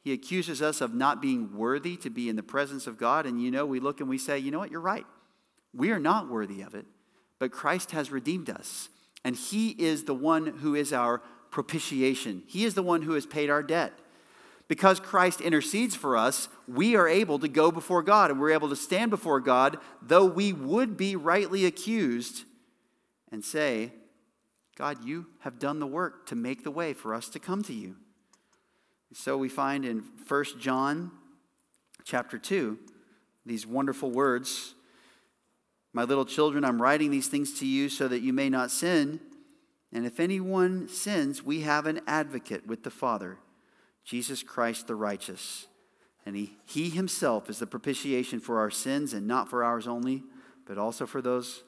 He 0.00 0.12
accuses 0.12 0.62
us 0.62 0.80
of 0.80 0.94
not 0.94 1.20
being 1.20 1.56
worthy 1.56 1.96
to 1.98 2.08
be 2.08 2.28
in 2.28 2.36
the 2.36 2.42
presence 2.44 2.86
of 2.86 2.96
God. 2.96 3.26
And 3.26 3.42
you 3.42 3.50
know, 3.50 3.66
we 3.66 3.80
look 3.80 3.98
and 3.98 4.08
we 4.08 4.16
say, 4.16 4.38
you 4.38 4.52
know 4.52 4.60
what, 4.60 4.70
you're 4.70 4.80
right. 4.80 5.06
We 5.74 5.90
are 5.90 5.98
not 5.98 6.30
worthy 6.30 6.62
of 6.62 6.76
it, 6.76 6.86
but 7.40 7.50
Christ 7.50 7.90
has 7.90 8.12
redeemed 8.12 8.48
us. 8.48 8.90
And 9.24 9.34
He 9.34 9.70
is 9.70 10.04
the 10.04 10.14
one 10.14 10.46
who 10.46 10.76
is 10.76 10.92
our 10.92 11.20
propitiation, 11.50 12.44
He 12.46 12.64
is 12.64 12.74
the 12.74 12.82
one 12.82 13.02
who 13.02 13.14
has 13.14 13.26
paid 13.26 13.50
our 13.50 13.62
debt 13.62 13.92
because 14.68 15.00
Christ 15.00 15.40
intercedes 15.40 15.94
for 15.94 16.16
us, 16.16 16.48
we 16.66 16.96
are 16.96 17.08
able 17.08 17.38
to 17.38 17.48
go 17.48 17.70
before 17.70 18.02
God 18.02 18.30
and 18.30 18.40
we're 18.40 18.52
able 18.52 18.68
to 18.68 18.76
stand 18.76 19.10
before 19.10 19.40
God, 19.40 19.78
though 20.00 20.24
we 20.24 20.52
would 20.52 20.96
be 20.96 21.16
rightly 21.16 21.66
accused, 21.66 22.44
and 23.30 23.44
say, 23.44 23.92
God, 24.76 25.04
you 25.04 25.26
have 25.40 25.58
done 25.58 25.78
the 25.78 25.86
work 25.86 26.26
to 26.26 26.34
make 26.34 26.64
the 26.64 26.70
way 26.70 26.92
for 26.92 27.14
us 27.14 27.28
to 27.30 27.38
come 27.38 27.62
to 27.64 27.72
you. 27.72 27.96
So 29.12 29.36
we 29.36 29.48
find 29.48 29.84
in 29.84 30.04
1 30.26 30.44
John 30.58 31.10
chapter 32.04 32.38
2 32.38 32.78
these 33.44 33.66
wonderful 33.66 34.10
words 34.10 34.74
My 35.92 36.04
little 36.04 36.24
children, 36.24 36.64
I'm 36.64 36.80
writing 36.80 37.10
these 37.10 37.28
things 37.28 37.58
to 37.58 37.66
you 37.66 37.90
so 37.90 38.08
that 38.08 38.20
you 38.20 38.32
may 38.32 38.48
not 38.48 38.70
sin. 38.70 39.20
And 39.92 40.06
if 40.06 40.18
anyone 40.18 40.88
sins, 40.88 41.42
we 41.42 41.60
have 41.60 41.84
an 41.84 42.00
advocate 42.06 42.66
with 42.66 42.82
the 42.82 42.90
Father 42.90 43.36
Jesus 44.04 44.42
Christ 44.42 44.86
the 44.86 44.94
righteous. 44.94 45.66
And 46.24 46.36
he, 46.36 46.56
he 46.66 46.90
himself 46.90 47.50
is 47.50 47.58
the 47.58 47.66
propitiation 47.66 48.40
for 48.40 48.58
our 48.58 48.70
sins, 48.70 49.12
and 49.12 49.26
not 49.26 49.48
for 49.48 49.64
ours 49.64 49.88
only, 49.88 50.22
but 50.66 50.78
also 50.78 51.06
for 51.06 51.20
those 51.20 51.62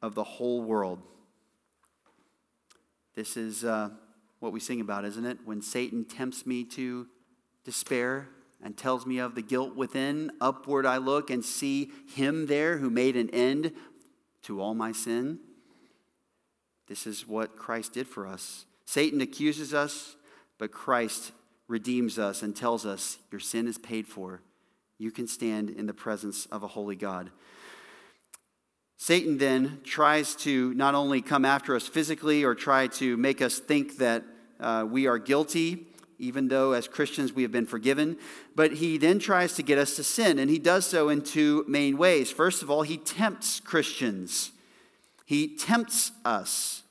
of 0.00 0.14
the 0.14 0.24
whole 0.24 0.62
world. 0.62 1.02
This 3.14 3.36
is 3.36 3.64
uh, 3.64 3.90
what 4.38 4.52
we 4.52 4.60
sing 4.60 4.80
about, 4.80 5.04
isn't 5.04 5.24
it? 5.24 5.38
When 5.44 5.60
Satan 5.60 6.04
tempts 6.04 6.46
me 6.46 6.62
to 6.64 7.08
despair 7.64 8.28
and 8.62 8.76
tells 8.76 9.06
me 9.06 9.18
of 9.18 9.34
the 9.34 9.42
guilt 9.42 9.74
within, 9.74 10.30
upward 10.40 10.86
I 10.86 10.98
look 10.98 11.30
and 11.30 11.44
see 11.44 11.90
him 12.14 12.46
there 12.46 12.78
who 12.78 12.90
made 12.90 13.16
an 13.16 13.30
end 13.30 13.72
to 14.42 14.60
all 14.60 14.74
my 14.74 14.92
sin. 14.92 15.40
This 16.86 17.06
is 17.06 17.26
what 17.26 17.56
Christ 17.56 17.92
did 17.92 18.06
for 18.06 18.26
us. 18.26 18.66
Satan 18.84 19.20
accuses 19.20 19.74
us 19.74 20.16
but 20.58 20.72
Christ 20.72 21.32
redeems 21.68 22.18
us 22.18 22.42
and 22.42 22.54
tells 22.54 22.84
us, 22.84 23.18
Your 23.30 23.40
sin 23.40 23.66
is 23.66 23.78
paid 23.78 24.06
for. 24.06 24.42
You 24.98 25.10
can 25.10 25.28
stand 25.28 25.70
in 25.70 25.86
the 25.86 25.94
presence 25.94 26.46
of 26.46 26.62
a 26.62 26.68
holy 26.68 26.96
God. 26.96 27.30
Satan 28.96 29.38
then 29.38 29.80
tries 29.84 30.34
to 30.34 30.74
not 30.74 30.96
only 30.96 31.22
come 31.22 31.44
after 31.44 31.76
us 31.76 31.86
physically 31.86 32.42
or 32.42 32.56
try 32.56 32.88
to 32.88 33.16
make 33.16 33.40
us 33.40 33.60
think 33.60 33.98
that 33.98 34.24
uh, 34.58 34.84
we 34.90 35.06
are 35.06 35.18
guilty, 35.18 35.86
even 36.18 36.48
though 36.48 36.72
as 36.72 36.88
Christians 36.88 37.32
we 37.32 37.42
have 37.42 37.52
been 37.52 37.64
forgiven, 37.64 38.16
but 38.56 38.72
he 38.72 38.98
then 38.98 39.20
tries 39.20 39.54
to 39.54 39.62
get 39.62 39.78
us 39.78 39.94
to 39.96 40.02
sin, 40.02 40.40
and 40.40 40.50
he 40.50 40.58
does 40.58 40.84
so 40.84 41.10
in 41.10 41.22
two 41.22 41.64
main 41.68 41.96
ways. 41.96 42.32
First 42.32 42.60
of 42.60 42.70
all, 42.70 42.82
he 42.82 42.96
tempts 42.96 43.60
Christians, 43.60 44.50
he 45.24 45.56
tempts 45.56 46.10
us. 46.24 46.82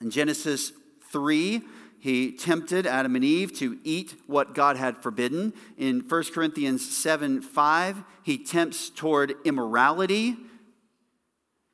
In 0.00 0.10
Genesis 0.10 0.72
3, 1.10 1.60
he 2.00 2.32
tempted 2.32 2.86
Adam 2.86 3.14
and 3.14 3.24
Eve 3.24 3.52
to 3.58 3.78
eat 3.84 4.14
what 4.26 4.54
God 4.54 4.78
had 4.78 4.96
forbidden. 4.96 5.52
In 5.76 6.00
1 6.00 6.24
Corinthians 6.32 6.96
7 6.96 7.42
5, 7.42 8.04
he 8.22 8.42
tempts 8.42 8.88
toward 8.88 9.34
immorality. 9.44 10.36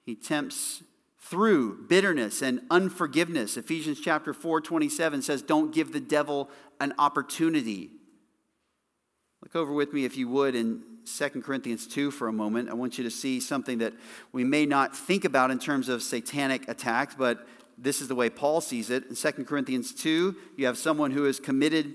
He 0.05 0.17
tempts 0.17 0.83
through 1.21 1.87
bitterness 1.87 2.43
and 2.43 2.61
unforgiveness. 2.71 3.57
Ephesians 3.57 4.01
chapter 4.01 4.35
4 4.35 4.61
27 4.61 5.23
says, 5.23 5.43
Don't 5.43 5.73
give 5.73 5.93
the 5.93 6.01
devil 6.01 6.51
an 6.81 6.93
opportunity. 6.99 7.91
Look 9.43 9.55
over 9.55 9.73
with 9.73 9.93
me, 9.93 10.05
if 10.05 10.17
you 10.17 10.29
would, 10.29 10.57
in 10.57 10.83
2 11.05 11.29
Corinthians 11.43 11.87
2 11.87 12.11
for 12.11 12.27
a 12.27 12.33
moment. 12.33 12.69
I 12.69 12.75
want 12.75 12.99
you 12.99 13.05
to 13.05 13.11
see 13.11 13.39
something 13.39 13.79
that 13.79 13.93
we 14.33 14.43
may 14.43 14.67
not 14.67 14.97
think 14.97 15.25
about 15.25 15.53
in 15.53 15.61
terms 15.61 15.89
of 15.89 16.03
satanic 16.03 16.69
attacks, 16.69 17.15
but 17.15 17.47
this 17.79 18.01
is 18.01 18.09
the 18.09 18.15
way 18.15 18.31
Paul 18.31 18.61
sees 18.61 18.91
it. 18.91 19.05
In 19.09 19.15
2 19.15 19.45
Corinthians 19.45 19.93
2, 19.93 20.35
you 20.57 20.67
have 20.67 20.79
someone 20.79 21.11
who 21.11 21.25
has 21.25 21.39
committed 21.39 21.95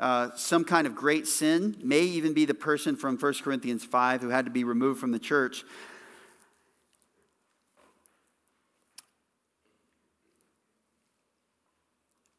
uh, 0.00 0.30
some 0.34 0.64
kind 0.64 0.86
of 0.86 0.94
great 0.94 1.28
sin, 1.28 1.76
may 1.82 2.00
even 2.00 2.32
be 2.32 2.46
the 2.46 2.54
person 2.54 2.96
from 2.96 3.18
1 3.18 3.34
Corinthians 3.42 3.84
5 3.84 4.22
who 4.22 4.30
had 4.30 4.46
to 4.46 4.50
be 4.50 4.64
removed 4.64 4.98
from 4.98 5.12
the 5.12 5.18
church. 5.18 5.62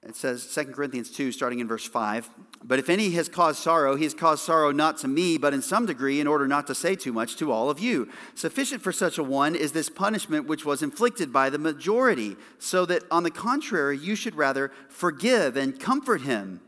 It 0.03 0.15
says 0.15 0.51
2 0.53 0.65
Corinthians 0.65 1.11
2, 1.11 1.31
starting 1.31 1.59
in 1.59 1.67
verse 1.67 1.87
5. 1.87 2.27
But 2.63 2.79
if 2.79 2.89
any 2.89 3.11
has 3.11 3.29
caused 3.29 3.59
sorrow, 3.59 3.95
he 3.95 4.03
has 4.03 4.15
caused 4.15 4.43
sorrow 4.43 4.71
not 4.71 4.97
to 4.99 5.07
me, 5.07 5.37
but 5.37 5.53
in 5.53 5.61
some 5.61 5.85
degree, 5.85 6.19
in 6.19 6.25
order 6.25 6.47
not 6.47 6.65
to 6.67 6.75
say 6.75 6.95
too 6.95 7.13
much, 7.13 7.35
to 7.37 7.51
all 7.51 7.69
of 7.69 7.79
you. 7.79 8.09
Sufficient 8.33 8.81
for 8.81 8.91
such 8.91 9.19
a 9.19 9.23
one 9.23 9.55
is 9.55 9.73
this 9.73 9.89
punishment 9.89 10.47
which 10.47 10.65
was 10.65 10.81
inflicted 10.81 11.31
by 11.31 11.51
the 11.51 11.59
majority, 11.59 12.35
so 12.57 12.83
that 12.87 13.03
on 13.11 13.21
the 13.21 13.29
contrary, 13.29 13.95
you 13.95 14.15
should 14.15 14.35
rather 14.35 14.71
forgive 14.89 15.55
and 15.55 15.79
comfort 15.79 16.21
him. 16.21 16.61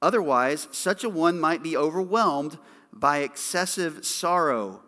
Otherwise, 0.00 0.66
such 0.72 1.04
a 1.04 1.08
one 1.08 1.38
might 1.38 1.62
be 1.62 1.76
overwhelmed 1.76 2.58
by 2.92 3.18
excessive 3.18 4.04
sorrow. 4.04 4.82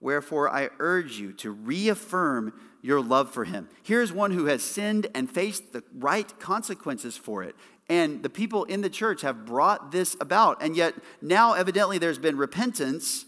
Wherefore, 0.00 0.48
I 0.48 0.70
urge 0.78 1.18
you 1.18 1.32
to 1.34 1.50
reaffirm 1.50 2.52
your 2.82 3.00
love 3.00 3.30
for 3.32 3.44
him. 3.44 3.68
Here's 3.82 4.12
one 4.12 4.30
who 4.30 4.46
has 4.46 4.62
sinned 4.62 5.06
and 5.14 5.30
faced 5.30 5.72
the 5.72 5.82
right 5.94 6.38
consequences 6.40 7.16
for 7.16 7.42
it. 7.42 7.54
And 7.88 8.22
the 8.22 8.30
people 8.30 8.64
in 8.64 8.80
the 8.80 8.90
church 8.90 9.22
have 9.22 9.44
brought 9.44 9.92
this 9.92 10.16
about. 10.20 10.62
And 10.62 10.76
yet, 10.76 10.94
now 11.20 11.54
evidently 11.54 11.98
there's 11.98 12.18
been 12.18 12.36
repentance. 12.36 13.26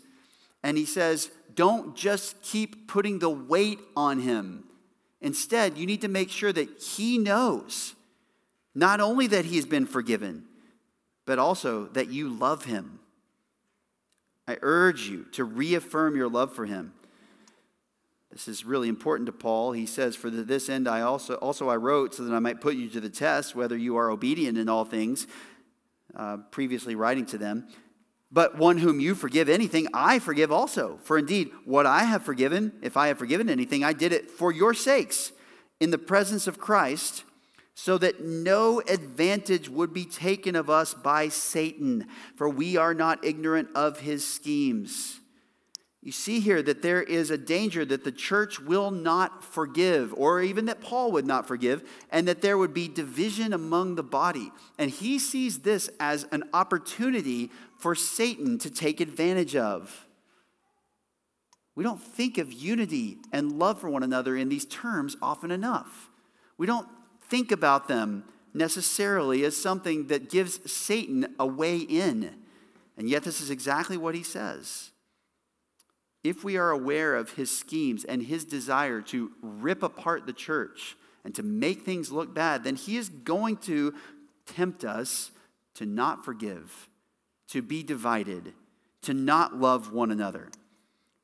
And 0.63 0.79
he 0.79 0.85
says, 0.85 1.31
don't 1.55 1.97
just 1.97 2.41
keep 2.43 2.89
putting 2.89 3.19
the 3.19 3.31
weight 3.31 3.81
on 3.97 4.21
him. 4.21 4.65
Instead, 5.21 5.77
you 5.77 5.87
need 5.87 6.01
to 6.01 6.09
make 6.09 6.31
sure 6.31 6.53
that 6.53 6.81
he 6.81 7.19
knows 7.19 7.95
Not 8.75 9.01
only 9.01 9.27
that 9.29 9.45
he 9.45 9.57
has 9.57 9.67
been 9.67 9.87
forgiven, 9.87 10.45
but 11.27 11.39
also 11.39 11.87
that 11.89 12.09
you 12.09 12.29
love 12.29 12.65
him. 12.65 13.01
I 14.49 14.57
urge 14.61 15.09
you 15.09 15.27
to 15.33 15.45
reaffirm 15.45 16.17
your 16.17 16.29
love 16.29 16.55
for 16.55 16.67
him. 16.67 16.95
This 18.33 18.49
is 18.49 18.65
really 18.65 18.89
important 18.89 19.27
to 19.27 19.33
Paul. 19.33 19.73
He 19.73 19.85
says, 19.85 20.17
For 20.17 20.31
this 20.31 20.71
end 20.71 20.89
I 20.89 21.03
also, 21.03 21.35
also 21.35 21.69
I 21.69 21.77
wrote 21.77 22.15
so 22.15 22.25
that 22.25 22.35
I 22.35 22.39
might 22.39 22.63
put 22.63 22.77
you 22.77 22.89
to 22.91 23.01
the 23.01 23.11
test, 23.11 23.55
whether 23.55 23.77
you 23.77 23.97
are 23.99 24.11
obedient 24.11 24.57
in 24.57 24.71
all 24.71 24.87
things, 24.87 25.27
uh, 26.17 26.39
previously 26.51 26.95
writing 26.95 27.27
to 27.27 27.39
them. 27.39 27.69
But 28.31 28.57
one 28.57 28.79
whom 28.79 29.01
you 29.01 29.15
forgive 29.15 29.51
anything, 29.51 29.87
I 29.93 30.19
forgive 30.19 30.51
also. 30.51 30.99
For 31.03 31.19
indeed, 31.19 31.51
what 31.67 31.85
I 31.85 32.05
have 32.05 32.23
forgiven, 32.23 32.73
if 32.81 32.97
I 32.97 33.09
have 33.09 33.19
forgiven 33.19 33.51
anything, 33.51 33.85
I 33.85 33.93
did 33.93 34.15
it 34.15 34.31
for 34.31 34.51
your 34.51 34.73
sakes, 34.73 35.33
in 35.79 35.91
the 35.91 35.99
presence 35.99 36.47
of 36.47 36.59
Christ, 36.59 37.25
so 37.75 37.99
that 37.99 38.25
no 38.25 38.81
advantage 38.89 39.69
would 39.69 39.93
be 39.93 40.07
taken 40.07 40.57
of 40.57 40.71
us 40.71 40.95
by 40.95 41.29
Satan, 41.29 42.07
for 42.37 42.49
we 42.49 42.79
are 42.79 42.95
not 42.95 43.23
ignorant 43.25 43.69
of 43.75 44.01
his 44.01 44.27
schemes. 44.27 45.21
You 46.05 46.11
see 46.11 46.41
here 46.41 46.63
that 46.63 46.83
there 46.83 47.01
is 47.01 47.31
a 47.31 47.39
danger 47.39 47.85
that 47.85 48.03
the 48.03 48.11
church 48.11 48.59
will 48.59 48.91
not 48.91 49.45
forgive, 49.45 50.13
or 50.17 50.43
even 50.43 50.65
that 50.65 50.81
Paul 50.81 51.13
would 51.13 51.27
not 51.27 51.47
forgive, 51.47 51.89
and 52.11 52.27
that 52.27 52.43
there 52.43 52.59
would 52.59 52.75
be 52.75 52.89
division 52.89 53.53
among 53.53 53.95
the 53.95 54.03
body. 54.03 54.51
And 54.79 54.91
he 54.91 55.21
sees 55.21 55.61
this 55.61 55.89
as 56.01 56.27
an 56.33 56.43
opportunity 56.53 57.51
for 57.79 57.95
Satan 57.95 58.59
to 58.59 58.71
take 58.71 59.01
advantage 59.01 59.55
of. 59.55 60.09
We 61.77 61.85
don't 61.85 62.03
think 62.03 62.37
of 62.37 62.53
unity 62.53 63.19
and 63.33 63.59
love 63.59 63.81
for 63.81 63.89
one 63.89 64.03
another 64.03 64.37
in 64.37 64.49
these 64.49 64.67
terms 64.67 65.17
often 65.23 65.53
enough. 65.53 66.11
We 66.59 66.67
don't 66.67 66.89
think 67.29 67.53
about 67.53 67.87
them 67.87 68.25
necessarily 68.53 69.45
as 69.45 69.57
something 69.57 70.09
that 70.09 70.29
gives 70.29 70.71
Satan 70.71 71.35
a 71.39 71.47
way 71.47 71.79
in. 71.79 72.35
And 72.99 73.09
yet, 73.09 73.23
this 73.23 73.41
is 73.41 73.51
exactly 73.51 73.97
what 73.97 74.15
he 74.15 74.23
says 74.23 74.92
if 76.25 76.45
we 76.45 76.57
are 76.57 76.71
aware 76.71 77.17
of 77.17 77.33
his 77.33 77.57
schemes 77.57 78.05
and 78.05 78.23
his 78.23 78.45
desire 78.45 79.01
to 79.01 79.33
rip 79.43 79.83
apart 79.83 80.27
the 80.27 80.33
church 80.33 80.97
and 81.25 81.35
to 81.35 81.43
make 81.43 81.83
things 81.83 82.13
look 82.13 82.33
bad, 82.33 82.65
then 82.65 82.77
he 82.77 82.97
is 82.97 83.09
going 83.09 83.57
to 83.57 83.95
tempt 84.47 84.85
us 84.85 85.31
to 85.75 85.87
not 85.87 86.25
forgive, 86.25 86.89
to 87.49 87.63
be 87.63 87.83
divided, 87.83 88.53
to 89.03 89.15
not 89.15 89.57
love 89.57 89.93
one 89.93 90.11
another. 90.11 90.49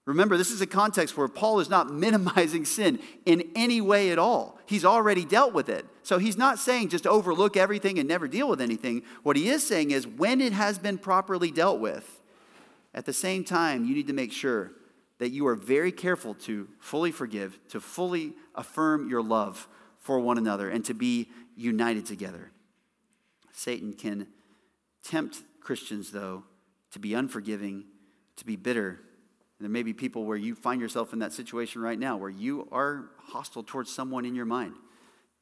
Remember, 0.04 0.38
this 0.38 0.50
is 0.50 0.62
a 0.62 0.66
context 0.66 1.16
where 1.16 1.28
Paul 1.28 1.60
is 1.60 1.68
not 1.68 1.90
minimizing 1.92 2.64
sin 2.64 2.98
in 3.26 3.50
any 3.54 3.80
way 3.80 4.10
at 4.10 4.18
all. 4.18 4.58
He's 4.66 4.84
already 4.84 5.24
dealt 5.24 5.52
with 5.52 5.68
it. 5.68 5.84
So 6.02 6.18
he's 6.18 6.38
not 6.38 6.58
saying 6.58 6.88
just 6.88 7.06
overlook 7.06 7.56
everything 7.56 7.98
and 7.98 8.08
never 8.08 8.26
deal 8.26 8.48
with 8.48 8.60
anything. 8.60 9.02
What 9.22 9.36
he 9.36 9.48
is 9.48 9.66
saying 9.66 9.90
is 9.90 10.06
when 10.06 10.40
it 10.40 10.54
has 10.54 10.78
been 10.78 10.98
properly 10.98 11.50
dealt 11.50 11.78
with, 11.78 12.20
at 12.94 13.04
the 13.04 13.12
same 13.12 13.44
time, 13.44 13.84
you 13.84 13.94
need 13.94 14.06
to 14.06 14.14
make 14.14 14.32
sure 14.32 14.72
that 15.18 15.30
you 15.30 15.46
are 15.46 15.54
very 15.54 15.92
careful 15.92 16.34
to 16.34 16.68
fully 16.78 17.12
forgive, 17.12 17.58
to 17.68 17.80
fully 17.80 18.34
affirm 18.54 19.08
your 19.08 19.22
love 19.22 19.68
for 19.98 20.20
one 20.20 20.38
another, 20.38 20.70
and 20.70 20.84
to 20.84 20.94
be 20.94 21.28
united 21.56 22.06
together. 22.06 22.50
Satan 23.52 23.92
can 23.92 24.28
tempt 25.02 25.42
Christians, 25.60 26.12
though, 26.12 26.44
to 26.92 26.98
be 26.98 27.14
unforgiving, 27.14 27.84
to 28.36 28.46
be 28.46 28.56
bitter. 28.56 29.00
There 29.60 29.68
may 29.68 29.82
be 29.82 29.92
people 29.92 30.24
where 30.24 30.36
you 30.36 30.54
find 30.54 30.80
yourself 30.80 31.12
in 31.12 31.18
that 31.18 31.32
situation 31.32 31.82
right 31.82 31.98
now 31.98 32.16
where 32.16 32.30
you 32.30 32.68
are 32.70 33.10
hostile 33.18 33.64
towards 33.64 33.92
someone 33.92 34.24
in 34.24 34.36
your 34.36 34.44
mind. 34.46 34.74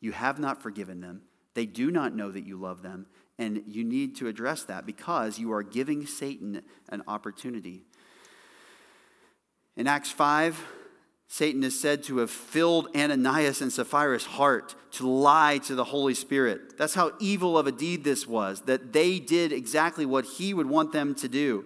You 0.01 0.13
have 0.13 0.39
not 0.39 0.63
forgiven 0.63 1.01
them. 1.01 1.23
They 1.55 1.67
do 1.67 1.91
not 1.91 2.15
know 2.15 2.31
that 2.31 2.47
you 2.47 2.59
love 2.59 2.83
them. 2.83 3.07
And 3.39 3.63
you 3.67 3.85
need 3.85 4.17
to 4.17 4.29
address 4.29 4.63
that 4.65 4.87
because 4.87 5.39
you 5.39 5.53
are 5.53 5.63
giving 5.63 6.07
Satan 6.07 6.63
an 6.89 7.03
opportunity 7.07 7.85
in 9.77 9.87
Acts 9.87 10.11
5, 10.11 10.65
Satan 11.29 11.65
is 11.65 11.79
said 11.79 12.05
to 12.05 12.19
have 12.19 12.31
filled 12.31 12.89
Ananias 12.97 13.61
and 13.61 13.73
Sapphira's 13.73 14.25
heart 14.25 14.75
to 14.93 15.09
lie 15.09 15.59
to 15.59 15.75
the 15.75 15.85
Holy 15.85 16.15
Spirit. 16.15 16.79
That's 16.79 16.95
how 16.95 17.13
evil 17.19 17.59
of 17.59 17.67
a 17.67 17.73
deed 17.73 18.05
this 18.05 18.27
was, 18.27 18.63
that 18.63 18.93
they 18.93 19.19
did 19.19 19.53
exactly 19.53 20.07
what 20.07 20.25
he 20.25 20.55
would 20.55 20.69
want 20.69 20.93
them 20.93 21.15
to 21.17 21.29
do. 21.29 21.65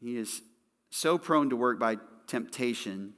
He 0.00 0.16
is 0.16 0.42
so 0.90 1.18
prone 1.18 1.50
to 1.50 1.56
work 1.56 1.78
by 1.78 1.98
temptation 2.26 3.12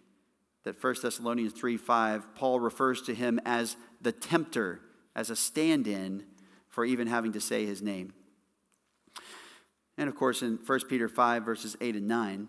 that 0.64 0.82
1 0.82 0.96
Thessalonians 1.02 1.52
3 1.52 1.76
5, 1.76 2.34
Paul 2.34 2.60
refers 2.60 3.00
to 3.02 3.14
him 3.14 3.40
as 3.44 3.76
the 4.00 4.12
tempter, 4.12 4.80
as 5.14 5.30
a 5.30 5.36
stand 5.36 5.86
in 5.86 6.24
for 6.68 6.84
even 6.84 7.06
having 7.06 7.32
to 7.32 7.40
say 7.40 7.64
his 7.64 7.80
name. 7.80 8.12
And 9.96 10.08
of 10.08 10.16
course, 10.16 10.42
in 10.42 10.58
1 10.64 10.80
Peter 10.88 11.08
5, 11.08 11.44
verses 11.44 11.76
8 11.80 11.96
and 11.96 12.08
9, 12.08 12.48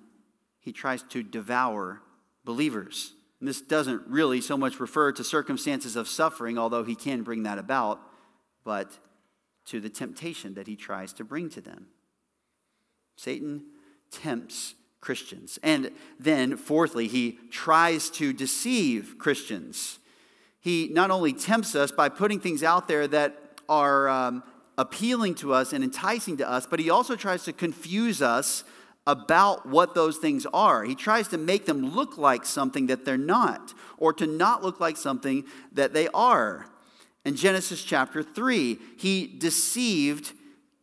he 0.59 0.71
tries 0.71 1.03
to 1.03 1.21
devour 1.21 2.01
believers. 2.43 3.13
And 3.39 3.47
this 3.47 3.61
doesn't 3.61 4.01
really 4.07 4.41
so 4.41 4.57
much 4.57 4.79
refer 4.79 5.11
to 5.11 5.23
circumstances 5.23 5.95
of 5.95 6.07
suffering, 6.07 6.57
although 6.57 6.83
he 6.83 6.95
can 6.95 7.23
bring 7.23 7.43
that 7.43 7.59
about, 7.59 8.01
but 8.63 8.97
to 9.65 9.79
the 9.79 9.89
temptation 9.89 10.53
that 10.55 10.67
he 10.67 10.75
tries 10.75 11.13
to 11.13 11.23
bring 11.23 11.49
to 11.49 11.61
them. 11.61 11.87
Satan 13.17 13.65
tempts 14.11 14.75
Christians. 15.01 15.59
And 15.61 15.91
then, 16.19 16.57
fourthly, 16.57 17.07
he 17.07 17.37
tries 17.51 18.09
to 18.11 18.33
deceive 18.33 19.17
Christians. 19.19 19.99
He 20.59 20.89
not 20.91 21.11
only 21.11 21.31
tempts 21.31 21.75
us 21.75 21.91
by 21.91 22.09
putting 22.09 22.39
things 22.39 22.63
out 22.63 22.87
there 22.87 23.07
that 23.07 23.59
are 23.69 24.09
um, 24.09 24.43
appealing 24.77 25.35
to 25.35 25.53
us 25.53 25.73
and 25.73 25.83
enticing 25.83 26.37
to 26.37 26.49
us, 26.49 26.65
but 26.65 26.79
he 26.79 26.89
also 26.89 27.15
tries 27.15 27.43
to 27.45 27.53
confuse 27.53 28.21
us 28.21 28.63
about 29.07 29.67
what 29.67 29.93
those 29.93 30.17
things 30.17 30.45
are. 30.47 30.83
He 30.83 30.95
tries 30.95 31.27
to 31.29 31.37
make 31.37 31.65
them 31.65 31.93
look 31.93 32.17
like 32.17 32.45
something 32.45 32.87
that 32.87 33.05
they're 33.05 33.17
not, 33.17 33.73
or 33.97 34.13
to 34.13 34.25
not 34.25 34.63
look 34.63 34.79
like 34.79 34.97
something 34.97 35.45
that 35.71 35.93
they 35.93 36.07
are. 36.09 36.67
In 37.23 37.35
Genesis 37.35 37.83
chapter 37.83 38.23
3, 38.23 38.79
he 38.97 39.27
deceived 39.27 40.33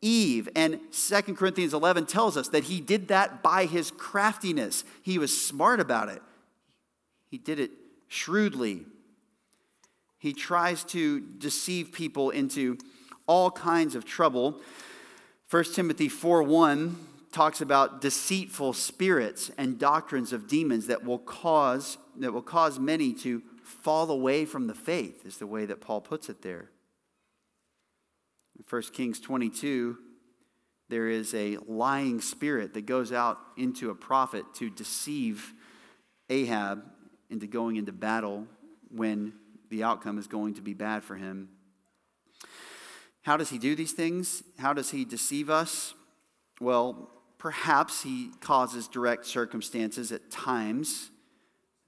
Eve. 0.01 0.49
And 0.57 0.81
2 0.93 1.35
Corinthians 1.35 1.73
11 1.73 2.07
tells 2.07 2.37
us 2.37 2.49
that 2.49 2.65
he 2.65 2.81
did 2.81 3.09
that 3.09 3.43
by 3.43 3.67
his 3.67 3.91
craftiness. 3.91 4.85
He 5.03 5.19
was 5.19 5.41
smart 5.41 5.81
about 5.81 6.09
it, 6.09 6.23
he 7.31 7.39
did 7.39 7.59
it 7.59 7.71
shrewdly. 8.09 8.85
He 10.19 10.33
tries 10.33 10.85
to 10.85 11.19
deceive 11.19 11.91
people 11.91 12.31
into 12.31 12.79
all 13.27 13.51
kinds 13.51 13.95
of 13.95 14.05
trouble. 14.05 14.61
1 15.51 15.65
Timothy 15.75 16.09
4 16.09 16.43
1 16.43 16.97
talks 17.33 17.61
about 17.61 18.01
deceitful 18.01 18.75
spirits 18.75 19.51
and 19.57 19.79
doctrines 19.79 20.33
of 20.33 20.47
demons 20.47 20.87
that 20.87 21.05
will 21.05 21.19
cause 21.19 21.97
that 22.19 22.33
will 22.33 22.43
cause 22.43 22.79
many 22.79 23.13
to 23.15 23.43
fall 23.65 24.11
away 24.11 24.45
from 24.45 24.67
the 24.67 24.75
faith 24.75 25.25
is 25.25 25.39
the 25.39 25.47
way 25.47 25.65
that 25.65 25.81
Paul 25.81 26.01
puts 26.01 26.29
it 26.29 26.43
there. 26.43 26.71
In 28.59 28.65
1 28.69 28.83
Kings 28.93 29.19
22 29.19 29.97
there 30.89 31.09
is 31.09 31.33
a 31.35 31.57
lying 31.67 32.21
spirit 32.21 32.75
that 32.75 32.85
goes 32.85 33.13
out 33.13 33.39
into 33.57 33.89
a 33.89 33.95
prophet 33.95 34.45
to 34.55 34.69
deceive 34.69 35.55
Ahab 36.29 36.85
into 37.31 37.47
going 37.47 37.77
into 37.77 37.93
battle 37.93 38.47
when 38.91 39.33
the 39.71 39.83
outcome 39.83 40.19
is 40.19 40.27
going 40.27 40.53
to 40.55 40.61
be 40.61 40.75
bad 40.75 41.03
for 41.03 41.17
him. 41.17 41.49
How 43.23 43.37
does 43.37 43.51
he 43.51 43.59
do 43.59 43.75
these 43.75 43.93
things? 43.93 44.43
How 44.59 44.73
does 44.73 44.91
he 44.91 45.05
deceive 45.05 45.49
us? 45.49 45.95
Well, 46.61 47.11
perhaps 47.39 48.03
he 48.03 48.31
causes 48.41 48.89
direct 48.89 49.27
circumstances 49.27 50.13
at 50.13 50.31
times. 50.31 51.11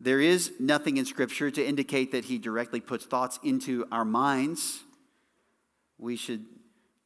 There 0.01 0.21
is 0.21 0.53
nothing 0.59 0.97
in 0.97 1.05
Scripture 1.05 1.51
to 1.51 1.65
indicate 1.65 2.13
that 2.13 2.27
he 2.27 2.39
directly 2.39 2.81
puts 2.81 3.05
thoughts 3.05 3.39
into 3.43 3.87
our 3.91 4.05
minds. 4.05 4.81
We 5.99 6.17
should 6.17 6.45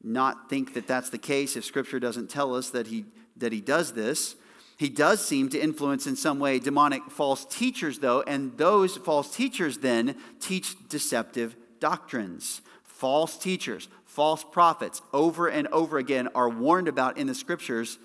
not 0.03 0.49
think 0.49 0.74
that 0.74 0.87
that's 0.87 1.11
the 1.11 1.18
case 1.18 1.57
if 1.57 1.64
Scripture 1.64 2.01
doesn't 2.01 2.31
tell 2.31 2.55
us 2.55 2.70
that 2.70 2.87
he, 2.87 3.05
that 3.37 3.53
he 3.53 3.61
does 3.61 3.93
this. 3.93 4.37
He 4.79 4.89
does 4.89 5.26
seem 5.26 5.49
to 5.51 5.59
influence 5.59 6.07
in 6.07 6.16
some 6.16 6.39
way 6.39 6.59
demonic 6.59 7.11
false 7.11 7.45
teachers, 7.45 7.99
though, 7.99 8.22
and 8.22 8.57
those 8.57 8.97
false 8.97 9.35
teachers 9.35 9.79
then 9.79 10.16
teach 10.41 10.76
deceptive 10.89 11.57
doctrines. 11.81 12.62
False 12.99 13.39
teachers, 13.39 13.87
false 14.05 14.43
prophets 14.43 15.01
over 15.13 15.47
and 15.47 15.69
over 15.69 15.99
again 15.99 16.27
are 16.35 16.49
warned 16.49 16.89
about 16.89 17.17
in 17.17 17.29
the 17.29 17.35
scriptures, 17.35 17.97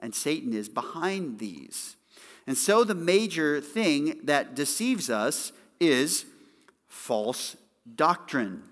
and 0.00 0.12
Satan 0.12 0.52
is 0.52 0.68
behind 0.68 1.38
these. 1.38 1.94
And 2.44 2.58
so 2.58 2.82
the 2.82 2.96
major 2.96 3.60
thing 3.60 4.18
that 4.24 4.56
deceives 4.56 5.08
us 5.08 5.52
is 5.78 6.24
false 6.88 7.56
doctrine. 7.94 8.64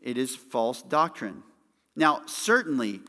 It 0.00 0.16
is 0.16 0.34
false 0.34 0.80
doctrine. 0.80 1.42
Now, 1.94 2.22
certainly, 2.24 3.00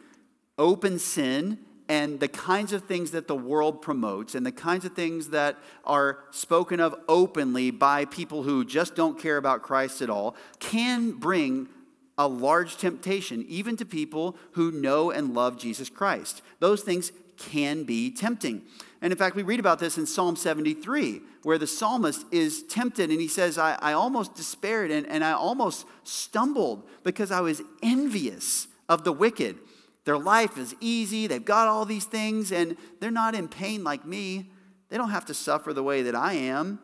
open 0.58 1.00
sin 1.00 1.60
and 1.90 2.20
the 2.20 2.28
kinds 2.28 2.72
of 2.72 2.84
things 2.84 3.12
that 3.12 3.28
the 3.28 3.36
world 3.36 3.82
promotes 3.82 4.36
and 4.36 4.46
the 4.46 4.52
kinds 4.52 4.86
of 4.86 4.94
things 4.94 5.30
that 5.30 5.58
are 5.84 6.20
spoken 6.30 6.80
of 6.80 6.96
openly 7.10 7.72
by 7.72 8.06
people 8.06 8.44
who 8.44 8.64
just 8.64 8.96
don't 8.96 9.20
care 9.20 9.38
about 9.38 9.64
Christ 9.64 10.04
at 10.04 10.10
all 10.10 10.36
can 10.60 11.12
bring 11.12 11.68
a 12.16 12.28
large 12.28 12.78
temptation, 12.78 13.44
even 13.48 13.76
to 13.78 13.86
people 13.86 14.38
who 14.52 14.72
know 14.72 15.10
and 15.10 15.34
love 15.34 15.58
Jesus 15.58 15.90
Christ. 15.90 16.44
Those 16.60 16.82
things 16.82 17.12
can 17.38 17.86
be 17.86 18.12
tempting. 18.12 18.62
And 19.02 19.12
in 19.12 19.18
fact, 19.18 19.36
we 19.36 19.44
read 19.44 19.62
about 19.62 19.80
this 19.80 19.98
in 19.98 20.06
Psalm 20.06 20.36
73, 20.36 21.22
where 21.44 21.58
the 21.58 21.66
psalmist 21.66 22.26
is 22.32 22.64
tempted 22.64 23.10
and 23.10 23.22
he 23.22 23.30
says, 23.30 23.58
I, 23.58 23.78
I 23.82 23.94
almost 23.94 24.36
despaired 24.36 24.92
and, 24.92 25.08
and 25.08 25.24
I 25.24 25.32
almost 25.32 25.88
stumbled 26.04 26.88
because 27.04 27.32
I 27.32 27.40
was 27.40 27.62
envious 27.82 28.68
of 28.90 29.06
the 29.06 29.14
wicked. 29.14 29.58
Their 30.06 30.18
life 30.18 30.58
is 30.58 30.76
easy, 30.80 31.28
they've 31.28 31.43
got 31.43 31.68
all 31.68 31.86
these 31.86 32.06
things, 32.06 32.52
and 32.52 32.78
they're 33.00 33.12
not 33.12 33.36
in 33.36 33.47
pain 33.47 33.84
like 33.84 34.06
me. 34.06 34.50
They 34.89 34.97
don't 34.97 35.12
have 35.12 35.26
to 35.26 35.34
suffer 35.34 35.74
the 35.74 35.84
way 35.84 36.02
that 36.04 36.16
I 36.16 36.34
am. 36.34 36.80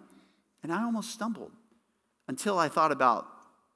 And 0.61 0.72
I 0.72 0.84
almost 0.84 1.11
stumbled 1.11 1.51
until 2.28 2.57
I 2.57 2.70
thought 2.70 2.91
about 2.91 3.28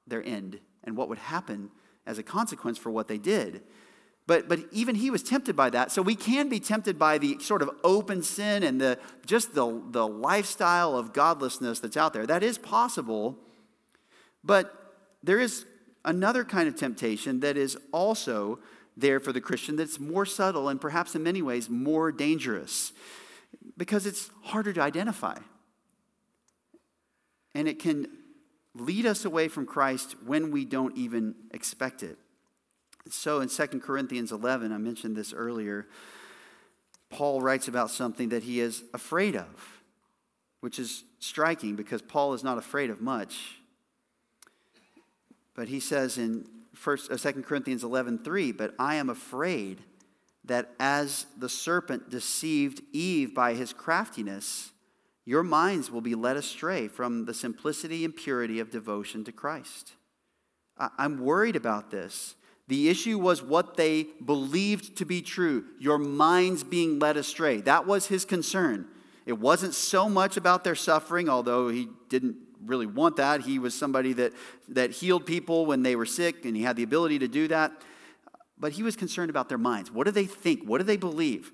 their 0.06 0.22
end 0.24 0.60
and 0.84 0.96
what 0.96 1.08
would 1.08 1.18
happen 1.18 1.70
as 2.06 2.18
a 2.18 2.22
consequence 2.22 2.78
for 2.78 2.90
what 2.90 3.08
they 3.08 3.18
did. 3.18 3.62
But, 4.26 4.48
but 4.48 4.60
even 4.70 4.94
he 4.94 5.10
was 5.10 5.22
tempted 5.22 5.56
by 5.56 5.70
that. 5.70 5.90
So 5.90 6.02
we 6.02 6.14
can 6.14 6.48
be 6.48 6.60
tempted 6.60 6.98
by 6.98 7.18
the 7.18 7.38
sort 7.40 7.62
of 7.62 7.70
open 7.82 8.22
sin 8.22 8.62
and 8.62 8.80
the, 8.80 8.98
just 9.26 9.54
the, 9.54 9.82
the 9.90 10.06
lifestyle 10.06 10.96
of 10.96 11.12
godlessness 11.12 11.80
that's 11.80 11.96
out 11.96 12.12
there. 12.12 12.26
That 12.26 12.42
is 12.42 12.56
possible. 12.56 13.36
But 14.44 14.72
there 15.22 15.40
is 15.40 15.66
another 16.04 16.44
kind 16.44 16.68
of 16.68 16.76
temptation 16.76 17.40
that 17.40 17.56
is 17.56 17.76
also 17.92 18.60
there 18.96 19.20
for 19.20 19.32
the 19.32 19.40
Christian 19.40 19.76
that's 19.76 19.98
more 19.98 20.26
subtle 20.26 20.68
and 20.68 20.80
perhaps 20.80 21.14
in 21.14 21.22
many 21.22 21.42
ways 21.42 21.68
more 21.68 22.12
dangerous 22.12 22.92
because 23.76 24.06
it's 24.06 24.30
harder 24.44 24.72
to 24.72 24.80
identify. 24.80 25.36
And 27.54 27.66
it 27.66 27.78
can 27.78 28.08
lead 28.74 29.06
us 29.06 29.24
away 29.24 29.48
from 29.48 29.66
Christ 29.66 30.14
when 30.24 30.50
we 30.50 30.64
don't 30.64 30.96
even 30.96 31.34
expect 31.52 32.02
it. 32.02 32.18
So 33.08 33.40
in 33.40 33.48
2 33.48 33.66
Corinthians 33.80 34.30
11, 34.30 34.72
I 34.72 34.78
mentioned 34.78 35.16
this 35.16 35.32
earlier, 35.32 35.88
Paul 37.08 37.40
writes 37.40 37.66
about 37.66 37.90
something 37.90 38.28
that 38.28 38.44
he 38.44 38.60
is 38.60 38.84
afraid 38.94 39.34
of, 39.34 39.82
which 40.60 40.78
is 40.78 41.04
striking 41.18 41.74
because 41.74 42.02
Paul 42.02 42.34
is 42.34 42.44
not 42.44 42.58
afraid 42.58 42.90
of 42.90 43.00
much. 43.00 43.56
But 45.54 45.68
he 45.68 45.80
says 45.80 46.18
in 46.18 46.46
First, 46.80 47.12
uh, 47.12 47.18
2 47.18 47.42
Corinthians 47.42 47.84
11, 47.84 48.20
3, 48.24 48.52
but 48.52 48.74
I 48.78 48.94
am 48.94 49.10
afraid 49.10 49.82
that 50.46 50.70
as 50.80 51.26
the 51.36 51.50
serpent 51.50 52.08
deceived 52.08 52.80
Eve 52.94 53.34
by 53.34 53.52
his 53.52 53.74
craftiness, 53.74 54.72
your 55.26 55.42
minds 55.42 55.90
will 55.90 56.00
be 56.00 56.14
led 56.14 56.38
astray 56.38 56.88
from 56.88 57.26
the 57.26 57.34
simplicity 57.34 58.02
and 58.02 58.16
purity 58.16 58.60
of 58.60 58.70
devotion 58.70 59.24
to 59.24 59.32
Christ. 59.32 59.92
I'm 60.78 61.18
worried 61.18 61.54
about 61.54 61.90
this. 61.90 62.34
The 62.66 62.88
issue 62.88 63.18
was 63.18 63.42
what 63.42 63.76
they 63.76 64.06
believed 64.24 64.96
to 64.96 65.04
be 65.04 65.20
true, 65.20 65.66
your 65.78 65.98
minds 65.98 66.64
being 66.64 66.98
led 66.98 67.18
astray. 67.18 67.60
That 67.60 67.86
was 67.86 68.06
his 68.06 68.24
concern. 68.24 68.86
It 69.26 69.38
wasn't 69.38 69.74
so 69.74 70.08
much 70.08 70.38
about 70.38 70.64
their 70.64 70.74
suffering, 70.74 71.28
although 71.28 71.68
he 71.68 71.90
didn't 72.08 72.36
really 72.64 72.86
want 72.86 73.16
that. 73.16 73.42
He 73.42 73.58
was 73.58 73.74
somebody 73.74 74.12
that, 74.14 74.32
that 74.68 74.90
healed 74.90 75.26
people 75.26 75.66
when 75.66 75.82
they 75.82 75.96
were 75.96 76.06
sick, 76.06 76.44
and 76.44 76.56
he 76.56 76.62
had 76.62 76.76
the 76.76 76.82
ability 76.82 77.18
to 77.20 77.28
do 77.28 77.48
that. 77.48 77.72
But 78.58 78.72
he 78.72 78.82
was 78.82 78.96
concerned 78.96 79.30
about 79.30 79.48
their 79.48 79.58
minds. 79.58 79.90
What 79.90 80.04
do 80.04 80.10
they 80.10 80.26
think? 80.26 80.64
What 80.64 80.78
do 80.78 80.84
they 80.84 80.96
believe? 80.96 81.52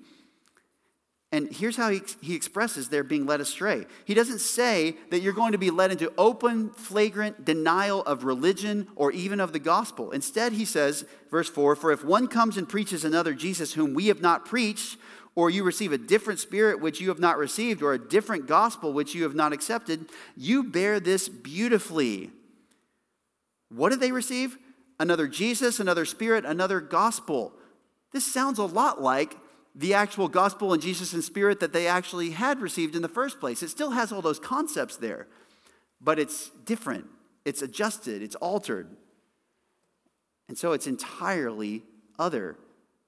And 1.31 1.51
here's 1.51 1.75
how 1.75 1.89
he, 1.89 2.01
he 2.21 2.35
expresses 2.35 2.87
their 2.87 3.03
being 3.03 3.25
led 3.25 3.41
astray. 3.41 3.85
He 4.05 4.13
doesn't 4.13 4.39
say 4.39 4.95
that 5.09 5.19
you're 5.19 5.33
going 5.33 5.51
to 5.51 5.57
be 5.57 5.71
led 5.71 5.91
into 5.91 6.11
open, 6.17 6.69
flagrant 6.69 7.43
denial 7.43 8.01
of 8.03 8.23
religion 8.23 8.87
or 8.95 9.11
even 9.11 9.41
of 9.41 9.51
the 9.51 9.59
gospel. 9.59 10.11
Instead, 10.11 10.53
he 10.53 10.63
says, 10.63 11.05
verse 11.29 11.49
4 11.49 11.75
For 11.75 11.91
if 11.91 12.05
one 12.05 12.27
comes 12.27 12.55
and 12.55 12.67
preaches 12.67 13.03
another 13.03 13.33
Jesus 13.33 13.73
whom 13.73 13.93
we 13.93 14.07
have 14.07 14.21
not 14.21 14.45
preached, 14.45 14.97
or 15.37 15.51
you 15.51 15.63
receive 15.63 15.91
a 15.91 15.99
different 15.99 16.39
spirit 16.39 16.81
which 16.81 16.99
you 16.99 17.09
have 17.09 17.19
not 17.19 17.37
received, 17.37 17.83
or 17.83 17.93
a 17.93 17.99
different 17.99 18.47
gospel 18.47 18.91
which 18.91 19.13
you 19.13 19.21
have 19.21 19.35
not 19.35 19.53
accepted, 19.53 20.09
you 20.35 20.63
bear 20.63 20.99
this 20.99 21.29
beautifully. 21.29 22.31
What 23.69 23.89
did 23.89 23.99
they 23.99 24.11
receive? 24.11 24.57
Another 24.99 25.27
Jesus, 25.27 25.79
another 25.79 26.05
spirit, 26.05 26.43
another 26.43 26.81
gospel. 26.81 27.53
This 28.11 28.25
sounds 28.25 28.57
a 28.57 28.65
lot 28.65 28.99
like 28.99 29.37
the 29.75 29.93
actual 29.93 30.27
gospel 30.27 30.73
and 30.73 30.81
Jesus 30.81 31.13
and 31.13 31.23
spirit 31.23 31.59
that 31.59 31.71
they 31.71 31.85
actually 31.85 32.31
had 32.31 32.59
received 32.59 32.95
in 32.95 33.03
the 33.03 33.07
first 33.07 33.39
place. 33.39 33.61
It 33.61 33.69
still 33.69 33.91
has 33.91 34.11
all 34.11 34.23
those 34.23 34.39
concepts 34.39 34.97
there, 34.97 35.27
but 36.01 36.17
it's 36.17 36.49
different, 36.65 37.05
it's 37.45 37.61
adjusted, 37.61 38.23
it's 38.23 38.35
altered. 38.37 38.87
And 40.49 40.57
so 40.57 40.71
it's 40.71 40.87
entirely 40.87 41.83
other 42.17 42.57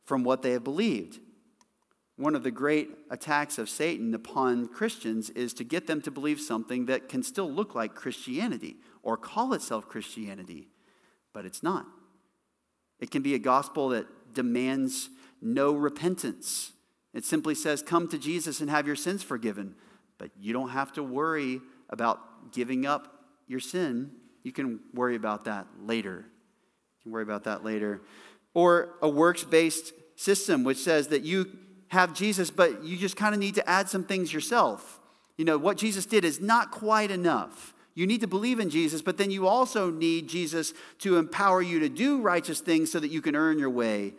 from 0.04 0.24
what 0.24 0.44
they 0.44 0.52
have 0.52 0.64
believed 0.64 1.22
one 2.20 2.36
of 2.36 2.44
the 2.44 2.52
great 2.52 2.90
attacks 3.10 3.58
of 3.58 3.70
Satan 3.70 4.14
upon 4.14 4.68
Christians 4.68 5.30
is 5.30 5.54
to 5.54 5.64
get 5.64 5.88
them 5.88 6.02
to 6.02 6.12
believe 6.12 6.42
something 6.42 6.86
that 6.88 7.08
can 7.08 7.24
still 7.24 7.50
look 7.50 7.76
like 7.76 7.96
Christianity 7.96 8.76
or 9.02 9.16
call 9.16 9.54
itself 9.54 9.88
Christianity, 9.88 10.68
but 11.34 11.46
it's 11.46 11.64
not. 11.64 11.86
It 13.00 13.10
can 13.10 13.22
be 13.22 13.36
a 13.36 13.40
gospel 13.40 13.88
that 13.90 14.34
demands 14.34 15.10
no 15.42 15.72
repentance. 15.72 16.74
It 17.14 17.24
simply 17.24 17.56
says, 17.56 17.82
Come 17.82 18.10
to 18.10 18.18
Jesus 18.18 18.60
and 18.60 18.70
have 18.70 18.86
your 18.86 18.98
sins 18.98 19.24
forgiven, 19.24 19.76
but 20.18 20.30
you 20.38 20.52
don't 20.52 20.72
have 20.72 20.92
to 20.94 21.04
worry 21.04 21.62
about 21.90 22.52
giving 22.52 22.86
up 22.86 23.24
your 23.48 23.62
sin. 23.62 24.12
You 24.44 24.52
can 24.52 24.82
worry 24.94 25.16
about 25.16 25.46
that 25.46 25.68
later. 25.86 26.26
You 26.98 27.04
can 27.04 27.12
worry 27.14 27.24
about 27.24 27.46
that 27.46 27.64
later. 27.64 28.02
Or 28.54 28.96
a 29.02 29.08
works 29.08 29.46
based 29.46 29.94
system 30.18 30.66
which 30.66 30.80
says 30.80 31.08
that 31.08 31.22
you 31.22 31.50
have 31.90 32.14
Jesus, 32.14 32.50
but 32.50 32.84
you 32.84 32.98
just 32.98 33.16
kind 33.16 33.34
of 33.34 33.40
need 33.40 33.56
to 33.56 33.70
add 33.70 33.90
some 33.90 34.04
things 34.04 34.34
yourself. 34.34 35.00
You 35.38 35.46
know, 35.46 35.58
what 35.58 35.78
Jesus 35.78 36.06
did 36.06 36.24
is 36.24 36.40
not 36.40 36.72
quite 36.72 37.12
enough. 37.12 37.74
You 37.96 38.08
need 38.08 38.22
to 38.22 38.28
believe 38.28 38.60
in 38.60 38.70
Jesus, 38.70 39.02
but 39.02 39.18
then 39.18 39.32
you 39.32 39.48
also 39.48 39.90
need 39.90 40.30
Jesus 40.30 40.74
to 41.00 41.18
empower 41.18 41.62
you 41.62 41.80
to 41.80 41.90
do 41.90 42.22
righteous 42.22 42.62
things 42.62 42.92
so 42.92 43.00
that 43.00 43.10
you 43.10 43.22
can 43.22 43.36
earn 43.36 43.60
your 43.60 43.70
way 43.70 44.14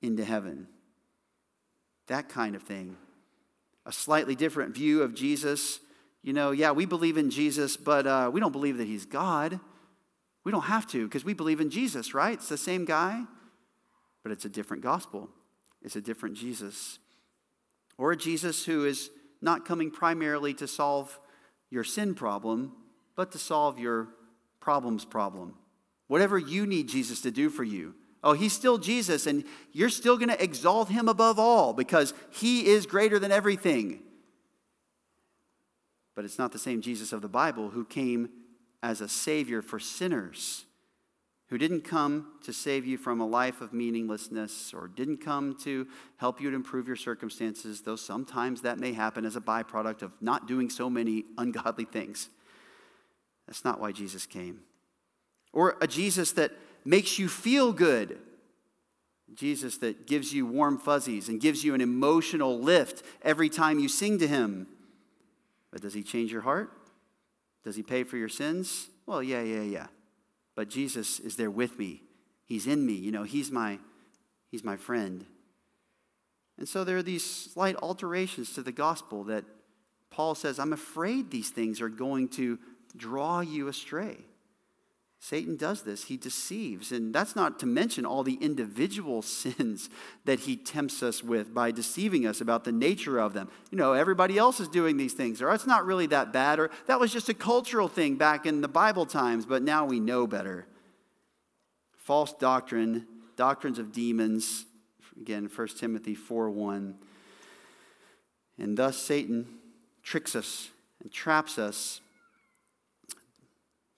into 0.00 0.24
heaven. 0.24 0.66
That 2.06 2.28
kind 2.28 2.56
of 2.56 2.62
thing. 2.62 2.96
A 3.84 3.92
slightly 3.92 4.34
different 4.34 4.74
view 4.74 5.02
of 5.02 5.14
Jesus. 5.14 5.80
You 6.22 6.32
know, 6.32 6.50
yeah, 6.50 6.72
we 6.72 6.86
believe 6.86 7.18
in 7.18 7.30
Jesus, 7.30 7.76
but 7.76 8.06
uh, 8.06 8.30
we 8.32 8.40
don't 8.40 8.52
believe 8.52 8.78
that 8.78 8.86
he's 8.86 9.04
God. 9.04 9.60
We 10.42 10.52
don't 10.52 10.62
have 10.62 10.86
to 10.88 11.06
because 11.06 11.24
we 11.24 11.34
believe 11.34 11.60
in 11.60 11.70
Jesus, 11.70 12.14
right? 12.14 12.34
It's 12.34 12.48
the 12.48 12.56
same 12.56 12.86
guy, 12.86 13.24
but 14.22 14.32
it's 14.32 14.46
a 14.46 14.48
different 14.48 14.82
gospel. 14.82 15.28
It's 15.82 15.96
a 15.96 16.00
different 16.00 16.36
Jesus 16.36 16.98
or 18.00 18.12
a 18.12 18.16
Jesus 18.16 18.64
who 18.64 18.86
is 18.86 19.10
not 19.42 19.66
coming 19.66 19.90
primarily 19.90 20.54
to 20.54 20.66
solve 20.66 21.20
your 21.68 21.84
sin 21.84 22.14
problem, 22.14 22.72
but 23.14 23.30
to 23.32 23.38
solve 23.38 23.78
your 23.78 24.08
problems 24.58 25.04
problem. 25.04 25.54
Whatever 26.08 26.38
you 26.38 26.66
need 26.66 26.88
Jesus 26.88 27.20
to 27.20 27.30
do 27.30 27.50
for 27.50 27.62
you. 27.62 27.94
Oh, 28.24 28.32
he's 28.32 28.54
still 28.54 28.78
Jesus, 28.78 29.26
and 29.26 29.44
you're 29.72 29.90
still 29.90 30.16
going 30.16 30.30
to 30.30 30.42
exalt 30.42 30.88
him 30.88 31.08
above 31.08 31.38
all 31.38 31.74
because 31.74 32.14
he 32.30 32.66
is 32.66 32.86
greater 32.86 33.18
than 33.18 33.32
everything. 33.32 34.00
But 36.14 36.24
it's 36.24 36.38
not 36.38 36.52
the 36.52 36.58
same 36.58 36.80
Jesus 36.80 37.12
of 37.12 37.20
the 37.20 37.28
Bible 37.28 37.70
who 37.70 37.84
came 37.84 38.30
as 38.82 39.02
a 39.02 39.08
savior 39.08 39.60
for 39.60 39.78
sinners 39.78 40.64
who 41.50 41.58
didn't 41.58 41.82
come 41.82 42.28
to 42.44 42.52
save 42.52 42.86
you 42.86 42.96
from 42.96 43.20
a 43.20 43.26
life 43.26 43.60
of 43.60 43.72
meaninglessness 43.72 44.72
or 44.72 44.86
didn't 44.86 45.18
come 45.18 45.56
to 45.56 45.86
help 46.16 46.40
you 46.40 46.48
to 46.48 46.54
improve 46.54 46.86
your 46.86 46.96
circumstances, 46.96 47.82
though 47.82 47.96
sometimes 47.96 48.62
that 48.62 48.78
may 48.78 48.92
happen 48.92 49.24
as 49.24 49.34
a 49.34 49.40
byproduct 49.40 50.02
of 50.02 50.12
not 50.20 50.46
doing 50.46 50.70
so 50.70 50.88
many 50.88 51.24
ungodly 51.36 51.84
things. 51.84 52.28
That's 53.48 53.64
not 53.64 53.80
why 53.80 53.90
Jesus 53.90 54.26
came. 54.26 54.60
Or 55.52 55.76
a 55.80 55.88
Jesus 55.88 56.30
that 56.32 56.52
makes 56.84 57.18
you 57.18 57.28
feel 57.28 57.72
good. 57.72 58.18
Jesus 59.34 59.78
that 59.78 60.06
gives 60.06 60.32
you 60.32 60.46
warm 60.46 60.78
fuzzies 60.78 61.28
and 61.28 61.40
gives 61.40 61.64
you 61.64 61.74
an 61.74 61.80
emotional 61.80 62.60
lift 62.60 63.02
every 63.22 63.48
time 63.48 63.80
you 63.80 63.88
sing 63.88 64.20
to 64.20 64.28
him. 64.28 64.68
But 65.72 65.82
does 65.82 65.94
he 65.94 66.04
change 66.04 66.30
your 66.30 66.42
heart? 66.42 66.70
Does 67.64 67.74
he 67.74 67.82
pay 67.82 68.04
for 68.04 68.16
your 68.16 68.28
sins? 68.28 68.88
Well, 69.04 69.20
yeah, 69.20 69.42
yeah, 69.42 69.62
yeah 69.62 69.86
but 70.54 70.68
Jesus 70.68 71.20
is 71.20 71.36
there 71.36 71.50
with 71.50 71.78
me. 71.78 72.02
He's 72.44 72.66
in 72.66 72.84
me. 72.84 72.94
You 72.94 73.12
know, 73.12 73.22
he's 73.22 73.50
my, 73.50 73.78
he's 74.50 74.64
my 74.64 74.76
friend. 74.76 75.24
And 76.58 76.68
so 76.68 76.84
there 76.84 76.98
are 76.98 77.02
these 77.02 77.24
slight 77.24 77.76
alterations 77.76 78.52
to 78.54 78.62
the 78.62 78.72
gospel 78.72 79.24
that 79.24 79.44
Paul 80.10 80.34
says, 80.34 80.58
I'm 80.58 80.72
afraid 80.72 81.30
these 81.30 81.50
things 81.50 81.80
are 81.80 81.88
going 81.88 82.28
to 82.30 82.58
draw 82.96 83.40
you 83.40 83.68
astray. 83.68 84.18
Satan 85.22 85.54
does 85.56 85.82
this. 85.82 86.04
He 86.04 86.16
deceives. 86.16 86.90
And 86.90 87.14
that's 87.14 87.36
not 87.36 87.58
to 87.60 87.66
mention 87.66 88.06
all 88.06 88.22
the 88.22 88.38
individual 88.40 89.20
sins 89.22 89.90
that 90.24 90.40
he 90.40 90.56
tempts 90.56 91.02
us 91.02 91.22
with 91.22 91.54
by 91.54 91.70
deceiving 91.70 92.26
us 92.26 92.40
about 92.40 92.64
the 92.64 92.72
nature 92.72 93.18
of 93.18 93.34
them. 93.34 93.48
You 93.70 93.76
know, 93.76 93.92
everybody 93.92 94.38
else 94.38 94.58
is 94.60 94.68
doing 94.68 94.96
these 94.96 95.12
things, 95.12 95.42
or 95.42 95.52
it's 95.52 95.66
not 95.66 95.84
really 95.84 96.06
that 96.06 96.32
bad, 96.32 96.58
or 96.58 96.70
that 96.86 96.98
was 96.98 97.12
just 97.12 97.28
a 97.28 97.34
cultural 97.34 97.86
thing 97.86 98.16
back 98.16 98.46
in 98.46 98.62
the 98.62 98.68
Bible 98.68 99.04
times, 99.06 99.44
but 99.44 99.62
now 99.62 99.84
we 99.84 100.00
know 100.00 100.26
better. 100.26 100.66
False 101.98 102.32
doctrine, 102.32 103.06
doctrines 103.36 103.78
of 103.78 103.92
demons, 103.92 104.64
again, 105.20 105.50
1 105.54 105.68
Timothy 105.68 106.14
4 106.14 106.50
1. 106.50 106.94
And 108.58 108.76
thus 108.76 108.96
Satan 108.96 109.46
tricks 110.02 110.34
us 110.34 110.70
and 111.02 111.12
traps 111.12 111.58
us 111.58 112.00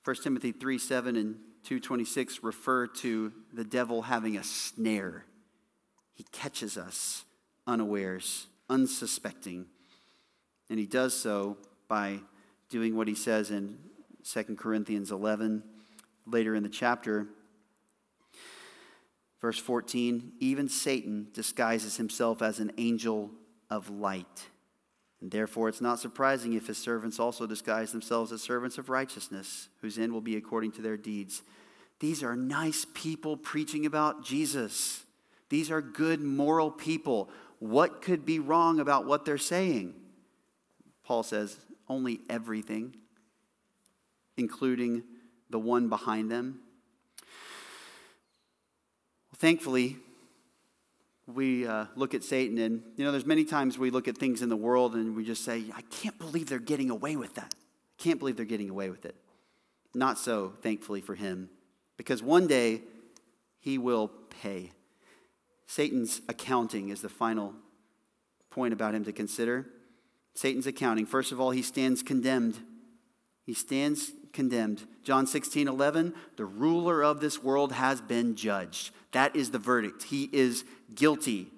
1 0.05 0.16
Timothy 0.16 0.53
3 0.53 0.78
7 0.78 1.16
and 1.16 1.34
226 1.64 2.42
refer 2.42 2.86
to 2.88 3.32
the 3.53 3.64
devil 3.64 4.03
having 4.03 4.36
a 4.36 4.42
snare. 4.42 5.24
He 6.14 6.24
catches 6.32 6.76
us 6.76 7.24
unawares, 7.66 8.46
unsuspecting. 8.68 9.66
And 10.68 10.78
he 10.78 10.86
does 10.86 11.14
so 11.14 11.57
by 11.88 12.20
doing 12.68 12.96
what 12.96 13.07
he 13.07 13.14
says 13.14 13.50
in 13.50 13.78
2 14.24 14.57
Corinthians 14.57 15.11
11, 15.11 15.62
later 16.26 16.55
in 16.55 16.62
the 16.62 16.68
chapter. 16.68 17.28
Verse 19.40 19.59
14 19.59 20.32
Even 20.40 20.68
Satan 20.68 21.28
disguises 21.32 21.96
himself 21.96 22.42
as 22.42 22.59
an 22.59 22.72
angel 22.78 23.30
of 23.70 23.90
light. 23.90 24.48
And 25.22 25.30
therefore, 25.30 25.68
it's 25.68 25.80
not 25.80 26.00
surprising 26.00 26.52
if 26.54 26.66
his 26.66 26.78
servants 26.78 27.20
also 27.20 27.46
disguise 27.46 27.92
themselves 27.92 28.32
as 28.32 28.42
servants 28.42 28.76
of 28.76 28.88
righteousness, 28.88 29.68
whose 29.80 29.96
end 29.96 30.12
will 30.12 30.20
be 30.20 30.36
according 30.36 30.72
to 30.72 30.82
their 30.82 30.96
deeds. 30.96 31.42
These 32.00 32.24
are 32.24 32.34
nice 32.34 32.84
people 32.92 33.36
preaching 33.36 33.86
about 33.86 34.24
Jesus. 34.24 35.04
These 35.48 35.70
are 35.70 35.80
good, 35.80 36.20
moral 36.20 36.72
people. 36.72 37.30
What 37.60 38.02
could 38.02 38.26
be 38.26 38.40
wrong 38.40 38.80
about 38.80 39.06
what 39.06 39.24
they're 39.24 39.38
saying? 39.38 39.94
Paul 41.04 41.22
says, 41.22 41.56
only 41.88 42.20
everything, 42.28 42.96
including 44.36 45.04
the 45.50 45.58
one 45.60 45.88
behind 45.88 46.32
them. 46.32 46.58
Well, 49.30 49.38
thankfully, 49.38 49.98
we 51.26 51.66
uh, 51.66 51.86
look 51.94 52.14
at 52.14 52.24
Satan, 52.24 52.58
and 52.58 52.82
you 52.96 53.04
know, 53.04 53.12
there's 53.12 53.26
many 53.26 53.44
times 53.44 53.78
we 53.78 53.90
look 53.90 54.08
at 54.08 54.18
things 54.18 54.42
in 54.42 54.48
the 54.48 54.56
world 54.56 54.94
and 54.94 55.14
we 55.14 55.24
just 55.24 55.44
say, 55.44 55.64
I 55.74 55.82
can't 55.82 56.18
believe 56.18 56.48
they're 56.48 56.58
getting 56.58 56.90
away 56.90 57.16
with 57.16 57.34
that. 57.34 57.54
I 57.54 58.02
can't 58.02 58.18
believe 58.18 58.36
they're 58.36 58.44
getting 58.44 58.70
away 58.70 58.90
with 58.90 59.04
it. 59.04 59.14
Not 59.94 60.18
so, 60.18 60.54
thankfully, 60.62 61.00
for 61.00 61.14
him, 61.14 61.50
because 61.96 62.22
one 62.22 62.46
day 62.46 62.82
he 63.60 63.78
will 63.78 64.10
pay. 64.40 64.72
Satan's 65.66 66.20
accounting 66.28 66.88
is 66.88 67.02
the 67.02 67.08
final 67.08 67.54
point 68.50 68.72
about 68.72 68.94
him 68.94 69.04
to 69.04 69.12
consider. 69.12 69.66
Satan's 70.34 70.66
accounting. 70.66 71.06
First 71.06 71.32
of 71.32 71.40
all, 71.40 71.50
he 71.50 71.62
stands 71.62 72.02
condemned. 72.02 72.58
He 73.44 73.54
stands 73.54 74.10
condemned. 74.32 74.86
John 75.02 75.26
16, 75.26 75.68
11, 75.68 76.14
the 76.36 76.44
ruler 76.44 77.02
of 77.02 77.20
this 77.20 77.42
world 77.42 77.72
has 77.72 78.00
been 78.00 78.34
judged. 78.36 78.90
That 79.12 79.36
is 79.36 79.50
the 79.50 79.58
verdict. 79.58 80.04
He 80.04 80.28
is 80.32 80.64
guilty. 80.94 81.48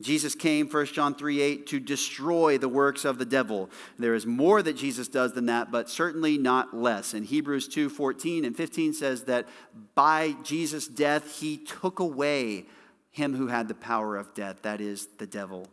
Jesus 0.00 0.34
came, 0.34 0.68
1 0.68 0.86
John 0.86 1.14
3 1.14 1.40
8, 1.40 1.66
to 1.68 1.80
destroy 1.80 2.58
the 2.58 2.68
works 2.68 3.04
of 3.04 3.18
the 3.18 3.24
devil. 3.24 3.70
There 3.98 4.14
is 4.14 4.26
more 4.26 4.60
that 4.60 4.76
Jesus 4.76 5.06
does 5.06 5.32
than 5.32 5.46
that, 5.46 5.70
but 5.70 5.88
certainly 5.88 6.36
not 6.38 6.74
less. 6.74 7.14
And 7.14 7.24
Hebrews 7.24 7.68
2 7.68 7.88
14 7.88 8.44
and 8.44 8.56
15 8.56 8.94
says 8.94 9.24
that 9.24 9.46
by 9.94 10.34
Jesus' 10.42 10.88
death, 10.88 11.40
he 11.40 11.56
took 11.56 12.00
away 12.00 12.66
him 13.10 13.36
who 13.36 13.46
had 13.46 13.68
the 13.68 13.74
power 13.74 14.16
of 14.16 14.34
death, 14.34 14.62
that 14.62 14.80
is, 14.80 15.06
the 15.18 15.26
devil. 15.26 15.68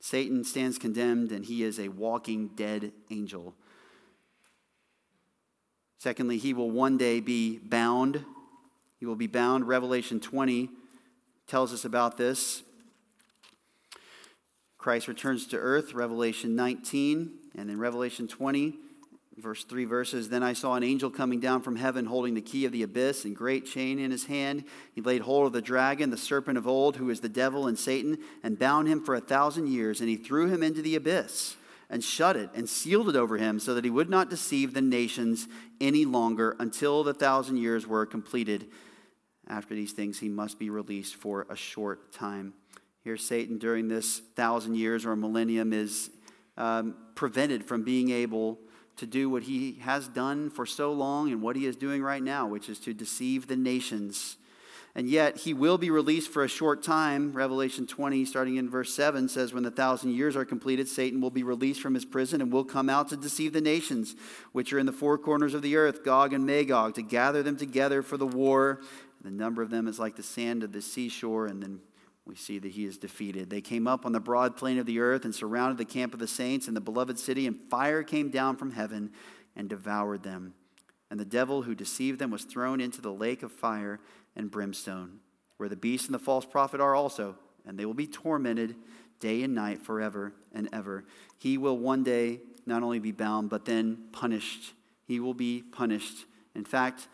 Satan 0.00 0.42
stands 0.42 0.78
condemned, 0.78 1.30
and 1.30 1.44
he 1.44 1.62
is 1.62 1.78
a 1.78 1.88
walking 1.88 2.48
dead 2.56 2.92
angel. 3.10 3.54
Secondly, 6.02 6.36
he 6.36 6.52
will 6.52 6.68
one 6.68 6.98
day 6.98 7.20
be 7.20 7.58
bound. 7.58 8.24
He 8.98 9.06
will 9.06 9.14
be 9.14 9.28
bound. 9.28 9.68
Revelation 9.68 10.18
20 10.18 10.68
tells 11.46 11.72
us 11.72 11.84
about 11.84 12.16
this. 12.16 12.64
Christ 14.78 15.06
returns 15.06 15.46
to 15.46 15.56
earth, 15.56 15.94
Revelation 15.94 16.56
19, 16.56 17.30
and 17.54 17.70
in 17.70 17.78
Revelation 17.78 18.26
20, 18.26 18.74
verse 19.38 19.62
3 19.62 19.84
verses 19.84 20.28
Then 20.28 20.42
I 20.42 20.54
saw 20.54 20.74
an 20.74 20.82
angel 20.82 21.08
coming 21.08 21.38
down 21.38 21.62
from 21.62 21.76
heaven 21.76 22.06
holding 22.06 22.34
the 22.34 22.42
key 22.42 22.64
of 22.64 22.72
the 22.72 22.82
abyss 22.82 23.24
and 23.24 23.36
great 23.36 23.64
chain 23.64 24.00
in 24.00 24.10
his 24.10 24.24
hand. 24.24 24.64
He 24.96 25.02
laid 25.02 25.20
hold 25.20 25.46
of 25.46 25.52
the 25.52 25.62
dragon, 25.62 26.10
the 26.10 26.16
serpent 26.16 26.58
of 26.58 26.66
old, 26.66 26.96
who 26.96 27.10
is 27.10 27.20
the 27.20 27.28
devil 27.28 27.68
and 27.68 27.78
Satan, 27.78 28.18
and 28.42 28.58
bound 28.58 28.88
him 28.88 29.04
for 29.04 29.14
a 29.14 29.20
thousand 29.20 29.68
years, 29.68 30.00
and 30.00 30.08
he 30.08 30.16
threw 30.16 30.48
him 30.48 30.64
into 30.64 30.82
the 30.82 30.96
abyss 30.96 31.54
and 31.92 32.02
shut 32.02 32.36
it 32.36 32.48
and 32.54 32.66
sealed 32.66 33.10
it 33.10 33.16
over 33.16 33.36
him 33.36 33.60
so 33.60 33.74
that 33.74 33.84
he 33.84 33.90
would 33.90 34.08
not 34.08 34.30
deceive 34.30 34.72
the 34.72 34.80
nations 34.80 35.46
any 35.78 36.06
longer 36.06 36.56
until 36.58 37.04
the 37.04 37.12
thousand 37.12 37.58
years 37.58 37.86
were 37.86 38.06
completed. 38.06 38.66
After 39.46 39.74
these 39.74 39.92
things, 39.92 40.18
he 40.18 40.30
must 40.30 40.58
be 40.58 40.70
released 40.70 41.16
for 41.16 41.46
a 41.50 41.54
short 41.54 42.10
time. 42.10 42.54
Here, 43.04 43.18
Satan, 43.18 43.58
during 43.58 43.88
this 43.88 44.20
thousand 44.34 44.76
years 44.76 45.04
or 45.04 45.14
millennium, 45.16 45.74
is 45.74 46.10
um, 46.56 46.96
prevented 47.14 47.62
from 47.62 47.84
being 47.84 48.10
able 48.10 48.58
to 48.96 49.06
do 49.06 49.28
what 49.28 49.42
he 49.42 49.74
has 49.82 50.08
done 50.08 50.48
for 50.48 50.64
so 50.64 50.92
long 50.92 51.30
and 51.30 51.42
what 51.42 51.56
he 51.56 51.66
is 51.66 51.76
doing 51.76 52.02
right 52.02 52.22
now, 52.22 52.46
which 52.46 52.70
is 52.70 52.78
to 52.80 52.94
deceive 52.94 53.48
the 53.48 53.56
nations 53.56 54.36
and 54.94 55.08
yet 55.08 55.38
he 55.38 55.54
will 55.54 55.78
be 55.78 55.90
released 55.90 56.30
for 56.30 56.44
a 56.44 56.48
short 56.48 56.82
time. 56.82 57.32
Revelation 57.32 57.86
20, 57.86 58.26
starting 58.26 58.56
in 58.56 58.68
verse 58.68 58.94
7, 58.94 59.26
says, 59.28 59.54
When 59.54 59.62
the 59.62 59.70
thousand 59.70 60.12
years 60.12 60.36
are 60.36 60.44
completed, 60.44 60.86
Satan 60.86 61.20
will 61.20 61.30
be 61.30 61.42
released 61.42 61.80
from 61.80 61.94
his 61.94 62.04
prison 62.04 62.42
and 62.42 62.52
will 62.52 62.64
come 62.64 62.90
out 62.90 63.08
to 63.08 63.16
deceive 63.16 63.54
the 63.54 63.62
nations, 63.62 64.14
which 64.52 64.70
are 64.72 64.78
in 64.78 64.84
the 64.84 64.92
four 64.92 65.16
corners 65.16 65.54
of 65.54 65.62
the 65.62 65.76
earth, 65.76 66.04
Gog 66.04 66.34
and 66.34 66.44
Magog, 66.44 66.94
to 66.96 67.02
gather 67.02 67.42
them 67.42 67.56
together 67.56 68.02
for 68.02 68.18
the 68.18 68.26
war. 68.26 68.82
The 69.22 69.30
number 69.30 69.62
of 69.62 69.70
them 69.70 69.88
is 69.88 69.98
like 69.98 70.16
the 70.16 70.22
sand 70.22 70.62
of 70.62 70.72
the 70.72 70.82
seashore. 70.82 71.46
And 71.46 71.62
then 71.62 71.80
we 72.26 72.34
see 72.34 72.58
that 72.58 72.72
he 72.72 72.84
is 72.84 72.98
defeated. 72.98 73.48
They 73.48 73.62
came 73.62 73.86
up 73.86 74.04
on 74.04 74.12
the 74.12 74.20
broad 74.20 74.58
plain 74.58 74.78
of 74.78 74.84
the 74.84 75.00
earth 75.00 75.24
and 75.24 75.34
surrounded 75.34 75.78
the 75.78 75.90
camp 75.90 76.12
of 76.12 76.20
the 76.20 76.28
saints 76.28 76.68
and 76.68 76.76
the 76.76 76.82
beloved 76.82 77.18
city, 77.18 77.46
and 77.46 77.58
fire 77.70 78.02
came 78.02 78.30
down 78.30 78.56
from 78.56 78.72
heaven 78.72 79.10
and 79.56 79.70
devoured 79.70 80.22
them. 80.22 80.52
And 81.10 81.18
the 81.18 81.24
devil 81.24 81.62
who 81.62 81.74
deceived 81.74 82.18
them 82.18 82.30
was 82.30 82.44
thrown 82.44 82.80
into 82.80 83.00
the 83.00 83.12
lake 83.12 83.42
of 83.42 83.52
fire 83.52 84.00
and 84.36 84.50
brimstone, 84.50 85.18
where 85.56 85.68
the 85.68 85.76
beast 85.76 86.06
and 86.06 86.14
the 86.14 86.18
false 86.18 86.44
prophet 86.44 86.80
are 86.80 86.94
also, 86.94 87.36
and 87.66 87.78
they 87.78 87.84
will 87.84 87.94
be 87.94 88.06
tormented 88.06 88.74
day 89.20 89.42
and 89.42 89.54
night 89.54 89.80
forever 89.80 90.32
and 90.52 90.68
ever. 90.72 91.04
He 91.38 91.58
will 91.58 91.78
one 91.78 92.02
day 92.02 92.40
not 92.66 92.82
only 92.82 92.98
be 92.98 93.12
bound, 93.12 93.50
but 93.50 93.64
then 93.64 94.08
punished. 94.12 94.74
He 95.06 95.20
will 95.20 95.34
be 95.34 95.62
punished. 95.62 96.24
In 96.54 96.64
fact, 96.64 97.08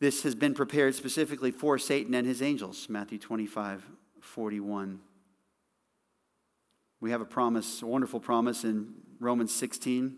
this 0.00 0.22
has 0.22 0.34
been 0.34 0.54
prepared 0.54 0.94
specifically 0.94 1.50
for 1.50 1.78
Satan 1.78 2.14
and 2.14 2.26
his 2.26 2.42
angels, 2.42 2.88
Matthew 2.88 3.18
25, 3.18 3.86
41. 4.20 5.00
We 7.00 7.10
have 7.10 7.20
a 7.20 7.26
promise, 7.26 7.82
a 7.82 7.86
wonderful 7.86 8.20
promise 8.20 8.64
in 8.64 8.94
Romans 9.20 9.54
16, 9.54 10.16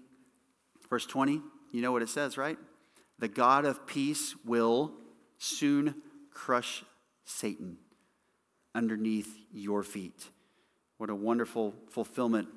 verse 0.88 1.06
20. 1.06 1.42
You 1.72 1.82
know 1.82 1.92
what 1.92 2.02
it 2.02 2.08
says, 2.08 2.38
right? 2.38 2.58
The 3.18 3.28
God 3.28 3.64
of 3.64 3.86
peace 3.86 4.34
will 4.44 4.92
soon 5.38 5.94
crush 6.30 6.84
Satan 7.24 7.78
underneath 8.74 9.36
your 9.52 9.82
feet. 9.82 10.28
What 10.98 11.10
a 11.10 11.14
wonderful 11.14 11.74
fulfillment 11.90 12.48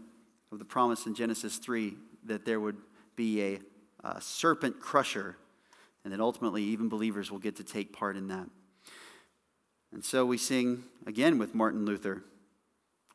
of 0.51 0.59
the 0.59 0.65
promise 0.65 1.05
in 1.05 1.15
Genesis 1.15 1.57
3 1.57 1.95
that 2.25 2.45
there 2.45 2.59
would 2.59 2.77
be 3.15 3.41
a, 3.41 3.59
a 4.03 4.21
serpent 4.21 4.79
crusher, 4.79 5.37
and 6.03 6.13
that 6.13 6.19
ultimately 6.19 6.63
even 6.63 6.89
believers 6.89 7.31
will 7.31 7.39
get 7.39 7.55
to 7.57 7.63
take 7.63 7.93
part 7.93 8.15
in 8.15 8.27
that. 8.27 8.47
And 9.91 10.03
so 10.03 10.25
we 10.25 10.37
sing 10.37 10.83
again 11.05 11.37
with 11.37 11.55
Martin 11.55 11.85
Luther 11.85 12.23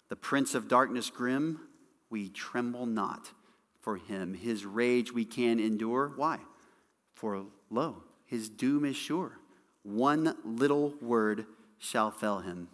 The 0.08 0.16
Prince 0.16 0.54
of 0.54 0.68
Darkness 0.68 1.10
grim, 1.10 1.60
we 2.10 2.28
tremble 2.28 2.86
not 2.86 3.30
for 3.80 3.96
him. 3.96 4.34
His 4.34 4.64
rage 4.64 5.12
we 5.12 5.24
can 5.24 5.60
endure. 5.60 6.12
Why? 6.16 6.38
For 7.14 7.44
lo, 7.70 8.02
his 8.26 8.48
doom 8.48 8.84
is 8.84 8.96
sure. 8.96 9.38
One 9.85 10.37
little 10.45 10.95
word 11.01 11.47
shall 11.78 12.11
fell 12.11 12.41
him. 12.41 12.68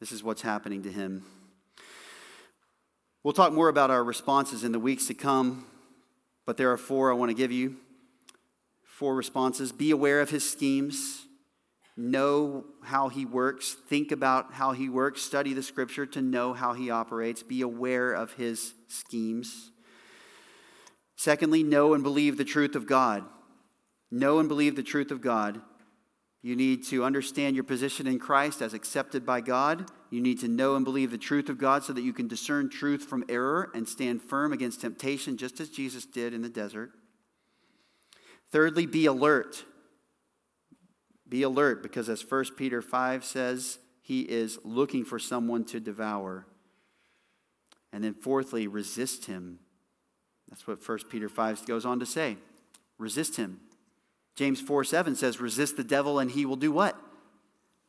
This 0.00 0.10
is 0.10 0.24
what's 0.24 0.42
happening 0.42 0.82
to 0.82 0.90
him. 0.90 1.22
We'll 3.22 3.34
talk 3.34 3.52
more 3.52 3.68
about 3.68 3.90
our 3.90 4.02
responses 4.02 4.64
in 4.64 4.72
the 4.72 4.78
weeks 4.78 5.06
to 5.08 5.14
come, 5.14 5.66
but 6.46 6.56
there 6.56 6.72
are 6.72 6.78
four 6.78 7.12
I 7.12 7.14
want 7.14 7.30
to 7.30 7.34
give 7.34 7.52
you. 7.52 7.76
Four 8.82 9.14
responses. 9.14 9.70
Be 9.70 9.90
aware 9.90 10.20
of 10.20 10.30
his 10.30 10.48
schemes. 10.48 11.26
Know 11.96 12.64
how 12.82 13.08
he 13.08 13.26
works. 13.26 13.74
Think 13.88 14.10
about 14.10 14.54
how 14.54 14.72
he 14.72 14.88
works. 14.88 15.20
Study 15.20 15.52
the 15.52 15.62
scripture 15.62 16.06
to 16.06 16.22
know 16.22 16.52
how 16.52 16.72
he 16.72 16.90
operates. 16.90 17.42
Be 17.42 17.60
aware 17.60 18.12
of 18.12 18.32
his 18.32 18.72
schemes. 18.88 19.72
Secondly, 21.16 21.62
know 21.62 21.92
and 21.94 22.02
believe 22.02 22.38
the 22.38 22.44
truth 22.44 22.76
of 22.76 22.86
God. 22.86 23.24
know 24.10 24.38
and 24.38 24.48
believe 24.48 24.76
the 24.76 24.82
truth 24.82 25.10
of 25.10 25.20
God. 25.20 25.60
You 26.48 26.56
need 26.56 26.86
to 26.86 27.04
understand 27.04 27.56
your 27.56 27.64
position 27.64 28.06
in 28.06 28.18
Christ 28.18 28.62
as 28.62 28.72
accepted 28.72 29.26
by 29.26 29.42
God. 29.42 29.84
You 30.08 30.22
need 30.22 30.40
to 30.40 30.48
know 30.48 30.76
and 30.76 30.84
believe 30.86 31.10
the 31.10 31.18
truth 31.18 31.50
of 31.50 31.58
God 31.58 31.84
so 31.84 31.92
that 31.92 32.00
you 32.00 32.14
can 32.14 32.26
discern 32.26 32.70
truth 32.70 33.04
from 33.04 33.22
error 33.28 33.70
and 33.74 33.86
stand 33.86 34.22
firm 34.22 34.54
against 34.54 34.80
temptation, 34.80 35.36
just 35.36 35.60
as 35.60 35.68
Jesus 35.68 36.06
did 36.06 36.32
in 36.32 36.40
the 36.40 36.48
desert. 36.48 36.92
Thirdly, 38.50 38.86
be 38.86 39.04
alert. 39.04 39.62
Be 41.28 41.42
alert 41.42 41.82
because, 41.82 42.08
as 42.08 42.24
1 42.26 42.56
Peter 42.56 42.80
5 42.80 43.26
says, 43.26 43.78
he 44.00 44.22
is 44.22 44.58
looking 44.64 45.04
for 45.04 45.18
someone 45.18 45.66
to 45.66 45.80
devour. 45.80 46.46
And 47.92 48.02
then, 48.02 48.14
fourthly, 48.14 48.66
resist 48.66 49.26
him. 49.26 49.58
That's 50.48 50.66
what 50.66 50.78
1 50.88 50.98
Peter 51.10 51.28
5 51.28 51.66
goes 51.66 51.84
on 51.84 52.00
to 52.00 52.06
say. 52.06 52.38
Resist 52.96 53.36
him. 53.36 53.60
James 54.38 54.60
4 54.60 54.84
7 54.84 55.16
says, 55.16 55.40
Resist 55.40 55.76
the 55.76 55.82
devil 55.82 56.20
and 56.20 56.30
he 56.30 56.46
will 56.46 56.54
do 56.54 56.70
what? 56.70 56.96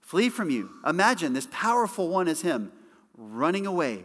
Flee 0.02 0.30
from 0.30 0.50
you. 0.50 0.72
Imagine 0.84 1.34
this 1.34 1.48
powerful 1.52 2.10
one 2.10 2.28
is 2.28 2.42
him 2.42 2.72
running 3.16 3.68
away 3.68 4.04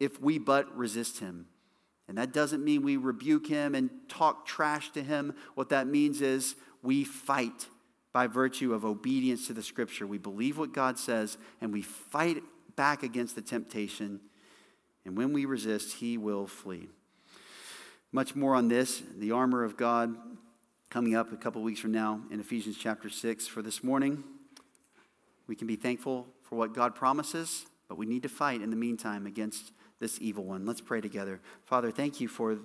if 0.00 0.20
we 0.20 0.36
but 0.36 0.76
resist 0.76 1.20
him. 1.20 1.46
And 2.08 2.18
that 2.18 2.32
doesn't 2.32 2.64
mean 2.64 2.82
we 2.82 2.96
rebuke 2.96 3.46
him 3.46 3.76
and 3.76 3.90
talk 4.08 4.44
trash 4.44 4.90
to 4.90 5.04
him. 5.04 5.36
What 5.54 5.68
that 5.68 5.86
means 5.86 6.20
is 6.20 6.56
we 6.82 7.04
fight 7.04 7.68
by 8.12 8.26
virtue 8.26 8.74
of 8.74 8.84
obedience 8.84 9.46
to 9.46 9.52
the 9.52 9.62
scripture. 9.62 10.04
We 10.04 10.18
believe 10.18 10.58
what 10.58 10.72
God 10.72 10.98
says 10.98 11.38
and 11.60 11.72
we 11.72 11.82
fight 11.82 12.42
back 12.74 13.04
against 13.04 13.36
the 13.36 13.42
temptation. 13.42 14.18
And 15.04 15.16
when 15.16 15.32
we 15.32 15.44
resist, 15.44 15.98
he 15.98 16.18
will 16.18 16.48
flee. 16.48 16.88
Much 18.10 18.34
more 18.34 18.56
on 18.56 18.66
this, 18.66 19.00
the 19.16 19.30
armor 19.30 19.62
of 19.62 19.76
God, 19.76 20.16
coming 20.94 21.16
up 21.16 21.32
a 21.32 21.36
couple 21.36 21.60
weeks 21.60 21.80
from 21.80 21.90
now 21.90 22.20
in 22.30 22.38
Ephesians 22.38 22.76
chapter 22.78 23.10
6. 23.10 23.48
For 23.48 23.62
this 23.62 23.82
morning, 23.82 24.22
we 25.48 25.56
can 25.56 25.66
be 25.66 25.74
thankful 25.74 26.28
for 26.44 26.54
what 26.54 26.72
God 26.72 26.94
promises, 26.94 27.66
but 27.88 27.98
we 27.98 28.06
need 28.06 28.22
to 28.22 28.28
fight 28.28 28.62
in 28.62 28.70
the 28.70 28.76
meantime 28.76 29.26
against 29.26 29.72
this 29.98 30.20
evil 30.20 30.44
one. 30.44 30.64
Let's 30.64 30.80
pray 30.80 31.00
together. 31.00 31.40
Father, 31.64 31.90
thank 31.90 32.20
you 32.20 32.28
for 32.28 32.58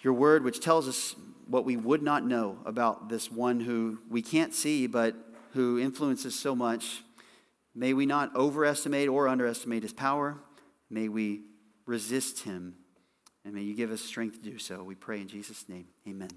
your 0.00 0.14
word, 0.14 0.42
which 0.42 0.60
tells 0.60 0.88
us 0.88 1.14
what 1.48 1.66
we 1.66 1.76
would 1.76 2.02
not 2.02 2.24
know 2.24 2.56
about 2.64 3.10
this 3.10 3.30
one 3.30 3.60
who 3.60 3.98
we 4.08 4.22
can't 4.22 4.54
see, 4.54 4.86
but 4.86 5.14
who 5.52 5.78
influences 5.78 6.34
so 6.34 6.56
much. 6.56 7.02
May 7.74 7.92
we 7.92 8.06
not 8.06 8.34
overestimate 8.34 9.10
or 9.10 9.28
underestimate 9.28 9.82
his 9.82 9.92
power. 9.92 10.38
May 10.88 11.10
we 11.10 11.42
resist 11.84 12.44
him. 12.44 12.76
And 13.44 13.52
may 13.52 13.60
you 13.60 13.74
give 13.74 13.90
us 13.90 14.00
strength 14.00 14.42
to 14.42 14.50
do 14.50 14.56
so. 14.56 14.82
We 14.82 14.94
pray 14.94 15.20
in 15.20 15.28
Jesus' 15.28 15.68
name. 15.68 15.88
Amen. 16.08 16.30